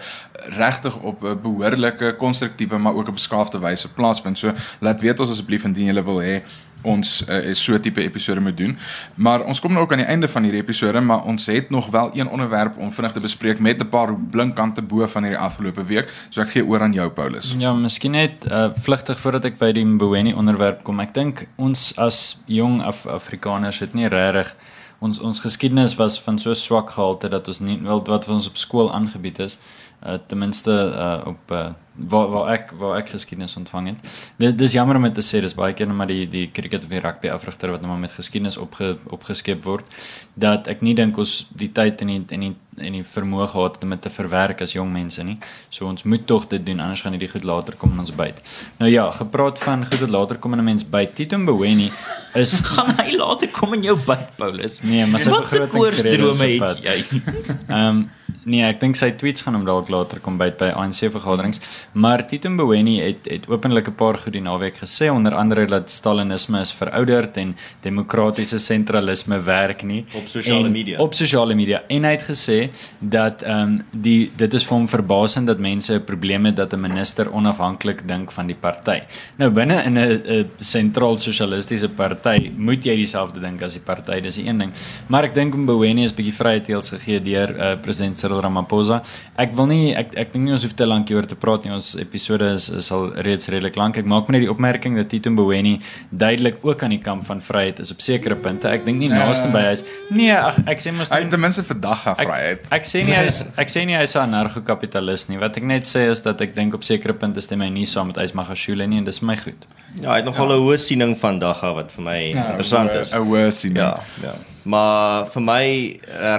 regtig 0.56 0.98
op 0.98 1.24
'n 1.24 1.38
behoorlike, 1.42 2.14
konstruktiewe 2.18 2.78
maar 2.78 2.94
ook 2.94 3.08
op 3.08 3.14
beskaafde 3.14 3.58
wyse 3.58 3.92
plaasvind. 3.92 4.38
So 4.38 4.52
laat 4.80 5.00
weet 5.00 5.20
ons 5.20 5.30
asseblief 5.30 5.64
indien 5.64 5.86
jy 5.86 6.04
wil 6.04 6.20
hê 6.22 6.42
ons 6.82 7.24
uh, 7.28 7.52
so 7.56 7.78
tipe 7.80 8.00
episode 8.02 8.40
moet 8.40 8.56
doen. 8.56 8.78
Maar 9.14 9.44
ons 9.44 9.60
kom 9.60 9.72
nou 9.72 9.84
ook 9.84 9.92
aan 9.92 10.02
die 10.04 10.08
einde 10.08 10.28
van 10.28 10.46
hierdie 10.46 10.62
episode, 10.62 11.00
maar 11.00 11.24
ons 11.28 11.46
het 11.46 11.70
nog 11.70 11.90
wel 11.92 12.10
een 12.14 12.28
onderwerp 12.28 12.78
om 12.78 12.92
vinnig 12.92 13.12
te 13.12 13.20
bespreek 13.20 13.58
met 13.58 13.80
'n 13.82 13.88
paar 13.88 14.14
blinkkante 14.14 14.82
bo 14.82 15.06
van 15.06 15.22
hierdie 15.22 15.40
afgelope 15.40 15.84
week. 15.84 16.12
So 16.28 16.40
ek 16.40 16.50
gee 16.50 16.66
oor 16.66 16.80
aan 16.80 16.92
jou 16.92 17.10
Paulus. 17.10 17.54
Ja, 17.58 17.72
miskien 17.72 18.10
net 18.10 18.46
uh, 18.50 18.70
vlugtig 18.74 19.18
voordat 19.18 19.44
ek 19.44 19.58
by 19.58 19.72
die 19.72 19.84
Mboweni 19.84 20.32
onderwerp 20.32 20.82
kom. 20.82 21.00
Ek 21.00 21.14
dink 21.14 21.46
ons 21.56 21.96
as 21.96 22.42
jong 22.46 22.82
Af 22.82 23.06
Afrikaners 23.06 23.78
het 23.78 23.94
nie 23.94 24.08
regtig 24.08 24.54
ons 25.00 25.20
ons 25.20 25.40
geskiedenis 25.40 25.96
was 25.96 26.18
van 26.20 26.38
so 26.38 26.54
swak 26.54 26.90
gehalte 26.96 27.28
dat 27.28 27.48
ons 27.48 27.60
nie 27.64 27.78
wel 27.82 28.02
wat 28.06 28.28
ons 28.28 28.48
op 28.48 28.56
skool 28.56 28.92
aangebied 28.92 29.38
is 29.46 29.58
uh, 30.06 30.18
ten 30.26 30.38
minste 30.38 30.72
uh, 30.72 31.20
op 31.26 31.52
uh, 31.52 31.68
waar 32.08 32.28
waar 32.32 32.48
ek 32.54 32.72
waar 32.80 32.96
ek 32.98 33.10
geskiedenis 33.12 33.56
ontvang 33.56 33.90
het. 33.92 34.30
Dit 34.40 34.58
dis 34.58 34.72
jammer 34.72 34.96
om 34.96 35.08
te 35.12 35.24
sê 35.24 35.40
dis 35.44 35.56
baie 35.56 35.74
keer 35.76 35.88
net 35.90 35.96
maar 35.96 36.08
die 36.08 36.26
die 36.28 36.46
cricket 36.52 36.84
of 36.84 36.92
die 36.92 37.02
rugby 37.02 37.28
afrigter 37.32 37.74
wat 37.74 37.84
nou 37.84 37.92
maar 37.92 38.00
met 38.06 38.14
geskiedenis 38.16 38.56
opge 38.56 38.96
opgeskep 39.12 39.64
word 39.64 39.88
dat 40.34 40.68
ek 40.68 40.84
nie 40.86 40.94
dink 40.94 41.18
ons 41.18 41.44
die 41.50 41.72
tyd 41.72 42.00
en 42.00 42.14
die 42.14 42.20
en 42.36 42.46
die 42.46 42.54
en 42.76 42.92
die 42.92 43.04
vermoë 43.04 43.46
gehad 43.50 43.74
het 43.74 43.84
om 43.84 43.94
dit 43.94 44.02
te 44.02 44.10
verwerk 44.10 44.62
as 44.62 44.72
jong 44.72 44.92
mense 44.92 45.24
nie. 45.26 45.38
So 45.68 45.86
ons 45.86 46.02
moet 46.02 46.26
tog 46.26 46.46
dit 46.52 46.64
doen 46.66 46.80
anders 46.80 47.02
gaan 47.02 47.16
hierdie 47.16 47.30
goed 47.32 47.44
later 47.44 47.74
kom 47.80 47.92
in 47.92 48.04
ons 48.04 48.14
byt. 48.14 48.40
Nou 48.78 48.90
ja, 48.90 49.10
gepraat 49.10 49.58
van 49.58 49.86
goed 49.86 50.04
wat 50.04 50.10
later 50.10 50.38
kom 50.38 50.52
in 50.52 50.60
'n 50.60 50.64
mens 50.64 50.84
byt. 50.84 51.14
Tito 51.14 51.38
Mboweni 51.38 51.90
is 52.34 52.60
gaan 52.70 52.94
hy 52.96 53.16
later 53.16 53.48
kom 53.48 53.74
in 53.74 53.82
jou 53.82 53.98
byt 54.06 54.36
Paulus. 54.36 54.80
Nee, 54.82 55.06
maar 55.06 55.20
sy 55.20 55.30
begrotingsdrome 55.30 56.46
het 56.64 56.82
jy. 56.82 57.04
Ehm 57.68 57.86
um, 57.88 58.10
Nee, 58.48 58.62
ek 58.64 58.78
dink 58.80 58.96
sy 58.96 59.10
tweets 59.20 59.44
gaan 59.44 59.58
hom 59.58 59.66
dalk 59.66 59.90
later 59.92 60.20
kom 60.24 60.38
by 60.40 60.48
by 60.56 60.70
ANC 60.72 61.02
vergaderings. 61.12 61.60
Maar 61.92 62.22
Tito 62.28 62.48
Mboweni 62.48 62.96
het 63.02 63.28
het 63.28 63.48
openlik 63.52 63.88
'n 63.88 63.94
paar 63.94 64.16
goed 64.16 64.32
die 64.32 64.40
naweek 64.40 64.76
gesê, 64.80 65.10
onder 65.10 65.34
andere 65.34 65.66
dat 65.66 65.90
Stalinisme 65.90 66.60
is 66.60 66.72
verouderd 66.72 67.36
en 67.36 67.56
demokratiese 67.82 68.58
sentralisme 68.58 69.40
werk 69.40 69.82
nie 69.82 70.06
Op 70.14 70.26
sosiale 70.26 70.68
media. 70.68 70.98
Op 70.98 71.14
sosiale 71.14 71.54
media 71.54 71.82
en 71.88 72.04
hy 72.04 72.10
het 72.10 72.22
gesê 72.22 72.69
dat 72.98 73.42
ehm 73.42 73.60
um, 73.60 73.84
die 73.90 74.30
dit 74.36 74.54
is 74.54 74.64
vir 74.66 74.76
hom 74.76 74.88
verbasend 74.88 75.46
dat 75.46 75.58
mense 75.58 75.94
'n 75.94 76.04
probleem 76.04 76.46
het 76.46 76.56
dat 76.56 76.72
'n 76.72 76.80
minister 76.80 77.32
onafhanklik 77.32 78.06
dink 78.08 78.32
van 78.32 78.46
die 78.46 78.56
party. 78.56 79.00
Nou 79.36 79.50
binne 79.50 79.82
in 79.84 79.98
'n 79.98 80.22
'n 80.24 80.50
sentraal 80.56 81.16
sosialistiese 81.16 81.88
party 81.88 82.50
moet 82.56 82.84
jy 82.84 82.96
dieselfde 82.96 83.40
dink 83.40 83.62
as 83.62 83.72
die 83.72 83.82
party, 83.82 84.20
dis 84.20 84.34
die 84.34 84.46
een 84.46 84.58
ding. 84.58 84.72
Maar 85.08 85.24
ek 85.24 85.34
dink 85.34 85.54
Mboweni 85.54 86.04
is 86.04 86.14
bietjie 86.14 86.34
vrye 86.34 86.60
teels 86.60 86.90
gegee 86.90 87.20
deur 87.20 87.50
uh, 87.50 87.76
president 87.82 88.18
Cyril 88.18 88.40
Ramaphosa. 88.40 89.02
Ek 89.36 89.52
wil 89.52 89.66
nie 89.66 89.94
ek 89.94 90.14
ek 90.16 90.32
dink 90.32 90.44
nie 90.44 90.52
ons 90.52 90.62
hoef 90.62 90.74
te 90.74 90.86
lank 90.86 91.08
hieroor 91.08 91.26
te 91.26 91.36
praat 91.36 91.64
nie. 91.64 91.72
Ons 91.72 91.96
episode 91.96 92.52
is 92.54 92.70
is 92.70 92.90
al 92.90 93.12
reeds 93.14 93.48
redelik 93.48 93.76
lank. 93.76 93.96
Ek 93.96 94.04
maak 94.04 94.28
maar 94.28 94.38
net 94.38 94.46
die 94.46 94.50
opmerking 94.50 94.96
dat 94.96 95.08
Tito 95.08 95.30
Mboweni 95.30 95.80
duidelik 96.10 96.58
ook 96.62 96.82
aan 96.82 96.90
die 96.90 97.02
kamp 97.02 97.24
van 97.24 97.40
vryheid 97.40 97.78
is 97.78 97.92
op 97.92 98.00
sekere 98.00 98.36
punte. 98.36 98.68
Ek 98.68 98.84
dink 98.86 98.98
nie 98.98 99.08
naaste 99.08 99.50
by 99.52 99.64
hy 99.68 99.72
is. 99.78 99.84
Nee, 100.10 100.34
ag 100.34 100.58
ek 100.70 100.82
sê 100.82 100.92
mos 100.94 101.10
Hy 101.10 101.24
ten 101.30 101.40
minste 101.42 101.64
vandag 101.66 102.02
gaan 102.04 102.16
vryheid. 102.50 102.70
Ek 102.72 102.84
sê 102.88 103.02
nie 103.04 103.14
hy 103.18 103.26
is 103.30 103.42
ek 103.56 103.68
sê 103.72 103.84
nie 103.86 103.96
hy's 103.96 104.14
'n 104.16 104.26
anarcho-kapitalis 104.34 105.28
nie. 105.28 105.38
Wat 105.38 105.56
ek 105.56 105.62
net 105.64 105.84
sê 105.84 106.10
is 106.10 106.20
dat 106.22 106.40
ek 106.40 106.54
dink 106.56 106.74
op 106.74 106.82
sekere 106.84 107.14
punte 107.14 107.40
stem 107.40 107.60
hy 107.60 107.70
nie 107.70 107.86
saam 107.86 108.06
met 108.10 108.16
Ysmagashule 108.18 108.86
nie 108.86 108.98
en 108.98 109.04
dis 109.04 109.18
vir 109.20 109.26
my 109.26 109.36
goed. 109.36 109.66
Ja, 110.00 110.12
hy 110.12 110.16
het 110.22 110.24
nogal 110.24 110.52
'n 110.52 110.60
hoë 110.62 110.78
siening 110.78 111.16
van 111.18 111.38
Dagga 111.38 111.74
wat 111.74 111.92
vir 111.92 112.02
my 112.04 112.18
Ja, 112.34 112.50
interessant 112.50 112.90
is. 112.90 113.12
'n 113.14 113.18
hoë 113.26 113.50
sien. 113.50 113.74
Ja, 113.74 114.00
ja. 114.22 114.34
Maar 114.70 115.26
vir 115.32 115.42
my 115.42 115.64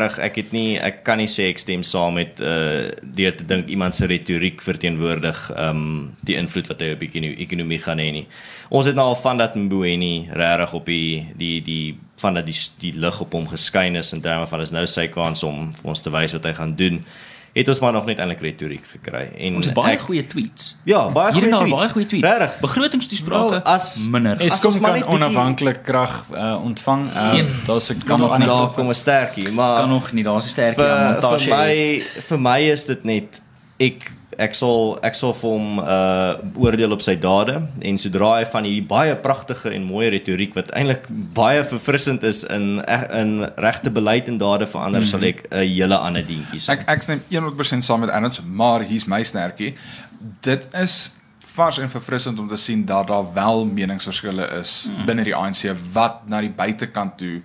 reg 0.02 0.18
ek 0.24 0.38
het 0.40 0.52
nie 0.56 0.78
ek 0.80 1.02
kan 1.08 1.20
nie 1.20 1.30
sê 1.32 1.50
ek 1.52 1.60
stem 1.60 1.84
saam 1.84 2.16
met 2.20 2.40
uh 2.40 2.92
deur 3.02 3.34
te 3.36 3.48
dink 3.48 3.72
iemand 3.74 3.96
se 3.98 4.08
retoriek 4.08 4.62
verteenwoordig 4.64 5.40
um 5.60 5.82
die 6.28 6.38
invloed 6.40 6.70
wat 6.72 6.84
hy 6.84 6.94
op 6.96 7.04
die 7.04 7.34
ekonomie, 7.44 7.82
gaan 7.82 8.00
hê 8.00 8.12
nie. 8.16 8.28
Ons 8.70 8.88
het 8.88 8.96
nou 8.96 9.10
al 9.12 9.20
van 9.20 9.42
dat 9.42 9.58
Mboweni 9.58 10.30
regtig 10.32 10.78
op 10.80 10.88
die 10.88 11.28
die 11.36 11.58
die 11.66 11.98
van 12.22 12.40
dat 12.40 12.48
die 12.48 12.58
die 12.80 12.94
lig 13.00 13.20
op 13.22 13.36
hom 13.36 13.50
geskyn 13.50 14.00
is 14.00 14.14
in 14.16 14.24
terme 14.24 14.48
van 14.48 14.64
is 14.64 14.72
nou 14.72 14.86
sy 14.88 15.08
kans 15.12 15.44
om 15.44 15.72
vir 15.82 15.94
ons 15.96 16.06
te 16.06 16.14
wys 16.14 16.38
wat 16.38 16.48
hy 16.48 16.56
gaan 16.62 16.76
doen. 16.80 17.02
Het 17.54 17.68
ons 17.68 17.80
maar 17.80 17.92
nog 17.92 18.06
net 18.06 18.18
eintlik 18.20 18.40
retoriek 18.40 18.84
gekry. 18.92 19.30
En 19.38 19.56
Ons 19.56 19.66
het 19.66 19.74
baie 19.76 19.94
ek- 19.94 20.02
goeie 20.02 20.28
tweets. 20.28 20.76
Ja, 20.86 21.10
baie 21.12 21.34
Hier 21.34 21.44
en 21.44 21.50
goeie 21.50 21.58
tweets. 21.66 21.82
baie 21.82 21.90
goeie 21.90 22.08
tweets. 22.08 22.28
Regtig. 22.30 22.60
Begrotingstoesprake 22.60 23.50
Wel, 23.50 23.62
as- 23.64 24.08
minder. 24.10 24.38
As 24.44 24.66
ons 24.66 24.80
maar 24.80 24.92
kan 24.92 25.00
net 25.00 25.08
onafhanklik 25.10 25.84
krag 25.84 26.26
uh, 26.34 26.64
ontvang. 26.64 27.10
Uh, 27.14 27.32
Nee. 27.34 27.46
Daar's 27.66 27.90
ek 27.90 28.06
Kan 28.06 28.20
nog 28.20 28.38
nie 28.38 28.48
daar 28.48 28.68
kom 28.68 28.88
'n 28.90 28.94
sterkie, 28.96 29.52
maar 29.52 29.80
kan 29.80 29.90
nog 29.90 30.12
nie, 30.12 30.24
daar's 30.24 30.46
'n 30.46 30.50
sterkie 30.50 30.84
vir, 30.84 30.98
vir 30.98 31.22
montage. 31.22 31.50
my 31.50 32.00
vir 32.28 32.40
my 32.40 32.60
is 32.72 32.86
dit 32.86 33.04
net 33.04 33.42
ek 33.80 34.12
ek 34.38 34.56
sal 34.56 35.00
ek 35.04 35.16
sal 35.16 35.34
vir 35.34 35.50
hom 35.50 35.80
uh 35.80 36.38
oordeel 36.56 36.92
op 36.96 37.02
sy 37.02 37.16
dade 37.20 37.58
en 37.82 37.98
sodra 37.98 38.38
hy 38.40 38.46
van 38.54 38.64
hierdie 38.68 38.88
baie 38.88 39.16
pragtige 39.16 39.70
en 39.76 39.84
mooi 39.84 40.10
retoriek 40.10 40.56
wat 40.56 40.72
eintlik 40.72 41.08
baie 41.36 41.64
verfrissend 41.64 42.24
is 42.24 42.44
in 42.44 42.82
eg- 42.88 43.10
in 43.22 43.50
regte 43.58 43.90
beleid 43.90 44.28
en 44.28 44.38
dade 44.38 44.68
verander 44.68 45.02
mm 45.02 45.06
-hmm. 45.06 45.12
sal 45.12 45.24
ek 45.24 45.48
'n 45.52 45.68
hele 45.68 45.98
ander 45.98 46.26
dientjie 46.26 46.60
sien. 46.60 46.74
Ek 46.78 46.90
ek 46.90 47.02
stem 47.02 47.22
100% 47.30 47.84
saam 47.84 48.00
met 48.00 48.10
Ernst, 48.10 48.42
maar 48.46 48.82
hier's 48.82 49.06
my 49.06 49.24
sterkie. 49.24 49.74
Dit 50.42 50.68
is 50.74 51.12
vars 51.54 51.80
en 51.80 51.90
verfrissend 51.90 52.40
om 52.40 52.48
te 52.48 52.56
sien 52.56 52.86
dat 52.86 53.08
daar 53.08 53.34
wel 53.34 53.66
meningsverskille 53.66 54.48
is 54.62 54.88
mm. 54.90 55.06
binne 55.06 55.24
die 55.24 55.36
ANC 55.36 55.76
wat 55.94 56.28
na 56.28 56.40
die 56.42 56.54
buitekant 56.56 57.18
toe 57.18 57.42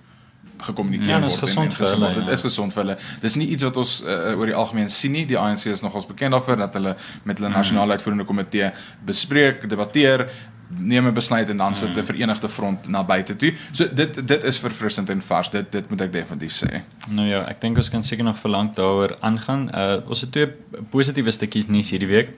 gekommunikeer 0.58 1.08
Ja, 1.08 1.20
word. 1.20 1.32
en- 1.32 1.38
gesond 1.38 1.66
en 1.66 1.72
vir 1.72 1.86
gesien 1.86 2.00
hulle. 2.02 2.14
Dit 2.14 2.26
ja. 2.26 2.32
is 2.32 2.40
gesond 2.42 2.72
vir 2.72 2.82
hulle. 2.82 2.96
Dis 3.20 3.36
nie 3.36 3.48
iets 3.48 3.62
wat 3.62 3.76
ons 3.76 4.02
uh, 4.02 4.38
oor 4.38 4.46
die 4.46 4.54
algemeen 4.54 4.88
sien 4.90 5.12
nie. 5.12 5.26
Die 5.26 5.38
ANC 5.38 5.64
is 5.66 5.80
nogals 5.82 6.06
bekend 6.06 6.30
daarvoor 6.32 6.56
dat 6.56 6.74
hulle 6.74 6.96
met 7.24 7.38
hulle 7.38 7.50
nasionale 7.50 7.92
uitvoerende 7.92 8.24
komitee 8.24 8.70
bespreek, 9.04 9.68
debatteer, 9.68 10.28
neem 10.68 11.06
'n 11.06 11.14
besluit 11.14 11.48
en 11.48 11.56
dan 11.56 11.74
sit 11.76 11.96
'n 11.96 12.02
verenigde 12.04 12.48
front 12.48 12.88
na 12.88 13.04
buite 13.04 13.36
toe. 13.36 13.52
So 13.72 13.84
dit 13.94 14.26
dit 14.28 14.44
is 14.44 14.58
verfrissend 14.58 15.10
en 15.10 15.22
vars. 15.22 15.50
Dit 15.50 15.72
dit 15.72 15.90
moet 15.90 16.00
ek 16.00 16.12
definitief 16.12 16.62
sê. 16.64 16.80
Nou 17.08 17.28
ja, 17.28 17.44
ek 17.48 17.60
dink 17.60 17.76
ons 17.76 17.90
kan 17.90 18.02
seker 18.02 18.24
nog 18.24 18.38
verlang 18.38 18.74
daaroor 18.74 19.16
aangaan. 19.20 19.70
Uh 19.74 20.08
ons 20.08 20.20
het 20.20 20.32
twee 20.32 20.48
positiewe 20.90 21.30
stukkies 21.30 21.66
nuus 21.66 21.90
hierdie 21.90 22.08
week. 22.08 22.30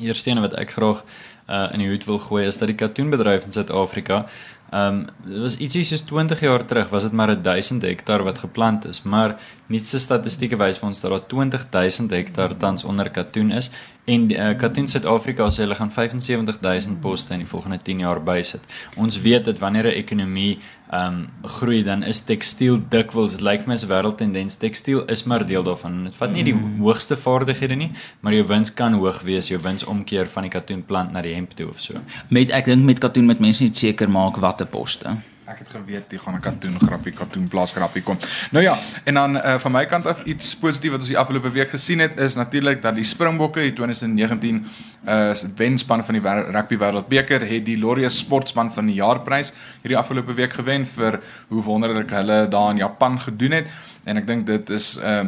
Eerste 0.00 0.30
een 0.30 0.40
wat 0.40 0.52
ek 0.54 0.70
graag 0.70 1.02
uh 1.48 1.68
in 1.72 1.78
die 1.78 1.88
hoed 1.88 2.04
wil 2.04 2.18
gooi 2.18 2.46
is 2.46 2.58
dat 2.58 2.68
die 2.68 2.76
katoenbedryf 2.76 3.44
in 3.44 3.52
Suid-Afrika 3.52 4.26
Ehm 4.70 4.98
um, 4.98 5.06
dit 5.24 5.40
was 5.42 5.56
ietsie 5.56 5.84
soos 5.84 6.04
20 6.06 6.40
jaar 6.40 6.64
terug 6.64 6.88
was 6.88 7.02
dit 7.02 7.12
maar 7.12 7.42
1000 7.42 7.82
hektaar 7.82 8.22
wat 8.22 8.38
geplant 8.38 8.84
is, 8.86 9.02
maar 9.02 9.40
nuutste 9.70 10.00
statistieke 10.02 10.58
wys 10.58 10.80
vir 10.80 10.90
ons 10.90 11.00
dat 11.00 11.10
daar 11.14 11.26
20000 11.30 12.10
hektaar 12.10 12.56
tans 12.58 12.84
onder 12.84 13.10
katoen 13.10 13.52
is 13.54 13.70
en 14.10 14.30
uh, 14.30 14.50
Katoen 14.58 14.88
Suid-Afrika 14.90 15.46
sê 15.52 15.64
hulle 15.64 15.76
gaan 15.78 15.90
75000 15.92 17.00
poste 17.04 17.34
in 17.36 17.44
die 17.44 17.48
volgende 17.48 17.78
10 17.84 18.02
jaar 18.04 18.20
bysit. 18.24 18.64
Ons 18.96 19.20
weet 19.22 19.44
dat 19.44 19.58
wanneer 19.62 19.86
'n 19.90 19.98
ekonomie 20.02 20.58
um, 20.92 21.28
groei 21.42 21.82
dan 21.84 22.02
is 22.02 22.20
tekstiel 22.20 22.80
dikwels 22.88 23.36
dit 23.36 23.40
lyk 23.40 23.62
vir 23.62 23.68
my 23.68 23.74
as 23.74 23.84
'n 23.84 23.92
wêreldtendens 23.92 24.56
tekstiel 24.58 25.04
is 25.06 25.24
maar 25.24 25.46
deel 25.46 25.62
daarvan. 25.62 26.04
Dit 26.04 26.16
vat 26.16 26.32
nie 26.32 26.44
die 26.44 26.56
hoogste 26.78 27.16
vaardighede 27.16 27.74
nie, 27.74 27.92
maar 28.20 28.32
jou 28.32 28.46
wins 28.46 28.74
kan 28.74 28.92
hoog 28.92 29.22
wees, 29.22 29.48
jou 29.48 29.60
wins 29.60 29.84
omkeer 29.84 30.26
van 30.26 30.42
die 30.42 30.50
katoenplant 30.50 31.12
na 31.12 31.22
die 31.22 31.34
hemp 31.34 31.50
toe 31.50 31.68
of 31.68 31.80
so. 31.80 31.94
Met 32.28 32.50
ek 32.50 32.64
dink 32.64 32.84
met 32.84 32.98
katoen 32.98 33.26
met 33.26 33.38
mense 33.38 33.64
net 33.64 33.76
seker 33.76 34.10
maak 34.10 34.36
watter 34.36 34.66
poste. 34.66 35.16
Ek 35.50 35.64
het 35.64 35.70
geweet 35.74 36.12
jy 36.14 36.18
gaan 36.22 36.36
'n 36.36 36.40
katoen 36.40 36.76
grappie, 36.78 37.12
katoen 37.12 37.48
plaas 37.48 37.72
grappie 37.72 38.02
kom. 38.02 38.18
Nou 38.50 38.62
ja, 38.64 38.76
en 39.04 39.14
dan 39.14 39.36
uh, 39.36 39.58
van 39.58 39.72
my 39.72 39.86
kant 39.86 40.06
af 40.06 40.22
iets 40.22 40.54
positief 40.54 40.90
wat 40.90 41.00
ons 41.00 41.08
die 41.08 41.18
afgelope 41.18 41.50
week 41.50 41.70
gesien 41.70 41.98
het 41.98 42.20
is 42.20 42.34
natuurlik 42.34 42.82
dat 42.82 42.94
die 42.94 43.04
Springbokke 43.04 43.60
die 43.60 43.72
2019 43.72 44.64
uh 45.06 45.32
wenspan 45.56 46.04
van 46.04 46.14
die 46.14 46.22
rugby 46.52 46.76
wêreldbeker 46.76 47.40
het 47.40 47.64
die 47.64 47.78
Laureus 47.78 48.18
sportsman 48.18 48.70
van 48.72 48.86
die 48.86 48.94
jaarprys 48.94 49.52
hierdie 49.82 49.98
afgelope 49.98 50.34
week 50.34 50.52
gewen 50.52 50.86
vir 50.86 51.20
hoe 51.48 51.62
wonderlik 51.62 52.10
hulle 52.10 52.48
daar 52.48 52.70
in 52.70 52.76
Japan 52.76 53.20
gedoen 53.20 53.50
het 53.50 53.68
en 54.04 54.16
ek 54.16 54.26
dink 54.26 54.46
dit 54.46 54.70
is 54.70 54.98
uh 55.02 55.24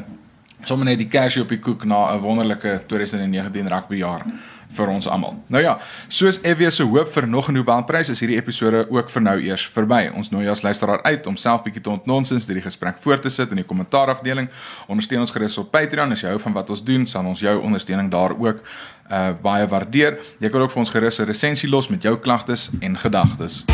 sommer 0.62 0.87
net 0.87 0.98
die 0.98 1.08
kersie 1.08 1.42
op 1.42 1.48
die 1.48 1.58
koek 1.58 1.85
na 1.85 2.14
'n 2.14 2.20
wonderlike 2.20 2.82
2019 2.87 3.68
rugbyjaar 3.68 4.22
vir 4.72 4.88
ons 4.88 5.08
almal. 5.08 5.37
Nou 5.52 5.62
ja, 5.62 5.78
soos 6.08 6.40
EW 6.42 6.70
se 6.70 6.82
hoop 6.82 7.12
vir 7.12 7.28
nog 7.28 7.48
'n 7.48 7.54
Nobelprys 7.54 8.08
is 8.08 8.20
hierdie 8.20 8.37
episode 8.37 8.87
ook 8.90 9.11
vir 9.11 9.22
nou 9.22 9.38
eers 9.40 9.66
verby. 9.74 10.11
Ons 10.14 10.30
nooi 10.30 10.44
jou 10.44 10.52
as 10.52 10.62
luisteraar 10.62 11.02
uit 11.02 11.26
om 11.26 11.37
self 11.37 11.62
bietjie 11.62 11.82
te 11.82 11.90
ontnonsens 11.90 12.46
deur 12.46 12.54
die 12.54 12.62
gesprek 12.62 12.96
voort 13.00 13.22
te 13.22 13.30
sit 13.30 13.50
in 13.50 13.56
die 13.56 13.64
kommentaarafdeling. 13.64 14.48
Ondersteun 14.87 15.20
ons 15.20 15.30
gerus 15.30 15.58
op 15.58 15.70
Patreon 15.70 16.12
as 16.12 16.20
jy 16.20 16.28
hou 16.28 16.38
van 16.38 16.52
wat 16.52 16.70
ons 16.70 16.85
doen, 16.85 17.06
sal 17.06 17.24
ons 17.24 17.40
jou 17.40 17.61
ondersteuning 17.61 18.11
daar 18.11 18.38
ook 18.38 18.62
uh 19.11 19.30
baie 19.42 19.66
waardeer. 19.66 20.18
Jy 20.40 20.48
kan 20.48 20.61
ook 20.61 20.70
vir 20.70 20.78
ons 20.78 20.90
gerus 20.90 21.18
'n 21.18 21.24
resensie 21.24 21.68
los 21.68 21.88
met 21.88 22.02
jou 22.02 22.16
klagtes 22.18 22.70
en 22.80 22.98
gedagtes. 22.98 23.64